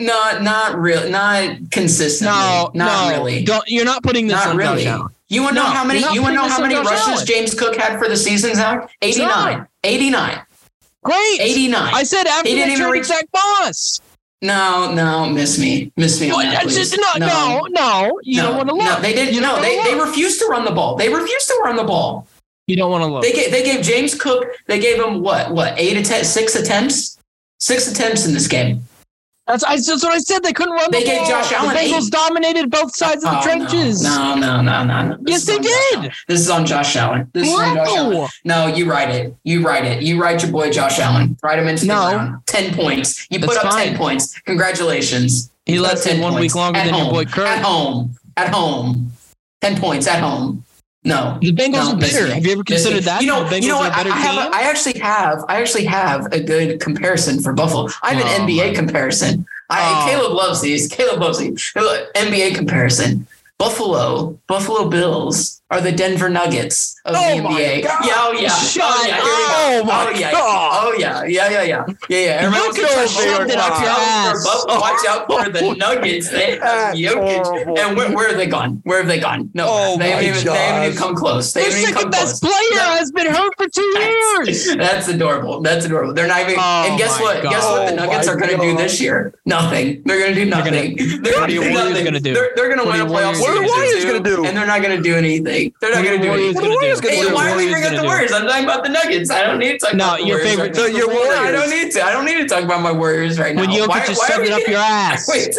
Not, 0.00 0.42
not 0.42 0.78
real, 0.78 1.10
not 1.10 1.56
consistently. 1.72 2.32
No, 2.36 2.70
not 2.74 3.10
no, 3.10 3.16
really. 3.16 3.42
Don't 3.44 3.64
you're 3.66 3.84
not 3.84 4.04
putting 4.04 4.28
this 4.28 4.36
Not 4.36 4.48
on 4.48 4.56
really. 4.56 4.84
You 5.30 5.42
want 5.42 5.56
to 5.56 5.62
know 5.62 5.68
how 5.68 5.84
many? 5.84 5.98
You 6.14 6.22
want 6.22 6.34
to 6.36 6.42
know 6.42 6.48
how 6.48 6.60
many 6.60 6.74
rushes 6.76 7.08
Allen. 7.08 7.26
James 7.26 7.54
Cook 7.54 7.74
had 7.76 7.98
for 7.98 8.08
the 8.08 8.16
season, 8.16 8.54
Zach? 8.54 8.88
89. 9.02 9.66
89. 9.84 10.40
Great. 11.02 11.40
89. 11.40 11.94
I 11.94 12.02
said 12.04 12.26
after 12.28 12.48
He 12.48 12.54
they 12.54 12.60
didn't 12.60 12.72
even 12.74 12.84
traded 12.86 12.92
reach- 13.00 13.04
Zach 13.06 13.26
Moss. 13.34 14.00
No, 14.40 14.92
no, 14.94 15.28
miss 15.28 15.58
me, 15.58 15.92
miss 15.96 16.20
me. 16.20 16.28
No, 16.28 16.36
On 16.38 16.44
that, 16.44 16.68
just- 16.68 16.96
no, 16.96 17.26
no, 17.26 17.66
no, 17.70 18.20
You 18.22 18.40
don't 18.40 18.56
want 18.56 18.68
to 18.68 18.74
look. 18.74 18.84
No, 18.84 19.00
they 19.00 19.12
didn't. 19.12 19.34
You 19.34 19.40
No, 19.40 19.54
don't 19.56 19.62
they, 19.62 19.82
they 19.82 19.98
refused 19.98 20.38
to 20.40 20.46
run 20.46 20.64
the 20.64 20.70
ball. 20.70 20.94
They 20.96 21.12
refused 21.12 21.48
to 21.48 21.60
run 21.64 21.74
the 21.76 21.82
ball. 21.84 22.28
You 22.68 22.76
don't 22.76 22.90
want 22.90 23.02
to 23.02 23.06
look. 23.08 23.22
They 23.22 23.32
gave, 23.32 23.50
they 23.50 23.64
gave 23.64 23.82
James 23.82 24.14
Cook. 24.14 24.46
They 24.66 24.78
gave 24.78 25.02
him 25.02 25.22
what? 25.22 25.50
What? 25.50 25.74
Eight 25.78 25.96
attempts? 25.96 26.28
Six 26.28 26.54
attempts? 26.54 27.18
Six 27.58 27.90
attempts 27.90 28.26
in 28.26 28.34
this 28.34 28.46
game. 28.46 28.84
That's, 29.48 29.64
I, 29.64 29.76
that's 29.76 29.88
what 30.04 30.12
I 30.12 30.18
said. 30.18 30.42
They 30.42 30.52
couldn't 30.52 30.74
run 30.74 30.90
They 30.92 31.00
the 31.00 31.06
gave 31.06 31.18
ball. 31.20 31.28
Josh 31.30 31.52
Allen 31.52 31.74
The 31.74 31.80
Bengals 31.80 32.06
eight. 32.06 32.12
dominated 32.12 32.70
both 32.70 32.94
sides 32.94 33.24
of 33.24 33.30
the 33.30 33.38
Oh, 33.38 33.42
trenches. 33.42 34.02
No, 34.02 34.34
no, 34.34 34.60
no, 34.60 34.84
no, 34.84 35.08
no. 35.08 35.16
Yes, 35.26 35.46
This 35.46 35.56
they 35.56 35.62
did. 36.02 36.12
This 36.28 36.40
is 36.40 36.50
on 36.50 36.66
Josh 36.66 36.94
Allen. 36.96 37.30
This 37.32 37.48
is 37.48 37.54
on 37.54 37.74
Josh 37.76 37.88
Allen. 37.96 38.12
No. 38.12 38.28
No, 38.44 38.66
you 38.66 38.90
write 38.90 39.08
it. 39.08 39.34
You 39.44 39.66
write 39.66 39.86
it. 39.86 40.02
You 40.02 40.20
write 40.22 40.42
your 40.42 40.52
boy 40.52 40.70
Josh 40.70 40.98
Allen. 40.98 41.38
Write 41.42 41.58
him 41.58 41.66
into 41.66 41.86
the 41.86 41.94
No. 41.94 42.10
ground. 42.10 42.36
Ten 42.46 42.74
points. 42.74 43.26
You 43.30 43.40
put 43.40 43.56
up 43.56 43.72
fine. 43.72 43.86
ten 43.88 43.96
points. 43.96 44.38
Congratulations. 44.40 45.50
He 45.64 45.78
up 45.78 45.84
lasted 45.84 46.20
one 46.20 46.32
points. 46.32 46.40
week 46.42 46.54
longer 46.54 46.78
At 46.80 46.84
than 46.86 46.94
your 46.94 47.10
boy 47.10 47.24
Kirk. 47.24 47.46
At 47.46 47.64
home. 47.64 48.14
At 48.36 48.52
home. 48.54 49.12
Ten 49.62 49.80
points 49.80 50.06
at 50.06 50.20
home. 50.22 50.62
No. 51.04 51.38
The 51.40 51.52
Bengals 51.52 51.72
No, 51.72 51.92
are 51.94 51.96
better. 51.98 52.26
Have 52.34 52.44
you 52.44 52.52
ever 52.52 52.64
considered 52.64 53.04
that? 53.04 53.20
You 53.22 53.28
know, 53.28 53.44
the 53.44 53.56
Bengals 53.56 53.62
you 53.62 53.68
know 53.68 53.78
what? 53.78 53.92
a 53.92 53.96
better 53.96 54.10
I, 54.10 54.18
have. 54.18 54.34
team. 54.44 54.52
A, 54.52 54.56
I 54.56 54.60
actually 54.62 54.98
have. 54.98 55.44
I 55.48 55.60
actually 55.60 55.84
have 55.84 56.26
a 56.32 56.40
good 56.40 56.80
comparison 56.80 57.40
for 57.40 57.52
Buffalo. 57.52 57.88
I 58.02 58.14
have 58.14 58.24
an 58.26 58.42
Oh, 58.42 58.46
NBA 58.46 58.74
comparison. 58.74 59.46
I, 59.70 59.78
Oh. 59.80 60.10
Caleb 60.10 60.32
loves 60.32 60.60
these. 60.60 60.88
Caleb 60.88 61.20
loves 61.20 61.38
these. 61.38 61.72
NBA 61.76 62.54
comparison. 62.54 63.26
Buffalo, 63.58 64.38
Buffalo 64.46 64.88
Bills 64.88 65.57
are 65.70 65.82
the 65.82 65.92
Denver 65.92 66.30
Nuggets 66.30 66.98
of 67.04 67.14
Oh 67.14 67.36
the 67.36 67.42
my 67.42 67.50
NBA. 67.50 67.82
God. 67.84 68.04
Yeah, 68.06 68.12
oh 68.16 68.32
yeah. 68.32 68.48
Shut 68.48 68.84
oh 68.86 69.04
yeah. 69.06 69.14
Here 69.16 69.24
we 69.24 69.28
go. 69.28 69.82
Oh 69.82 69.84
my 69.84 70.06
oh, 70.08 70.18
yeah. 70.18 70.32
God. 70.32 70.70
Oh 70.86 70.96
yeah. 70.98 71.24
Yeah, 71.24 71.50
yeah, 71.50 71.62
yeah. 71.62 71.84
Yeah, 72.08 72.18
yeah. 72.18 72.46
Everyone's 72.48 72.74
could 72.76 72.86
gonna 72.88 73.00
have 73.00 73.10
try 73.12 73.24
to 73.24 73.30
shoved 73.36 73.50
it 73.50 73.56
up 73.58 73.70
watch 73.72 73.80
your 73.82 73.90
out 73.90 73.98
ass. 74.00 74.38
for 74.38 74.44
Buffalo. 74.48 74.80
Watch 74.80 75.06
out 75.06 75.26
for 75.28 75.48
the 75.50 75.60
oh, 75.64 75.72
Nuggets. 75.72 76.30
They 76.30 76.58
have 76.58 76.94
Jokic. 76.94 77.44
horrible. 77.44 77.78
And 77.80 77.96
where, 77.98 78.12
where 78.16 78.28
have 78.28 78.38
they 78.38 78.46
gone? 78.46 78.80
Where 78.84 78.98
have 78.98 79.08
they 79.08 79.20
gone? 79.20 79.50
No, 79.52 79.66
Oh 79.68 79.98
they, 79.98 80.10
haven't 80.10 80.24
my 80.24 80.38
even, 80.40 80.44
they 80.46 80.58
haven't 80.58 80.84
even 80.86 80.96
come 80.96 81.14
close. 81.14 81.52
They 81.52 81.60
Their 81.68 81.70
haven't 81.80 81.94
second 81.96 82.10
best 82.12 82.40
close. 82.40 82.52
player 82.54 82.80
No. 82.80 82.88
has 82.96 83.12
been 83.12 83.26
hurt 83.26 83.52
for 83.58 83.68
two 83.68 83.82
years. 84.00 84.74
That's 84.76 85.08
adorable. 85.08 85.60
That's 85.60 85.84
adorable. 85.84 86.14
They're 86.14 86.26
not 86.28 86.40
even. 86.40 86.54
Oh 86.58 86.86
and 86.88 86.98
guess 86.98 87.20
what? 87.20 87.42
God. 87.42 87.50
Guess 87.52 87.64
what? 87.64 87.86
The 87.88 87.92
Oh 87.92 88.06
Nuggets 88.06 88.26
my 88.26 88.32
are 88.32 88.36
going 88.38 88.50
to 88.56 88.62
do 88.62 88.74
this 88.76 89.00
year? 89.02 89.34
Nothing. 89.44 90.02
They're 90.06 90.18
going 90.18 90.34
to 90.34 90.44
do 90.44 90.50
They're 90.50 90.64
gonna- 90.64 90.70
nothing. 90.70 91.22
They're 91.22 91.34
What 91.40 91.50
are 91.50 91.52
your 91.52 91.62
gonna 91.64 91.74
do 91.74 91.78
Warriors 91.78 91.88
nothing. 91.90 92.04
gonna 92.06 92.20
do? 92.20 92.32
They're, 92.34 92.50
they're 92.56 92.74
going 92.74 92.78
to 92.80 92.86
win 92.90 93.00
a 93.02 93.04
playoff 93.04 93.10
Warriors 93.10 93.40
What 93.40 93.50
are 93.50 93.60
the 93.60 93.66
Warriors 93.68 94.04
gonna 94.06 94.20
do? 94.20 94.44
and 94.46 94.56
they're 94.56 94.66
not 94.66 94.80
going 94.82 94.96
to 94.96 95.02
do 95.02 95.14
anything. 95.14 95.57
They're 95.80 95.94
not 95.94 96.04
going 96.04 96.16
to 96.16 96.18
do 96.18 96.24
your 96.24 96.32
Warriors 96.34 96.56
anything. 96.56 96.62
gonna 96.62 96.74
Warriors 96.74 97.00
do? 97.00 97.08
gonna 97.08 97.16
Hey, 97.22 97.28
do? 97.28 97.34
why 97.34 97.50
are 97.50 97.56
we 97.56 97.64
Warriors 97.66 97.72
bringing 97.72 97.98
up 97.98 98.02
the? 98.02 98.08
Warriors? 98.08 98.32
I'm 98.32 98.46
talking 98.46 98.64
about 98.64 98.82
the 98.84 98.88
Nuggets. 98.90 99.30
I 99.30 99.42
don't 99.44 99.58
need 99.58 99.72
to 99.72 99.78
talk 99.78 99.94
No, 99.94 100.04
about 100.04 100.18
the 100.18 100.26
your 100.26 100.36
Warriors. 100.38 100.50
favorite 100.50 100.66
right 100.68 100.76
So 100.76 100.86
your 100.86 101.06
No, 101.12 101.42
I 101.42 101.50
don't 101.52 101.70
need 101.70 101.92
to. 101.92 102.02
I 102.04 102.12
don't 102.12 102.24
need 102.24 102.38
to 102.42 102.46
talk 102.48 102.64
about 102.64 102.80
my 102.82 102.92
Warriors 102.92 103.38
right 103.38 103.54
now. 103.54 103.62
When 103.62 103.70
Jokic 103.70 103.88
Why- 103.88 104.06
just 104.06 104.20
are 104.22 104.40
we 104.40 104.48
it 104.48 104.52
up 104.52 104.66
your 104.68 104.78
ass. 104.80 105.28
Wait, 105.28 105.54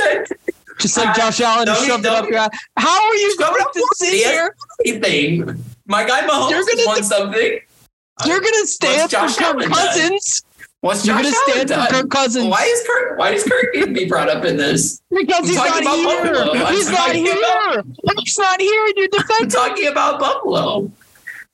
Just 0.80 0.98
like 0.98 1.14
Josh 1.16 1.42
Allen 1.42 1.66
just 1.66 1.86
shoved 1.86 2.06
it 2.06 2.12
up 2.12 2.30
your 2.30 2.38
ass. 2.40 2.50
How 2.78 3.08
are 3.10 3.16
you 3.16 3.30
Shove 3.38 3.50
going 3.50 3.62
up 3.62 3.74
to 3.74 3.86
sit 3.96 4.12
the- 4.12 4.18
here? 4.18 4.56
anything. 4.86 5.64
My 5.88 6.06
guy 6.08 6.22
Mahomes 6.22 6.52
gonna 6.68 6.86
won 6.86 7.04
something. 7.04 7.60
You're 8.26 8.40
going 8.42 8.54
to 8.62 8.68
stand 8.68 9.10
for 9.12 9.28
Kirk 9.28 9.62
Cousins. 9.72 10.44
What's 10.82 11.06
You're 11.06 11.18
Josh 11.18 11.24
going 11.24 11.34
to 11.34 11.54
Allen 11.56 11.68
stand 11.68 11.88
for 11.88 11.94
Kirk 11.94 12.10
Cousins. 12.10 12.46
Why 12.48 12.64
is 12.64 12.88
Kirk? 12.88 13.20
Why 13.20 13.32
does 13.32 13.44
Kirk 13.44 13.66
need 13.76 13.86
to 13.88 13.94
be 13.94 14.06
brought 14.06 14.30
up 14.30 14.46
in 14.46 14.56
this? 14.56 15.02
Because 15.10 15.40
I'm 15.40 15.46
he's 15.46 15.56
not 15.58 15.84
here. 15.84 16.68
He's 16.68 16.90
not 16.90 17.12
here. 17.16 17.34
about- 17.80 18.20
He's 18.20 18.38
not 18.38 18.62
here, 18.62 18.86
and 18.86 18.94
you're 18.96 19.08
defending. 19.10 19.50
talking 19.50 19.88
about 19.88 20.20
Buffalo. 20.20 20.90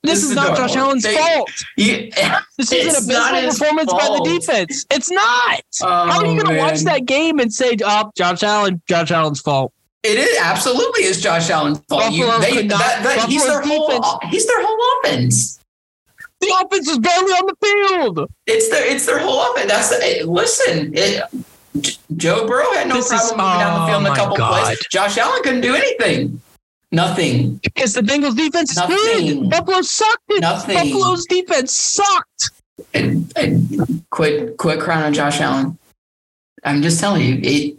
This, 0.02 0.20
This 0.20 0.22
is 0.24 0.30
is 0.30 0.36
not. 0.36 0.56
Josh 0.56 0.76
Allen's 0.76 1.02
They- 1.02 1.16
fault. 1.16 1.50
You, 1.76 2.10
This 2.56 2.70
isn't 2.70 3.10
a 3.10 3.12
not 3.12 3.34
abysmal 3.36 3.70
performance 3.70 3.92
by 3.92 4.16
the 4.16 4.38
defense. 4.38 4.86
It's 4.90 5.10
not. 5.10 5.60
How 5.80 5.86
are 5.88 6.24
oh, 6.24 6.32
you 6.32 6.40
Oh, 6.40 6.44
going 6.44 6.54
to 6.56 6.62
watch 6.62 6.80
that 6.82 7.06
game 7.06 7.40
and 7.40 7.52
say, 7.52 7.76
"Oh, 7.84 8.12
Josh 8.16 8.44
Allen, 8.44 8.80
Josh 8.88 9.10
Allen's 9.10 9.40
fault"? 9.40 9.72
It 10.04 10.18
is 10.18 10.38
absolutely 10.38 11.02
is 11.02 11.20
Josh 11.20 11.50
Allen's 11.50 11.80
fault. 11.88 12.12
You, 12.12 12.26
Buffalo 12.26 12.40
they, 12.44 12.52
could 12.52 12.68
not- 12.68 12.78
that, 12.78 13.02
that, 13.02 13.28
he's 13.28 13.44
their 13.44 13.60
whole. 13.62 14.20
He's 14.30 14.46
their 14.46 14.64
whole 14.64 14.78
offense. 15.04 15.55
The 16.40 16.54
offense 16.62 16.88
is 16.88 16.98
barely 16.98 17.32
on 17.32 17.46
the 17.46 17.56
field. 17.64 18.30
It's 18.46 18.68
their. 18.70 18.86
It's 18.86 19.06
their 19.06 19.18
whole 19.18 19.52
offense. 19.52 19.70
That's 19.70 19.88
the. 19.88 20.24
Listen, 20.26 20.92
it, 20.94 21.22
Joe 22.16 22.46
Burrow 22.46 22.72
had 22.74 22.88
no 22.88 22.96
This 22.96 23.10
is- 23.10 23.32
problem 23.32 23.38
moving 23.38 23.60
down 23.60 23.80
the 23.80 23.86
field 23.92 24.02
in 24.02 24.08
oh 24.08 24.12
a 24.12 24.16
couple 24.16 24.36
God. 24.36 24.64
plays. 24.64 24.78
Josh 24.90 25.18
Allen 25.18 25.42
couldn't 25.42 25.60
do 25.62 25.74
anything. 25.74 26.40
Nothing. 26.92 27.56
Because 27.62 27.94
the 27.94 28.00
Bengals 28.02 28.36
defense 28.36 28.70
is 28.70 28.76
Nothing. 28.76 29.40
good. 29.40 29.50
Buffalo 29.50 29.80
sucked. 29.82 30.22
It. 30.28 30.40
Nothing. 30.40 30.76
Buffalo's 30.76 31.24
defense 31.26 31.76
sucked. 31.76 32.50
And, 32.94 33.32
and 33.36 34.04
quit. 34.10 34.56
Quit 34.58 34.78
crying 34.80 35.04
on 35.04 35.12
Josh 35.14 35.40
Allen. 35.40 35.78
I'm 36.64 36.82
just 36.82 37.00
telling 37.00 37.22
you. 37.22 37.40
It, 37.42 37.76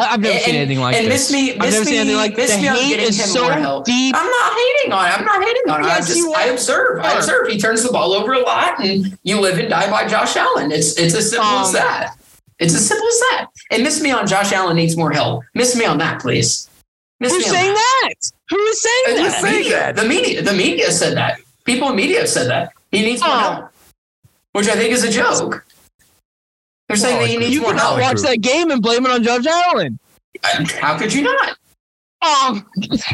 I've 0.00 0.20
never 0.20 0.34
And- 0.34 0.42
seen 0.44 0.54
anything 0.56 0.80
like 0.80 0.96
and 0.96 1.06
this. 1.06 1.30
miss 1.30 1.32
me- 1.32 1.52
I've 1.52 1.58
miss 1.58 1.72
never 1.74 1.84
seen 1.84 1.94
anything 2.00 2.16
like 2.16 2.36
this. 2.36 2.50
The 2.54 2.62
me 2.62 2.68
on 2.68 2.76
hate 2.76 2.88
getting 2.90 3.06
is 3.08 3.32
so 3.32 3.42
more 3.42 3.52
help. 3.52 3.84
deep. 3.84 4.14
I'm 4.16 4.26
not 4.30 4.52
hating 4.52 4.92
on 4.92 5.06
it. 5.06 5.18
I'm 5.18 5.24
not 5.24 5.42
hating 5.42 5.62
on 5.70 5.84
it. 5.84 5.86
I 5.88 5.98
just 5.98 6.36
I 6.36 6.44
observe. 6.46 7.00
I 7.04 7.12
observe. 7.18 7.48
He 7.48 7.58
turns 7.58 7.82
the 7.82 7.92
ball 7.92 8.12
over 8.12 8.32
a 8.34 8.40
lot, 8.40 8.78
and 8.84 9.18
you 9.22 9.40
live 9.40 9.58
and 9.58 9.68
die 9.70 9.90
by 9.90 10.06
Josh 10.06 10.36
Allen. 10.36 10.70
It's 10.72 10.92
it's 10.98 11.14
as 11.14 11.30
simple 11.30 11.48
as 11.58 11.68
Um, 11.68 11.72
that. 11.74 12.14
It's 12.58 12.74
as 12.74 12.86
simple 12.86 13.06
as 13.06 13.18
that. 13.30 13.46
And 13.70 13.82
miss 13.84 14.00
me 14.00 14.10
on 14.10 14.26
Josh 14.26 14.52
Allen 14.52 14.76
needs 14.76 14.96
more 14.96 15.12
help. 15.12 15.44
Miss 15.54 15.76
me 15.76 15.84
on 15.84 15.98
that, 15.98 16.20
please. 16.20 16.68
Miss 17.20 17.32
Who's 17.32 17.44
me 17.46 17.50
saying 17.50 17.74
that? 17.74 18.14
Who 18.50 18.56
is 18.66 18.82
saying 18.82 19.16
that? 19.16 19.40
The 19.42 19.48
media, 19.50 19.92
the 19.92 20.04
media, 20.04 20.42
the 20.42 20.52
media 20.52 20.90
said 20.92 21.16
that. 21.16 21.40
People 21.64 21.88
in 21.90 21.96
media 21.96 22.20
have 22.20 22.28
said 22.28 22.48
that 22.48 22.72
he 22.90 23.02
needs 23.02 23.20
more 23.20 23.30
Oh. 23.30 23.38
help, 23.38 23.64
which 24.52 24.68
I 24.68 24.74
think 24.76 24.90
is 24.92 25.04
a 25.04 25.10
joke. 25.10 25.64
They're 26.88 26.96
saying 26.96 27.20
that 27.20 27.28
he 27.28 27.36
needs 27.36 27.54
You 27.54 27.60
more 27.62 27.70
cannot 27.72 28.00
help. 28.00 28.00
watch 28.00 28.22
that 28.22 28.40
game 28.40 28.70
and 28.70 28.80
blame 28.82 29.04
it 29.04 29.12
on 29.12 29.22
Josh 29.22 29.46
Allen. 29.46 29.98
Uh, 30.42 30.64
How 30.80 30.98
could 30.98 31.12
you 31.12 31.22
not? 31.22 31.56
Oh, 32.22 32.62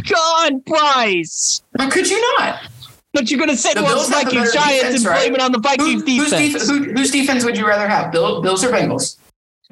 God, 0.08 0.64
Bryce. 0.64 1.62
How 1.78 1.90
could 1.90 2.08
you 2.08 2.20
not? 2.38 2.60
But 3.12 3.30
you're 3.30 3.38
going 3.38 3.50
to 3.50 3.56
say 3.56 3.74
The 3.74 3.82
well, 3.82 3.94
Bills 3.96 4.08
have 4.08 4.24
the 4.24 4.30
Vikings 4.36 4.52
better 4.52 4.64
Giants 4.66 4.82
defense, 4.84 4.96
and 5.04 5.06
right? 5.06 5.20
blame 5.20 5.34
it 5.34 5.40
on 5.40 5.52
the 5.52 5.58
Vikings 5.58 6.02
Who, 6.02 6.16
whose, 6.16 6.30
defense. 6.30 6.52
def- 6.54 6.68
who, 6.68 6.92
whose 6.94 7.10
defense 7.10 7.44
would 7.44 7.56
you 7.56 7.66
rather 7.66 7.88
have, 7.88 8.10
Bill, 8.12 8.40
Bills 8.42 8.64
or 8.64 8.70
Bengals? 8.70 9.18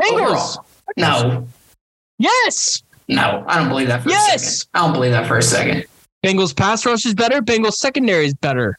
Bengals. 0.00 0.12
Overall. 0.12 0.66
No, 0.96 1.48
Yes. 2.18 2.82
no, 3.08 3.44
I 3.48 3.58
don't 3.58 3.68
believe 3.68 3.88
that 3.88 4.02
for 4.02 4.08
a 4.10 4.12
Yes. 4.12 4.42
second. 4.42 4.68
I 4.74 4.78
don't 4.84 4.92
believe 4.92 5.12
that 5.12 5.26
for 5.26 5.38
a 5.38 5.42
second. 5.42 5.84
Bengals 6.24 6.54
pass 6.56 6.84
rush 6.86 7.04
is 7.06 7.14
better. 7.14 7.40
Bengals 7.40 7.72
secondary 7.74 8.26
is 8.26 8.34
better. 8.34 8.78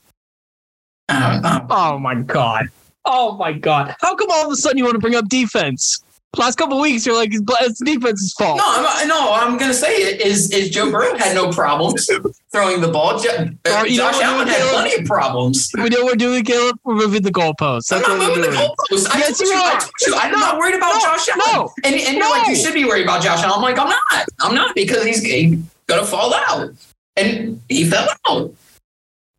I 1.10 1.40
don't- 1.42 1.66
Oh 1.70 2.00
my 2.00 2.16
god. 2.16 2.68
Oh 3.06 3.36
my 3.38 3.52
god. 3.54 3.96
How 4.00 4.16
come 4.16 4.30
all 4.32 4.46
of 4.46 4.52
a 4.52 4.56
sudden 4.56 4.78
you 4.78 4.84
want 4.86 4.96
to 4.96 5.00
bring 5.00 5.16
up 5.16 5.28
defense? 5.28 6.04
Last 6.36 6.58
couple 6.58 6.82
weeks 6.82 7.06
you're 7.06 7.16
like 7.16 7.30
it's 7.32 7.80
defense's 7.84 8.34
fault. 8.34 8.58
no, 8.58 8.64
I'm, 8.66 9.08
no, 9.08 9.34
I'm 9.34 9.56
going 9.60 9.70
to 9.70 9.78
say 9.78 9.98
it 9.98 10.20
is 10.22 10.50
is 10.52 10.72
Joe 10.72 10.90
Burrow 10.90 11.16
had 11.16 11.36
no 11.36 11.52
problems 11.52 12.10
throwing 12.52 12.82
the 12.82 12.88
ball. 12.88 13.20
Jo- 13.20 13.50
uh, 13.68 13.84
you 13.88 13.98
Josh 13.98 14.16
what, 14.16 14.24
Allen 14.24 14.48
had 14.48 14.58
Caleb? 14.58 14.72
plenty 14.72 15.02
of 15.02 15.06
problems. 15.06 15.70
We 15.76 15.90
know 15.90 16.00
what 16.00 16.14
we're 16.14 16.16
doing, 16.16 16.44
Caleb. 16.44 16.80
We're 16.86 16.96
moving 16.96 17.22
the 17.22 17.32
goalposts. 17.32 17.92
I'm 17.92 18.00
That's 18.00 18.08
not 18.08 18.18
what 18.18 18.30
we're 18.32 18.36
moving 18.38 18.50
the 18.52 18.58
goalposts. 18.58 19.08
I 19.14 19.20
Yes, 19.20 19.38
told 19.38 19.48
you 19.48 19.54
you. 19.54 19.62
I 19.62 19.68
are. 19.74 19.80
told 19.80 19.92
you. 20.08 20.16
I'm 20.16 20.32
No, 20.32 20.38
not 20.40 20.58
worried 20.58 20.76
about 20.76 20.94
no, 20.96 21.00
Josh 21.02 21.30
Allen. 21.30 21.42
no, 21.54 21.74
and, 21.84 21.96
and 21.96 22.18
you're 22.18 22.30
like, 22.32 22.48
you 22.48 22.56
should 22.56 22.74
be 22.74 22.86
worried 22.86 23.04
about 23.04 23.22
Josh 23.22 23.44
Allen. 23.44 23.54
I'm 23.58 23.62
like, 23.62 23.78
I'm 23.78 23.90
not. 23.90 24.26
I'm 24.42 24.56
not 24.56 24.74
because 24.74 25.04
he's 25.06 25.22
to 25.22 26.06
fall 26.06 26.34
out. 26.34 26.72
And 27.16 27.62
he 27.70 27.88
fell 27.88 28.08
out. 28.28 28.52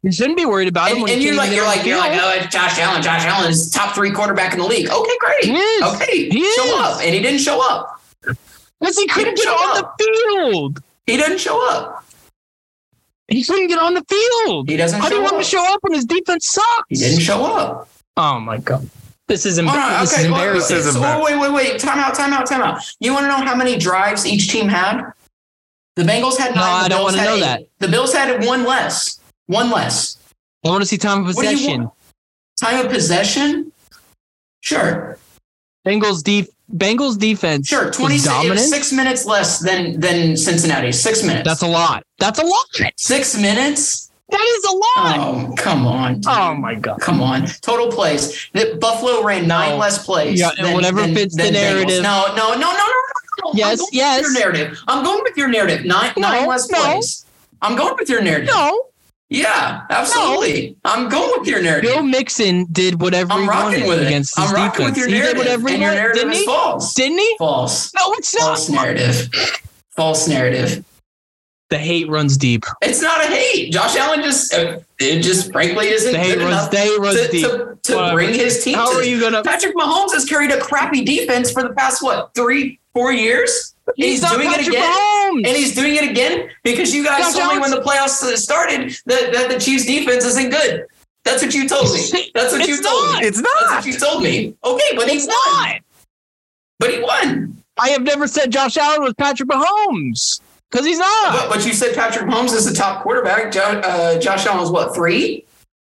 You 0.05 0.13
shouldn't 0.13 0.37
be 0.37 0.45
worried 0.45 0.69
about 0.69 0.89
him. 0.91 0.97
And, 0.97 1.03
when 1.05 1.13
and 1.15 1.23
you're 1.23 1.35
like, 1.35 1.51
you're 1.51 1.65
like, 1.65 1.81
the 1.83 1.89
you're 1.89 1.99
like, 1.99 2.13
field. 2.13 2.25
oh, 2.27 2.39
it's 2.39 2.53
Josh 2.53 2.79
Allen. 2.79 3.03
Josh 3.03 3.25
Allen 3.25 3.51
is 3.51 3.71
top 3.71 3.95
three 3.95 4.11
quarterback 4.11 4.53
in 4.53 4.59
the 4.61 4.67
league. 4.67 4.91
Okay, 4.91 5.13
great. 5.19 5.45
He 5.45 5.57
is. 5.57 5.83
Okay, 5.95 6.29
He 6.29 6.41
is. 6.41 6.55
show 6.57 6.79
up, 6.79 7.01
and 7.01 7.15
he 7.15 7.21
didn't 7.21 7.41
show 7.41 7.59
up. 7.67 8.03
Because 8.23 8.99
he 8.99 9.07
couldn't 9.09 9.35
didn't 9.35 9.37
get 9.37 9.45
show 9.45 9.55
on 9.71 9.79
up. 9.83 9.97
the 9.97 10.05
field. 10.05 10.83
He 11.07 11.17
didn't 11.17 11.39
show 11.39 11.69
up. 11.71 12.05
He 13.29 13.43
couldn't 13.43 13.69
get 13.69 13.79
on 13.79 13.95
the 13.95 14.05
field. 14.05 14.69
He 14.69 14.77
doesn't 14.77 15.01
How 15.01 15.09
do 15.09 15.15
you 15.15 15.23
want 15.23 15.35
him 15.37 15.41
to 15.41 15.45
show 15.47 15.65
up 15.73 15.79
when 15.83 15.95
his 15.95 16.05
defense 16.05 16.49
sucks? 16.49 16.67
He 16.91 16.97
didn't 16.97 17.21
show 17.21 17.43
up. 17.47 17.89
Oh 18.19 18.39
my 18.39 18.59
god. 18.59 18.89
This 19.27 19.47
is, 19.47 19.59
emb- 19.59 19.69
All 19.69 19.75
right, 19.77 20.03
this 20.03 20.13
okay, 20.13 20.25
is 20.27 20.31
well, 20.31 20.41
embarrassing. 20.43 20.77
This 20.77 20.87
is 20.87 20.93
so- 20.93 21.01
oh, 21.01 21.05
embarrassing. 21.27 21.41
wait, 21.41 21.51
wait, 21.51 21.71
wait. 21.73 21.81
Time 21.81 21.99
out, 21.99 22.15
time 22.15 22.35
out, 22.35 22.47
time 22.47 22.61
out. 22.61 22.83
You 23.01 23.15
want 23.15 23.25
to 23.25 23.29
know 23.29 23.37
how 23.43 23.55
many 23.57 23.79
drives 23.79 24.27
each 24.27 24.51
team 24.51 24.69
had? 24.69 25.13
The 25.97 26.03
Bengals 26.03 26.37
had 26.37 26.55
nine. 26.55 26.81
the 26.81 26.85
I 26.85 26.89
don't 26.89 27.03
wanna 27.05 27.25
know 27.25 27.37
eight. 27.37 27.41
that. 27.41 27.63
The 27.79 27.89
Bills 27.89 28.13
had 28.13 28.45
one 28.45 28.65
less. 28.65 29.19
One 29.47 29.71
less. 29.71 30.17
I 30.65 30.69
want 30.69 30.83
to 30.83 30.87
see 30.87 30.97
time 30.99 31.27
of 31.27 31.35
What 31.37 31.43
do 31.45 31.51
you 31.51 31.57
possession. 31.57 31.91
Time 32.61 32.87
of 32.87 32.91
possession? 32.93 33.73
Sure. 34.61 35.19
Bengals 35.87 36.23
def- 36.23 36.49
Bengals 36.75 37.19
defense 37.19 37.69
Sure. 37.69 37.91
26 37.91 38.01
it 38.01 38.13
was 38.13 38.25
dominant. 38.25 38.61
six 38.61 38.93
minutes 38.93 39.27
less 39.27 39.59
than 39.59 40.01
than 40.01 40.37
Cincinnati. 40.37 40.93
Six 40.93 41.23
minutes. 41.23 41.47
That's 41.47 41.61
a 41.63 41.67
lot. 41.67 42.05
That's 42.19 42.39
a 42.39 42.45
lot. 42.45 42.67
six 42.97 43.37
minutes? 43.37 44.11
That 44.31 44.41
is 44.41 44.65
a 44.65 44.73
lot. 44.73 45.19
Oh, 45.51 45.55
come 45.59 45.87
on. 45.87 46.15
dude. 46.15 46.27
Oh 46.29 46.55
my 46.55 46.75
god. 46.75 47.01
Come 47.03 47.21
on. 47.21 47.47
Total 47.61 47.89
plays. 47.93 48.49
The 48.55 48.79
Buffalo 48.81 49.23
ran 49.23 49.47
nine 49.47 49.71
No. 49.73 49.77
less 49.77 50.03
plays. 50.07 50.41
Yeah, 50.41 50.51
and 50.59 50.73
whatever 50.75 51.05
fits 51.09 51.37
the 51.37 51.43
Bengals. 51.43 51.53
narrative. 51.53 52.03
No, 52.03 52.25
no, 52.35 52.55
no, 52.55 52.55
no, 52.55 52.71
no, 52.73 52.73
no. 52.73 52.87
no. 53.45 53.51
Yes, 53.53 53.73
I'm 53.73 53.77
going 53.79 53.89
yes. 53.93 54.23
With 54.23 54.33
your 54.33 54.41
narrative. 54.41 54.79
I'm 54.89 55.05
going 55.05 55.23
with 55.23 55.37
your 55.37 55.49
narrative. 55.49 55.85
Nine, 55.85 56.13
No, 56.17 56.31
nine 56.31 56.47
less 56.49 56.71
no. 56.71 56.81
plays. 56.83 57.27
I'm 57.61 57.77
going 57.77 57.95
with 57.99 58.09
your 58.09 58.23
narrative. 58.23 58.47
No, 58.49 58.87
Yeah, 59.31 59.83
absolutely. 59.91 60.77
I'm 60.85 61.09
going 61.09 61.33
with 61.39 61.49
your 61.49 61.63
narrative. 61.63 61.91
Bill 61.91 62.03
Mixon 62.03 62.67
did 62.71 63.01
whatever 63.01 63.33
I'm 63.33 63.43
he 63.43 63.49
rocking 63.49 63.81
wanted 63.85 63.89
with 63.89 64.03
it. 64.03 64.07
against 64.07 64.39
I'm 64.39 64.55
rocking 64.55 64.85
with 64.85 64.95
defense. 64.95 64.99
your 64.99 65.07
He 65.09 65.13
did 65.15 65.37
narrative. 65.37 65.63
whatever 65.63 65.69
he 65.69 65.75
your 65.83 65.91
narrative 65.95 66.15
didn't 66.23 66.33
is 66.35 66.39
he? 66.41 66.47
false. 66.47 66.95
Didn't 66.95 67.19
he? 67.19 67.35
False. 67.39 67.93
No, 67.95 68.13
it's 68.15 68.35
not. 68.37 68.45
False 68.47 68.69
narrative. 68.69 69.31
False 69.97 70.29
narrative. 70.29 70.85
The 71.71 71.79
hate 71.79 72.09
runs 72.09 72.37
deep. 72.37 72.65
It's 72.83 73.01
not 73.01 73.25
a 73.25 73.27
hate. 73.27 73.73
Josh 73.73 73.97
Allen 73.97 74.23
just, 74.23 74.53
uh, 74.55 74.79
it 75.01 75.23
just 75.23 75.51
frankly 75.51 75.89
isn't 75.89 76.13
The 76.13 76.19
hate 76.19 76.35
good 76.35 76.43
runs. 76.43 76.53
enough 76.53 76.71
The 76.71 76.77
hate 76.79 76.99
runs 77.01 77.21
to, 77.23 77.29
deep. 77.33 77.47
to, 77.47 77.79
to 77.95 78.11
bring 78.13 78.35
his 78.35 78.63
team 78.63 78.75
How 78.75 78.93
to 78.93 78.99
are 78.99 79.03
you 79.03 79.19
gonna? 79.19 79.43
Patrick 79.43 79.75
Mahomes 79.75 80.13
has 80.13 80.27
carried 80.27 80.51
a 80.53 80.61
crappy 80.61 81.03
defense 81.03 81.51
for 81.51 81.63
the 81.63 81.71
past 81.71 82.03
what 82.03 82.33
three, 82.35 82.79
four 82.93 83.13
years. 83.13 83.74
And 83.87 83.95
He's, 83.97 84.21
he's, 84.23 84.31
doing 84.31 84.49
it 84.51 84.67
again. 84.67 84.83
Mahomes. 84.93 85.47
And 85.47 85.57
he's 85.57 85.75
doing 85.75 85.95
it 85.97 86.11
again 86.11 86.49
because 86.63 86.95
you 86.95 87.05
guys 87.05 87.35
Josh 87.35 87.35
told 87.43 87.55
me 87.55 87.61
when 87.61 87.71
the 87.71 87.83
playoffs 87.83 88.25
started 88.37 88.97
that, 89.07 89.33
that 89.33 89.51
the 89.51 89.59
Chiefs 89.61 89.85
defense 89.85 90.25
isn't 90.25 90.51
good. 90.51 90.87
That's 91.25 91.43
what 91.43 91.55
you 91.55 91.69
told 91.69 91.93
me. 91.93 92.31
That's 92.35 92.53
what 92.53 92.67
you 92.69 92.83
told 92.83 93.05
not. 93.13 93.21
me. 93.23 93.27
It's 93.29 93.39
not. 93.39 93.51
That's 93.61 93.71
not. 93.71 93.77
what 93.77 93.87
you 93.87 93.99
told 93.99 94.23
me. 94.23 94.55
Okay, 94.65 94.97
but 94.97 95.09
he 95.09 95.17
It's 95.17 95.27
won. 95.27 95.35
not. 95.69 95.81
But 96.79 96.95
he 96.95 97.01
won. 97.03 97.63
I 97.79 97.89
have 97.91 98.03
never 98.03 98.27
said 98.27 98.51
Josh 98.53 98.77
Allen 98.77 99.03
was 99.03 99.15
Patrick 99.15 99.49
Mahomes 99.49 100.41
because 100.71 100.87
he's 100.87 100.99
not. 100.99 101.49
but 101.51 101.67
you 101.67 101.73
said 101.73 101.95
Patrick 101.95 102.27
Mahomes 102.27 102.55
is 102.55 102.65
the 102.67 102.75
top 102.75 103.03
quarterback. 103.03 103.53
Jo- 103.53 103.81
uh, 103.85 104.19
Josh 104.19 104.47
Allen 104.47 104.61
was 104.61 104.71
what 104.71 104.95
three? 104.95 105.45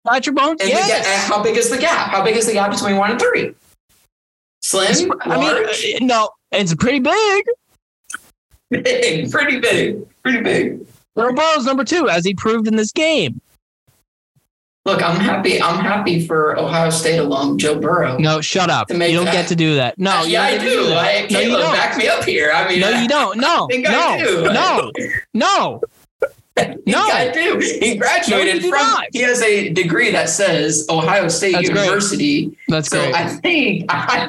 Patrick 0.06 0.36
Mahomes. 0.36 0.60
And 0.60 0.68
Yes. 0.70 0.88
ga- 0.88 1.10
and 1.10 1.22
how 1.32 1.42
big 1.42 1.56
is 1.56 1.70
the 1.70 1.78
gap? 1.78 2.10
How 2.10 2.22
big 2.22 2.36
is 2.36 2.46
the 2.46 2.52
gap 2.52 2.70
between 2.70 2.96
one 2.96 3.10
and 3.12 3.20
three? 3.20 3.54
Slim, 4.62 5.12
I 5.22 5.38
mean, 5.38 5.64
uh, 5.66 6.04
no, 6.04 6.30
it's 6.52 6.74
pretty 6.74 6.98
big. 6.98 7.44
Big, 8.70 9.30
pretty 9.30 9.60
big, 9.60 10.06
pretty 10.22 10.40
big. 10.40 10.86
Joe 11.16 11.32
Burrow's 11.32 11.64
number 11.64 11.84
two, 11.84 12.08
as 12.08 12.24
he 12.24 12.34
proved 12.34 12.68
in 12.68 12.76
this 12.76 12.92
game. 12.92 13.40
Look, 14.84 15.02
I'm 15.02 15.20
happy. 15.20 15.60
I'm 15.60 15.84
happy 15.84 16.26
for 16.26 16.58
Ohio 16.58 16.88
State 16.88 17.18
alum 17.18 17.58
Joe 17.58 17.78
Burrow. 17.78 18.16
No, 18.16 18.40
shut 18.40 18.70
up. 18.70 18.88
You 18.90 18.96
don't 18.98 19.26
that- 19.26 19.32
get 19.32 19.48
to 19.48 19.56
do 19.56 19.74
that. 19.74 19.98
No, 19.98 20.22
yeah, 20.24 20.42
I 20.44 20.56
don't 20.56 20.64
get 20.64 20.70
to 20.70 20.76
do. 20.86 20.92
I, 20.94 21.26
no, 21.30 21.40
you 21.40 21.48
don't. 21.58 21.72
back 21.74 21.96
me 21.98 22.08
up 22.08 22.24
here. 22.24 22.50
I 22.54 22.66
mean, 22.68 22.80
No, 22.80 22.88
you 22.90 23.06
don't. 23.08 23.38
No, 23.38 23.66
no, 23.70 24.18
do. 24.24 24.42
no, 24.52 24.92
no. 25.34 25.80
No. 26.86 26.98
I 27.06 27.30
do. 27.32 27.60
He 27.80 27.94
graduated 27.96 28.62
No, 28.64 28.70
from. 28.70 28.78
not. 28.80 29.04
He 29.12 29.20
has 29.20 29.40
a 29.42 29.68
degree 29.68 30.10
that 30.10 30.28
says 30.28 30.86
Ohio 30.90 31.28
State 31.28 31.52
That's 31.52 31.68
great. 31.70 31.84
University. 31.84 32.56
That's 32.66 32.88
So 32.88 32.98
great. 33.00 33.14
I 33.14 33.28
think. 33.28 33.84
I, 33.90 34.28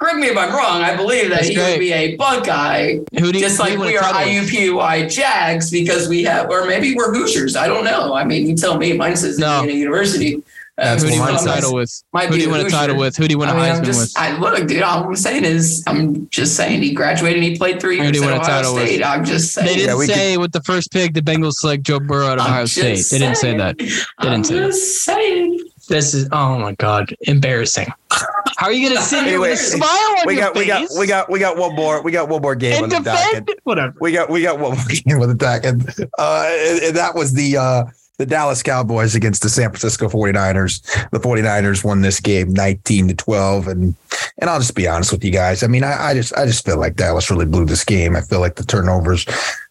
correct 0.00 0.16
me 0.18 0.26
if 0.28 0.36
I'm 0.36 0.52
wrong. 0.54 0.82
I 0.82 0.96
believe 0.96 1.28
that 1.28 1.36
That's 1.36 1.48
he 1.48 1.54
great. 1.54 1.72
would 1.72 1.78
be 1.80 1.92
a 1.92 2.16
Buckeye, 2.16 2.98
Who 3.18 3.32
do 3.32 3.38
you 3.38 3.44
just 3.44 3.60
like 3.60 3.78
we 3.78 3.96
are 3.96 4.00
title 4.00 4.34
with? 4.40 4.50
IUPUI 4.50 5.12
Jags 5.12 5.70
because 5.70 6.08
we 6.08 6.22
have, 6.24 6.48
or 6.50 6.64
maybe 6.66 6.94
we're 6.94 7.12
Hoosiers. 7.12 7.56
I 7.56 7.66
don't 7.68 7.84
know. 7.84 8.14
I 8.14 8.24
mean, 8.24 8.48
you 8.48 8.56
tell 8.56 8.76
me. 8.78 8.92
Mine 8.94 9.16
says 9.16 9.38
No. 9.38 9.60
Indiana 9.60 9.78
University. 9.78 10.42
Uh, 10.78 10.96
Who 10.96 11.08
do 11.08 11.12
you 11.12 11.20
want 11.20 11.34
mine 11.34 11.42
a 11.42 11.46
title 11.46 11.74
with? 11.74 12.02
Might 12.14 12.28
Who 12.30 12.36
do 12.36 12.40
you 12.40 12.48
want 12.48 12.66
a 12.66 12.70
title 12.70 12.96
with? 12.96 13.14
Who 13.14 13.28
do 13.28 13.32
you 13.34 13.38
want 13.38 13.50
a 13.50 13.54
I 13.54 13.56
mean, 13.56 13.64
I'm 13.70 13.82
Heisman 13.82 13.84
just, 13.84 14.16
with? 14.16 14.24
I 14.24 14.38
look, 14.38 14.66
dude. 14.66 14.80
All 14.82 15.04
I'm 15.04 15.14
saying 15.16 15.44
is, 15.44 15.84
I'm 15.86 16.26
just 16.30 16.56
saying 16.56 16.80
he 16.82 16.94
graduated. 16.94 17.42
and 17.42 17.52
He 17.52 17.58
played 17.58 17.80
three 17.80 17.98
Who 17.98 18.04
years 18.04 18.12
do 18.12 18.18
you 18.20 18.24
at 18.24 18.30
want 18.30 18.42
a 18.42 18.46
Ohio 18.46 18.56
title 18.62 18.74
with? 18.76 18.86
State. 18.88 19.04
I'm 19.04 19.22
just 19.26 19.52
saying. 19.52 19.66
They 19.66 19.74
didn't 19.74 19.88
Yeah, 19.90 19.96
we 19.96 20.06
say 20.06 20.36
with 20.38 20.52
the 20.52 20.62
first 20.62 20.90
pick 20.90 21.12
the 21.12 21.20
Bengals 21.20 21.54
select 21.54 21.82
Joe 21.82 22.00
Burrow 22.00 22.28
out 22.28 22.38
of 22.38 22.46
I'm 22.46 22.52
Ohio 22.52 22.64
State. 22.64 22.96
just 22.96 23.10
They 23.10 23.18
didn't 23.18 23.36
say 23.36 23.54
that. 23.58 23.76
They 23.76 23.90
I'm 24.20 24.30
didn't 24.42 24.46
say 24.46 24.54
that. 24.54 24.66
just 24.68 25.04
saying. 25.04 25.59
This 25.90 26.14
is 26.14 26.28
oh 26.30 26.56
my 26.56 26.72
god, 26.76 27.12
embarrassing. 27.22 27.88
How 28.10 28.66
are 28.66 28.72
you 28.72 28.88
gonna 28.88 29.00
sit 29.00 29.24
here 29.24 29.40
with 29.40 29.54
a 29.54 29.56
smile 29.56 29.88
on 30.20 30.24
We 30.24 30.36
your 30.36 30.44
got 30.44 30.54
we 30.54 30.64
got 30.64 30.88
we 30.96 31.06
got 31.08 31.28
we 31.28 31.38
got 31.40 31.56
one 31.56 31.74
more 31.74 32.00
we 32.00 32.12
got 32.12 32.28
one 32.28 32.40
more 32.40 32.54
game 32.54 32.76
on 32.76 32.84
and 32.84 32.92
the 32.92 33.00
docket. 33.00 33.46
defend 33.46 33.60
whatever? 33.64 33.96
We 34.00 34.12
got 34.12 34.30
we 34.30 34.40
got 34.40 34.60
one 34.60 34.76
more 34.76 34.86
game 34.88 35.18
with 35.18 35.30
the 35.30 35.34
docket. 35.34 35.74
Uh, 36.16 36.46
and, 36.48 36.82
and 36.84 36.96
that 36.96 37.16
was 37.16 37.32
the 37.32 37.56
uh, 37.56 37.84
the 38.18 38.26
Dallas 38.26 38.62
Cowboys 38.62 39.16
against 39.16 39.42
the 39.42 39.48
San 39.48 39.68
Francisco 39.70 40.08
49ers. 40.08 41.10
The 41.10 41.18
49ers 41.18 41.82
won 41.82 42.02
this 42.02 42.20
game 42.20 42.52
19 42.52 43.08
to 43.08 43.14
12 43.14 43.66
and 43.66 43.96
and 44.38 44.48
I'll 44.48 44.60
just 44.60 44.76
be 44.76 44.86
honest 44.86 45.10
with 45.10 45.24
you 45.24 45.32
guys. 45.32 45.64
I 45.64 45.66
mean, 45.66 45.82
I, 45.82 46.10
I 46.10 46.14
just 46.14 46.32
I 46.36 46.46
just 46.46 46.64
feel 46.64 46.78
like 46.78 46.94
Dallas 46.94 47.32
really 47.32 47.46
blew 47.46 47.64
this 47.64 47.84
game. 47.84 48.14
I 48.14 48.20
feel 48.20 48.38
like 48.38 48.54
the 48.54 48.64
turnovers 48.64 49.26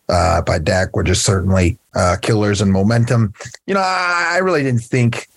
uh, 0.10 0.42
by 0.42 0.60
Dak 0.60 0.98
were 0.98 1.04
just 1.04 1.24
certainly 1.24 1.78
uh, 1.96 2.18
killers 2.22 2.60
and 2.60 2.74
momentum. 2.74 3.34
You 3.68 3.76
know, 3.76 3.80
I, 3.80 4.32
I 4.34 4.38
really 4.40 4.64
didn't 4.64 4.82
think 4.82 5.30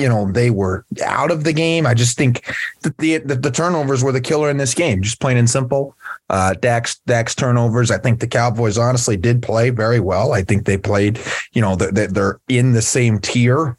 you 0.00 0.08
know 0.08 0.30
they 0.32 0.50
were 0.50 0.84
out 1.04 1.30
of 1.30 1.44
the 1.44 1.52
game. 1.52 1.86
I 1.86 1.94
just 1.94 2.16
think 2.16 2.44
that 2.82 2.96
the, 2.98 3.18
the 3.18 3.36
the 3.36 3.50
turnovers 3.50 4.02
were 4.02 4.12
the 4.12 4.20
killer 4.20 4.50
in 4.50 4.56
this 4.56 4.74
game, 4.74 5.02
just 5.02 5.20
plain 5.20 5.36
and 5.36 5.48
simple. 5.48 5.94
Uh, 6.28 6.54
Dax 6.54 7.00
Dak's 7.06 7.34
turnovers. 7.34 7.90
I 7.90 7.98
think 7.98 8.20
the 8.20 8.26
Cowboys 8.26 8.78
honestly 8.78 9.16
did 9.16 9.42
play 9.42 9.70
very 9.70 10.00
well. 10.00 10.32
I 10.32 10.42
think 10.42 10.64
they 10.64 10.78
played, 10.78 11.20
you 11.52 11.60
know, 11.60 11.76
they're, 11.76 12.06
they're 12.08 12.40
in 12.48 12.72
the 12.72 12.82
same 12.82 13.18
tier 13.18 13.76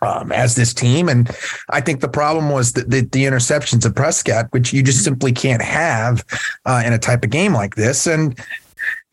um, 0.00 0.32
as 0.32 0.54
this 0.54 0.72
team, 0.74 1.08
and 1.08 1.30
I 1.70 1.80
think 1.80 2.00
the 2.00 2.08
problem 2.08 2.50
was 2.50 2.72
the, 2.72 2.82
the, 2.82 3.00
the 3.00 3.24
interceptions 3.24 3.84
of 3.84 3.94
Prescott, 3.94 4.46
which 4.50 4.72
you 4.72 4.82
just 4.82 5.02
simply 5.02 5.32
can't 5.32 5.62
have 5.62 6.24
uh, 6.66 6.82
in 6.84 6.92
a 6.92 6.98
type 6.98 7.24
of 7.24 7.30
game 7.30 7.52
like 7.52 7.74
this. 7.74 8.06
And 8.06 8.38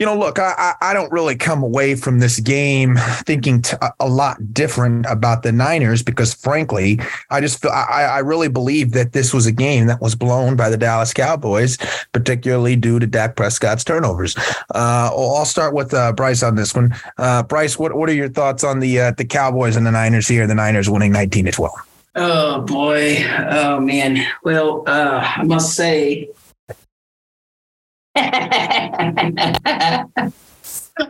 you 0.01 0.05
know, 0.07 0.17
look, 0.17 0.39
I, 0.39 0.73
I 0.81 0.93
don't 0.95 1.11
really 1.11 1.35
come 1.35 1.61
away 1.61 1.93
from 1.93 2.19
this 2.19 2.39
game 2.39 2.95
thinking 3.23 3.61
t- 3.61 3.77
a 3.99 4.09
lot 4.09 4.51
different 4.51 5.05
about 5.07 5.43
the 5.43 5.51
Niners 5.51 6.01
because, 6.01 6.33
frankly, 6.33 6.99
I 7.29 7.39
just 7.39 7.61
feel 7.61 7.69
I, 7.69 8.03
I 8.03 8.19
really 8.19 8.47
believe 8.47 8.93
that 8.93 9.13
this 9.13 9.31
was 9.31 9.45
a 9.45 9.51
game 9.51 9.85
that 9.85 10.01
was 10.01 10.15
blown 10.15 10.55
by 10.55 10.71
the 10.71 10.77
Dallas 10.77 11.13
Cowboys, 11.13 11.77
particularly 12.13 12.75
due 12.75 12.97
to 12.97 13.05
Dak 13.05 13.35
Prescott's 13.35 13.83
turnovers. 13.83 14.35
Uh, 14.73 15.11
I'll 15.13 15.35
I'll 15.35 15.45
start 15.45 15.75
with 15.75 15.93
uh, 15.93 16.13
Bryce 16.13 16.41
on 16.41 16.55
this 16.55 16.73
one. 16.73 16.95
Uh, 17.19 17.43
Bryce, 17.43 17.77
what 17.77 17.93
what 17.93 18.09
are 18.09 18.13
your 18.13 18.29
thoughts 18.29 18.63
on 18.63 18.79
the 18.79 18.99
uh, 18.99 19.11
the 19.11 19.25
Cowboys 19.25 19.75
and 19.75 19.85
the 19.85 19.91
Niners 19.91 20.27
here? 20.27 20.47
The 20.47 20.55
Niners 20.55 20.89
winning 20.89 21.11
nineteen 21.11 21.45
to 21.45 21.51
twelve. 21.51 21.77
Oh 22.15 22.61
boy. 22.61 23.23
Oh 23.51 23.79
man. 23.79 24.25
Well, 24.43 24.83
uh, 24.87 25.33
I 25.37 25.43
must 25.43 25.75
say. 25.75 26.29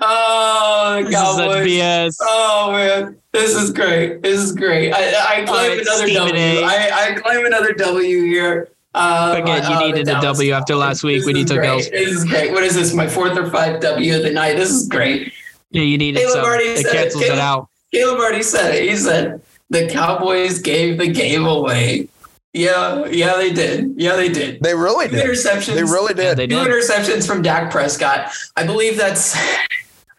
oh, 0.02 1.04
This 1.04 1.10
is 1.10 1.16
Cowboys. 1.16 2.18
Oh 2.22 2.72
man, 2.74 3.18
this 3.32 3.56
is 3.56 3.72
great. 3.72 4.22
This 4.22 4.40
is 4.40 4.52
great. 4.52 4.92
I, 4.94 5.40
I 5.42 5.46
claim 5.46 5.48
All 5.50 5.56
right, 5.56 5.80
another 5.82 6.08
Stephen 6.08 6.28
W. 6.28 6.62
I, 6.62 6.90
I 6.94 7.20
claim 7.20 7.46
another 7.46 7.74
W 7.74 8.24
here. 8.26 8.70
Uh, 8.94 9.36
Forget 9.38 9.70
you 9.70 9.76
uh, 9.76 9.80
needed 9.80 10.08
a 10.10 10.20
W 10.22 10.52
after 10.52 10.76
last 10.76 11.04
week 11.04 11.20
This 11.20 11.26
when 11.26 11.36
you 11.38 11.46
took 11.46 11.58
great. 11.60 11.70
L's. 11.70 11.90
This 11.90 12.10
is 12.10 12.26
great. 12.26 12.52
What 12.52 12.64
is 12.64 12.76
this? 12.76 12.94
My 12.94 13.08
fourth 13.08 13.38
or 13.38 13.50
fifth 13.50 13.80
W 13.82 14.16
of 14.16 14.24
the 14.24 14.32
night. 14.32 14.58
This 14.58 14.70
is 14.70 14.88
great. 14.88 15.32
Yeah, 15.72 15.84
you 15.84 15.98
needed 15.98 16.20
Caleb 16.20 16.34
some. 16.34 16.44
already 16.46 16.66
It 16.66 16.86
said 16.86 16.94
it. 16.96 16.98
cancels 17.04 17.24
it 17.24 17.40
out. 17.40 17.68
Caleb 17.94 18.20
already 18.20 18.44
said 18.44 18.76
it. 18.76 18.90
He 18.90 18.96
said 18.98 19.42
the 19.70 19.88
Cowboys 19.90 20.60
gave 20.60 20.98
the 20.98 21.08
game 21.08 21.46
away. 21.46 22.10
Yeah, 22.54 23.06
yeah, 23.08 23.36
they 23.38 23.54
did. 23.54 23.94
Yeah, 23.96 24.16
they 24.18 24.28
did. 24.30 24.62
They 24.62 24.76
really 24.76 25.08
Two 25.08 25.16
did. 25.16 25.26
interceptions. 25.26 25.76
They 25.76 25.84
really 25.84 26.14
Yeah, 26.18 26.34
did. 26.36 26.38
they 26.38 26.48
Two 26.48 26.64
did. 26.64 26.68
interceptions 26.68 27.26
from 27.26 27.42
Dak 27.42 27.72
Prescott. 27.72 28.32
I 28.58 28.66
believe 28.66 28.98
that's, 28.98 29.36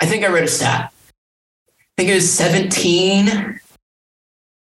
I 0.00 0.06
think 0.06 0.24
I 0.24 0.28
read 0.28 0.44
a 0.44 0.48
stat. 0.48 0.92
I 1.68 1.82
think 1.98 2.08
it 2.10 2.14
was 2.14 2.32
17, 2.32 3.60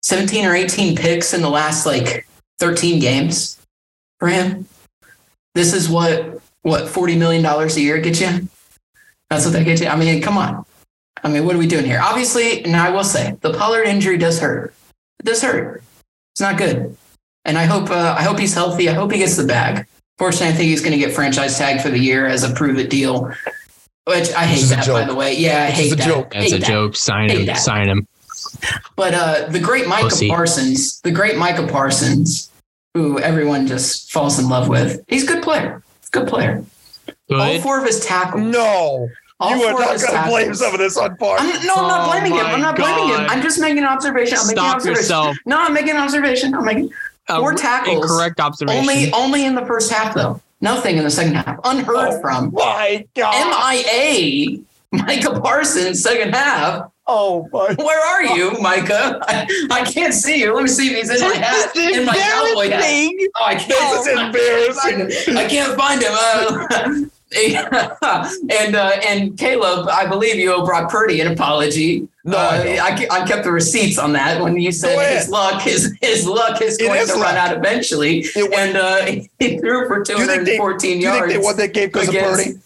17 0.03 0.46
or 0.46 0.55
18 0.55 0.96
picks 0.96 1.35
in 1.35 1.42
the 1.42 1.51
last 1.51 1.85
like 1.85 2.27
13 2.61 2.99
games 2.99 3.59
for 4.18 4.29
him. 4.29 4.66
This 5.55 5.75
is 5.75 5.88
what, 5.90 6.40
what, 6.62 6.85
$40 6.85 7.18
million 7.18 7.44
a 7.44 7.66
year 7.79 7.99
gets 8.01 8.20
you? 8.23 8.49
That's 9.29 9.44
what 9.44 9.53
that 9.53 9.64
gets 9.64 9.83
you? 9.83 9.88
I 9.88 9.96
mean, 9.96 10.23
come 10.23 10.38
on. 10.38 10.64
I 11.23 11.29
mean, 11.29 11.44
what 11.44 11.55
are 11.55 11.59
we 11.59 11.66
doing 11.66 11.85
here? 11.85 12.01
Obviously, 12.03 12.64
and 12.64 12.75
I 12.75 12.88
will 12.88 13.05
say, 13.05 13.37
the 13.42 13.53
Pollard 13.53 13.83
injury 13.85 14.16
does 14.16 14.40
hurt. 14.40 14.75
It 15.18 15.27
does 15.27 15.43
hurt. 15.43 15.82
It's 16.32 16.41
not 16.41 16.57
good. 16.57 16.97
And 17.45 17.57
I 17.59 17.64
hope, 17.64 17.91
uh, 17.91 18.14
I 18.18 18.22
hope 18.22 18.38
he's 18.38 18.55
healthy. 18.55 18.88
I 18.88 18.93
hope 18.93 19.12
he 19.12 19.18
gets 19.18 19.36
the 19.36 19.47
bag. 19.47 19.86
Fortunately, 20.18 20.49
I 20.49 20.53
think 20.53 20.68
he's 20.68 20.80
going 20.80 20.93
to 20.93 20.99
get 20.99 21.14
franchise 21.14 21.57
tag 21.57 21.80
for 21.80 21.88
the 21.88 21.99
year 21.99 22.26
as 22.26 22.45
a 22.45 22.53
prove 22.53 22.78
it 22.78 22.91
deal, 22.91 23.32
which 24.05 24.30
I 24.32 24.45
hate 24.45 24.62
is 24.62 24.68
that, 24.70 24.80
by 24.80 25.01
joke. 25.01 25.09
the 25.09 25.14
way. 25.14 25.34
Yeah, 25.36 25.64
I 25.64 25.70
This 25.70 25.78
is 25.78 25.84
hate 25.84 25.93
a 25.93 25.97
that. 25.97 26.07
joke. 26.07 26.30
That's 26.32 26.45
Hate 26.45 26.53
a 26.55 26.59
that. 26.59 26.66
joke. 26.68 26.97
Sign 26.97 27.28
Hate 27.30 27.41
him. 27.41 27.47
that. 27.47 27.57
Sign 27.59 27.88
him. 27.88 28.07
But 28.97 29.14
uh, 29.14 29.47
the 29.49 29.59
great 29.61 29.86
Micah 29.88 30.05
Pussy. 30.09 30.28
Parsons, 30.28 31.01
the 31.01 31.11
great 31.11 31.36
Micah 31.38 31.66
Parsons, 31.66 32.51
who 32.95 33.18
everyone 33.20 33.66
just 33.66 34.12
falls 34.12 34.38
in 34.38 34.49
love 34.49 34.68
with, 34.68 35.01
he's 35.09 35.24
a 35.24 35.26
good 35.26 35.43
player. 35.43 35.82
He's 36.01 36.09
a 36.09 36.12
good 36.12 36.28
player. 36.28 36.64
All 37.09 37.14
Good. 37.38 37.62
four 37.62 37.78
of 37.78 37.86
his 37.86 38.05
tackles. 38.05 38.43
No, 38.43 39.09
All 39.41 39.57
you 39.57 39.62
are 39.64 39.70
four 39.72 39.80
of 39.82 39.86
not 39.86 39.93
his 39.95 40.05
going 40.05 40.22
to 40.22 40.28
blame 40.28 40.41
tackles. 40.43 40.59
some 40.61 40.72
of 40.74 40.78
this 40.80 40.97
on 40.99 41.16
Park. 41.16 41.41
I'm, 41.41 41.49
no, 41.66 41.74
I'm 41.76 41.88
not 41.88 42.01
Oh 42.09 42.11
blaming 42.11 42.32
him. 42.32 42.43
my 42.45 42.53
I'm 42.53 42.61
not 42.61 42.76
blaming 42.76 43.05
him. 43.09 43.16
God. 43.20 43.30
I'm 43.30 43.43
just 43.43 43.59
making 43.61 43.78
an 43.78 43.84
observation. 43.84 44.36
I'm 44.38 44.47
making 44.49 44.59
an 44.59 44.64
Stop 44.64 44.76
observation. 44.76 45.01
yourself. 45.03 45.36
No, 45.47 45.59
I'm 45.61 45.72
making 45.72 45.91
an 45.91 45.97
observation. 45.97 46.55
I'm 46.55 46.64
making 46.64 46.91
Four 47.39 47.55
tackles. 47.55 48.03
Incorrect 48.03 48.41
observation. 48.41 48.81
only 48.81 49.12
only 49.12 49.45
in 49.45 49.55
the 49.55 49.64
first 49.66 49.93
half 49.93 50.14
though. 50.14 50.41
Nothing 50.61 50.97
in 50.99 51.05
the 51.05 51.11
second 51.11 51.35
half. 51.35 51.59
Unheard 51.64 51.97
Oh. 51.97 52.20
from. 52.20 52.53
My 52.53 53.07
God. 53.14 53.33
MIA. 53.72 54.59
Micah 54.93 55.41
Parsons, 55.41 56.03
second 56.03 56.35
half. 56.35 56.91
oh 57.07 57.49
my. 57.53 57.74
Where 57.78 58.05
are 58.07 58.24
you, 58.37 58.59
Micah? 58.61 59.20
I, 59.22 59.47
I 59.70 59.85
can't 59.85 60.12
see 60.12 60.41
you. 60.41 60.53
Let 60.55 60.62
me 60.64 60.68
see 60.68 60.91
if 60.91 60.97
he's 60.99 61.11
in 61.11 61.28
my 61.28 61.35
hat. 61.37 61.76
In 61.76 62.05
my 62.05 62.12
cowboy 62.14 62.70
hat. 62.70 62.85
Oh, 62.85 63.45
I 63.45 63.55
can't. 63.55 63.68
This 63.68 64.07
is 64.07 64.18
embarrassing. 64.18 65.37
I 65.39 65.49
can't 65.49 65.76
find 65.78 66.03
him. 66.03 66.12
Uh, 66.12 67.09
and 68.03 68.74
uh, 68.74 68.91
and 69.07 69.39
Caleb, 69.39 69.89
I 69.89 70.07
believe 70.07 70.37
you 70.37 70.53
owe 70.53 70.64
Brock 70.64 70.91
Purdy 70.91 71.20
an 71.20 71.33
apology. 71.33 72.09
No, 72.24 72.37
uh, 72.37 72.41
I 72.41 72.64
don't. 72.97 73.12
I, 73.12 73.24
kept 73.26 73.45
the 73.45 73.53
receipts 73.53 73.99
on 73.99 74.12
that 74.14 74.43
when 74.43 74.57
you 74.61 74.72
said 74.72 74.99
his 75.16 75.28
luck, 75.28 75.62
his 75.62 75.97
his 76.01 76.26
luck 76.26 76.61
is 76.61 76.76
going 76.76 77.01
is 77.01 77.09
to 77.11 77.14
luck. 77.16 77.26
run 77.26 77.37
out 77.37 77.57
eventually. 77.57 78.20
It 78.35 78.53
and 78.53 78.76
uh, 78.76 79.22
he 79.39 79.59
threw 79.59 79.87
for 79.87 80.03
Do 80.03 80.14
you 80.14 80.26
think 80.26 80.45
they, 80.45 80.57
214 80.57 80.81
do 80.99 81.05
you 81.05 81.11
think 81.11 81.18
yards. 81.20 81.33
they 81.33 81.39
won 81.39 81.57
that 81.57 81.72
game 81.72 81.89
because 81.89 82.09
of 82.09 82.14
against- 82.14 82.45
Purdy? 82.47 82.59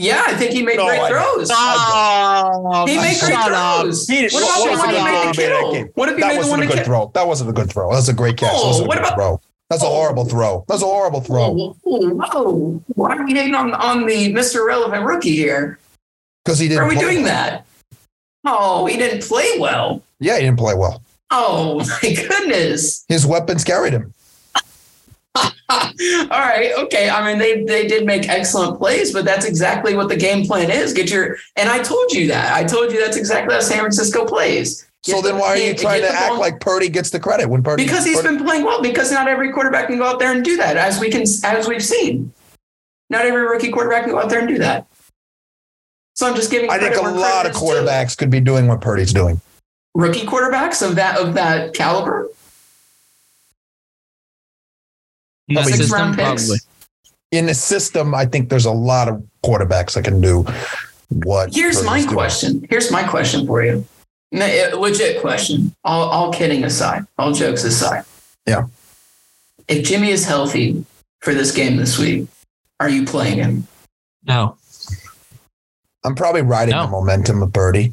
Yeah, 0.00 0.22
I 0.28 0.34
think 0.34 0.52
he 0.52 0.62
made 0.62 0.76
No, 0.76 0.86
great 0.86 1.08
throws. 1.08 1.50
Oh, 1.52 2.84
He 2.86 2.96
made 2.96 3.18
great 3.18 3.32
shut 3.32 3.52
up. 3.52 3.80
throws. 3.82 4.06
He 4.06 4.20
didn't- 4.22 4.32
What 4.32 4.42
about 4.44 4.56
Shut 4.58 4.72
the 4.72 4.78
one 4.78 4.88
he 4.88 4.94
made 4.94 5.34
the 5.34 5.42
Made 5.42 5.50
that 5.50 5.90
What 5.96 6.08
if 6.08 6.14
he 6.14 6.20
That 6.20 6.26
made 6.28 6.34
the 6.34 6.38
wasn't 6.38 6.50
one 6.50 6.62
a 6.62 6.70
to 6.70 6.76
good 6.76 6.84
throw. 6.86 7.10
That 7.14 7.26
wasn't 7.26 7.50
a 7.50 7.52
good 7.52 7.68
throw. 7.70 7.90
That 7.90 7.96
was 7.96 8.08
a 8.08 8.12
great 8.14 8.36
catch. 8.36 8.50
Oh, 8.54 8.62
that 8.62 8.68
was 8.68 8.80
a 8.80 8.84
what 8.84 8.98
good 8.98 9.06
about- 9.06 9.14
throw. 9.16 9.40
That's 9.70 9.82
a 9.82 9.86
Oh. 9.86 9.90
horrible 9.90 10.24
throw. 10.24 10.64
That's 10.68 10.82
a 10.82 10.86
horrible 10.86 11.20
throw. 11.20 11.74
Whoa. 11.82 12.82
Why 12.94 13.16
are 13.16 13.24
we 13.24 13.34
hating 13.34 13.54
on, 13.54 13.74
on 13.74 14.06
the 14.06 14.32
Mr. 14.32 14.66
Relevant 14.66 15.04
rookie 15.04 15.36
here? 15.36 15.78
Because 16.44 16.58
he 16.58 16.68
didn't. 16.68 16.82
are 16.84 16.88
we 16.88 16.94
play 16.94 17.02
doing 17.04 17.22
well. 17.22 17.32
that? 17.32 17.66
Oh, 18.46 18.86
he 18.86 18.96
didn't 18.96 19.22
play 19.24 19.58
well. 19.58 20.02
Yeah, 20.20 20.36
he 20.36 20.44
didn't 20.44 20.58
play 20.58 20.74
well. 20.74 21.02
Oh 21.30 21.84
my 22.02 22.14
goodness. 22.14 23.04
His 23.08 23.26
weapons 23.26 23.62
carried 23.64 23.92
him. 23.92 24.14
All 25.36 25.50
right, 26.30 26.72
okay. 26.78 27.10
I 27.10 27.22
mean, 27.28 27.38
they 27.38 27.62
they 27.64 27.86
did 27.86 28.06
make 28.06 28.26
excellent 28.28 28.78
plays, 28.78 29.12
but 29.12 29.26
that's 29.26 29.44
exactly 29.44 29.94
what 29.94 30.08
the 30.08 30.16
game 30.16 30.46
plan 30.46 30.70
is. 30.70 30.94
Get 30.94 31.10
your 31.10 31.36
and 31.56 31.68
I 31.68 31.80
told 31.82 32.10
you 32.12 32.26
that. 32.28 32.54
I 32.54 32.64
told 32.64 32.90
you 32.90 32.98
that's 33.00 33.18
exactly 33.18 33.54
how 33.54 33.60
San 33.60 33.80
Francisco 33.80 34.24
plays. 34.24 34.87
So 35.02 35.22
then 35.22 35.38
why 35.38 35.48
are 35.48 35.56
you 35.56 35.74
trying 35.74 36.02
to 36.02 36.10
act 36.10 36.28
ball- 36.30 36.40
like 36.40 36.60
Purdy 36.60 36.88
gets 36.88 37.10
the 37.10 37.20
credit 37.20 37.48
when 37.48 37.62
Purdy? 37.62 37.84
because 37.84 38.04
he's 38.04 38.20
Purdy, 38.20 38.36
been 38.36 38.44
playing 38.44 38.64
well? 38.64 38.82
Because 38.82 39.10
not 39.12 39.28
every 39.28 39.52
quarterback 39.52 39.86
can 39.86 39.98
go 39.98 40.04
out 40.04 40.18
there 40.18 40.32
and 40.32 40.44
do 40.44 40.56
that, 40.56 40.76
as 40.76 41.00
we 41.00 41.10
can 41.10 41.22
as 41.44 41.68
we've 41.68 41.84
seen. 41.84 42.32
Not 43.10 43.24
every 43.24 43.42
rookie 43.42 43.70
quarterback 43.70 44.04
can 44.04 44.12
go 44.12 44.18
out 44.20 44.28
there 44.28 44.40
and 44.40 44.48
do 44.48 44.58
that. 44.58 44.86
So 46.14 46.26
I'm 46.28 46.34
just 46.34 46.50
giving. 46.50 46.68
I 46.68 46.78
think 46.78 46.96
a 46.96 47.00
lot 47.00 47.46
of 47.46 47.52
credit 47.52 47.54
is 47.54 47.60
due. 47.60 47.66
quarterbacks 47.66 48.18
could 48.18 48.30
be 48.30 48.40
doing 48.40 48.66
what 48.66 48.80
Purdy's 48.80 49.12
doing. 49.12 49.40
rookie 49.94 50.26
quarterbacks 50.26 50.86
of 50.86 50.96
that 50.96 51.16
of 51.18 51.34
that 51.34 51.74
caliber. 51.74 52.28
In 55.48 55.54
the 55.54 55.64
Six 55.64 55.78
system, 55.78 55.94
round 55.98 56.16
picks. 56.16 56.26
probably. 56.46 56.58
In 57.30 57.46
the 57.46 57.54
system, 57.54 58.14
I 58.14 58.26
think 58.26 58.48
there's 58.50 58.66
a 58.66 58.70
lot 58.72 59.08
of 59.08 59.22
quarterbacks 59.44 59.94
that 59.94 60.04
can 60.04 60.20
do 60.20 60.44
what. 61.08 61.54
Here's 61.54 61.76
Purdy's 61.76 61.86
my 61.86 62.00
doing. 62.00 62.12
question. 62.14 62.66
Here's 62.68 62.90
my 62.90 63.02
question 63.04 63.46
for 63.46 63.62
you. 63.64 63.86
No, 64.30 64.46
Legit 64.78 65.20
question. 65.20 65.74
All, 65.84 66.08
all 66.08 66.32
kidding 66.32 66.64
aside, 66.64 67.06
all 67.18 67.32
jokes 67.32 67.64
aside. 67.64 68.04
Yeah. 68.46 68.66
If 69.68 69.84
Jimmy 69.86 70.10
is 70.10 70.24
healthy 70.26 70.84
for 71.20 71.34
this 71.34 71.50
game 71.52 71.76
this 71.76 71.98
week, 71.98 72.26
are 72.80 72.88
you 72.88 73.04
playing 73.06 73.38
him? 73.38 73.66
No. 74.26 74.56
I'm 76.04 76.14
probably 76.14 76.42
riding 76.42 76.72
No. 76.74 76.82
the 76.84 76.90
momentum 76.90 77.42
of 77.42 77.52
Purdy, 77.52 77.92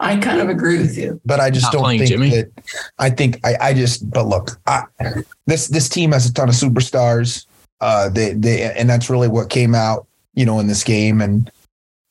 I 0.00 0.16
kind 0.16 0.40
of 0.40 0.48
agree 0.48 0.78
with 0.78 0.98
you. 0.98 1.20
but 1.24 1.38
I 1.38 1.48
just 1.50 1.66
Not 1.66 1.72
don't 1.74 1.88
think 1.98 2.06
Jimmy. 2.08 2.30
that. 2.30 2.50
I 2.98 3.08
think 3.08 3.38
I, 3.46 3.54
I 3.60 3.74
just. 3.74 4.10
But 4.10 4.26
look, 4.26 4.58
I, 4.66 4.82
this 5.46 5.68
this 5.68 5.88
team 5.88 6.10
has 6.10 6.26
a 6.28 6.32
ton 6.34 6.48
of 6.48 6.56
superstars. 6.56 7.46
Uh, 7.80 8.08
they 8.08 8.32
they 8.32 8.72
and 8.74 8.90
that's 8.90 9.08
really 9.08 9.28
what 9.28 9.48
came 9.48 9.76
out, 9.76 10.06
you 10.34 10.44
know, 10.44 10.58
in 10.58 10.66
this 10.66 10.82
game. 10.82 11.20
And 11.20 11.48
I, 11.48 11.52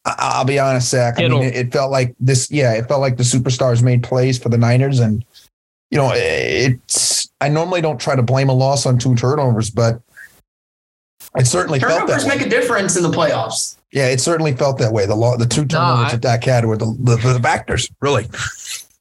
I'll 0.06 0.45
be 0.45 0.58
honest, 0.60 0.89
Zach. 0.89 1.20
I 1.20 1.28
mean, 1.28 1.43
it, 1.43 1.56
it 1.56 1.72
felt 1.72 1.91
like 1.91 2.16
this. 2.20 2.49
Yeah, 2.49 2.74
it 2.74 2.88
felt 2.88 3.02
like 3.02 3.18
the 3.18 3.24
superstars 3.24 3.84
made 3.84 4.02
plays 4.04 4.39
for 4.39 4.49
the 4.49 4.58
Niners, 4.58 4.99
and 4.99 5.24
you 5.91 5.97
know, 5.97 6.12
it's. 6.16 7.30
I 7.39 7.49
normally 7.49 7.82
don't 7.82 7.99
try 7.99 8.16
to 8.16 8.22
blame 8.24 8.49
a 8.49 8.54
loss 8.54 8.86
on 8.86 8.97
two 8.97 9.16
turnovers, 9.16 9.70
but 9.70 10.02
it 11.38 11.45
certainly 11.47 11.80
felt 11.80 11.91
that 11.91 11.99
Turnovers 12.08 12.26
way. 12.26 12.38
make 12.38 12.45
a 12.45 12.49
difference 12.49 12.95
in 12.97 13.04
the 13.04 13.10
playoffs. 13.10 13.78
Yeah, 13.91 14.08
it 14.08 14.20
certainly 14.22 14.54
felt 14.56 14.78
that 14.80 14.91
way. 14.93 15.06
The 15.06 15.16
law, 15.16 15.38
the 15.38 15.45
two 15.45 15.66
turnovers 15.66 16.08
I- 16.08 16.12
that 16.12 16.22
Dak 16.22 16.43
had 16.43 16.66
were 16.66 16.78
the, 16.78 16.95
the, 16.99 17.16
the 17.18 17.39
factors, 17.39 17.89
really. 17.99 18.28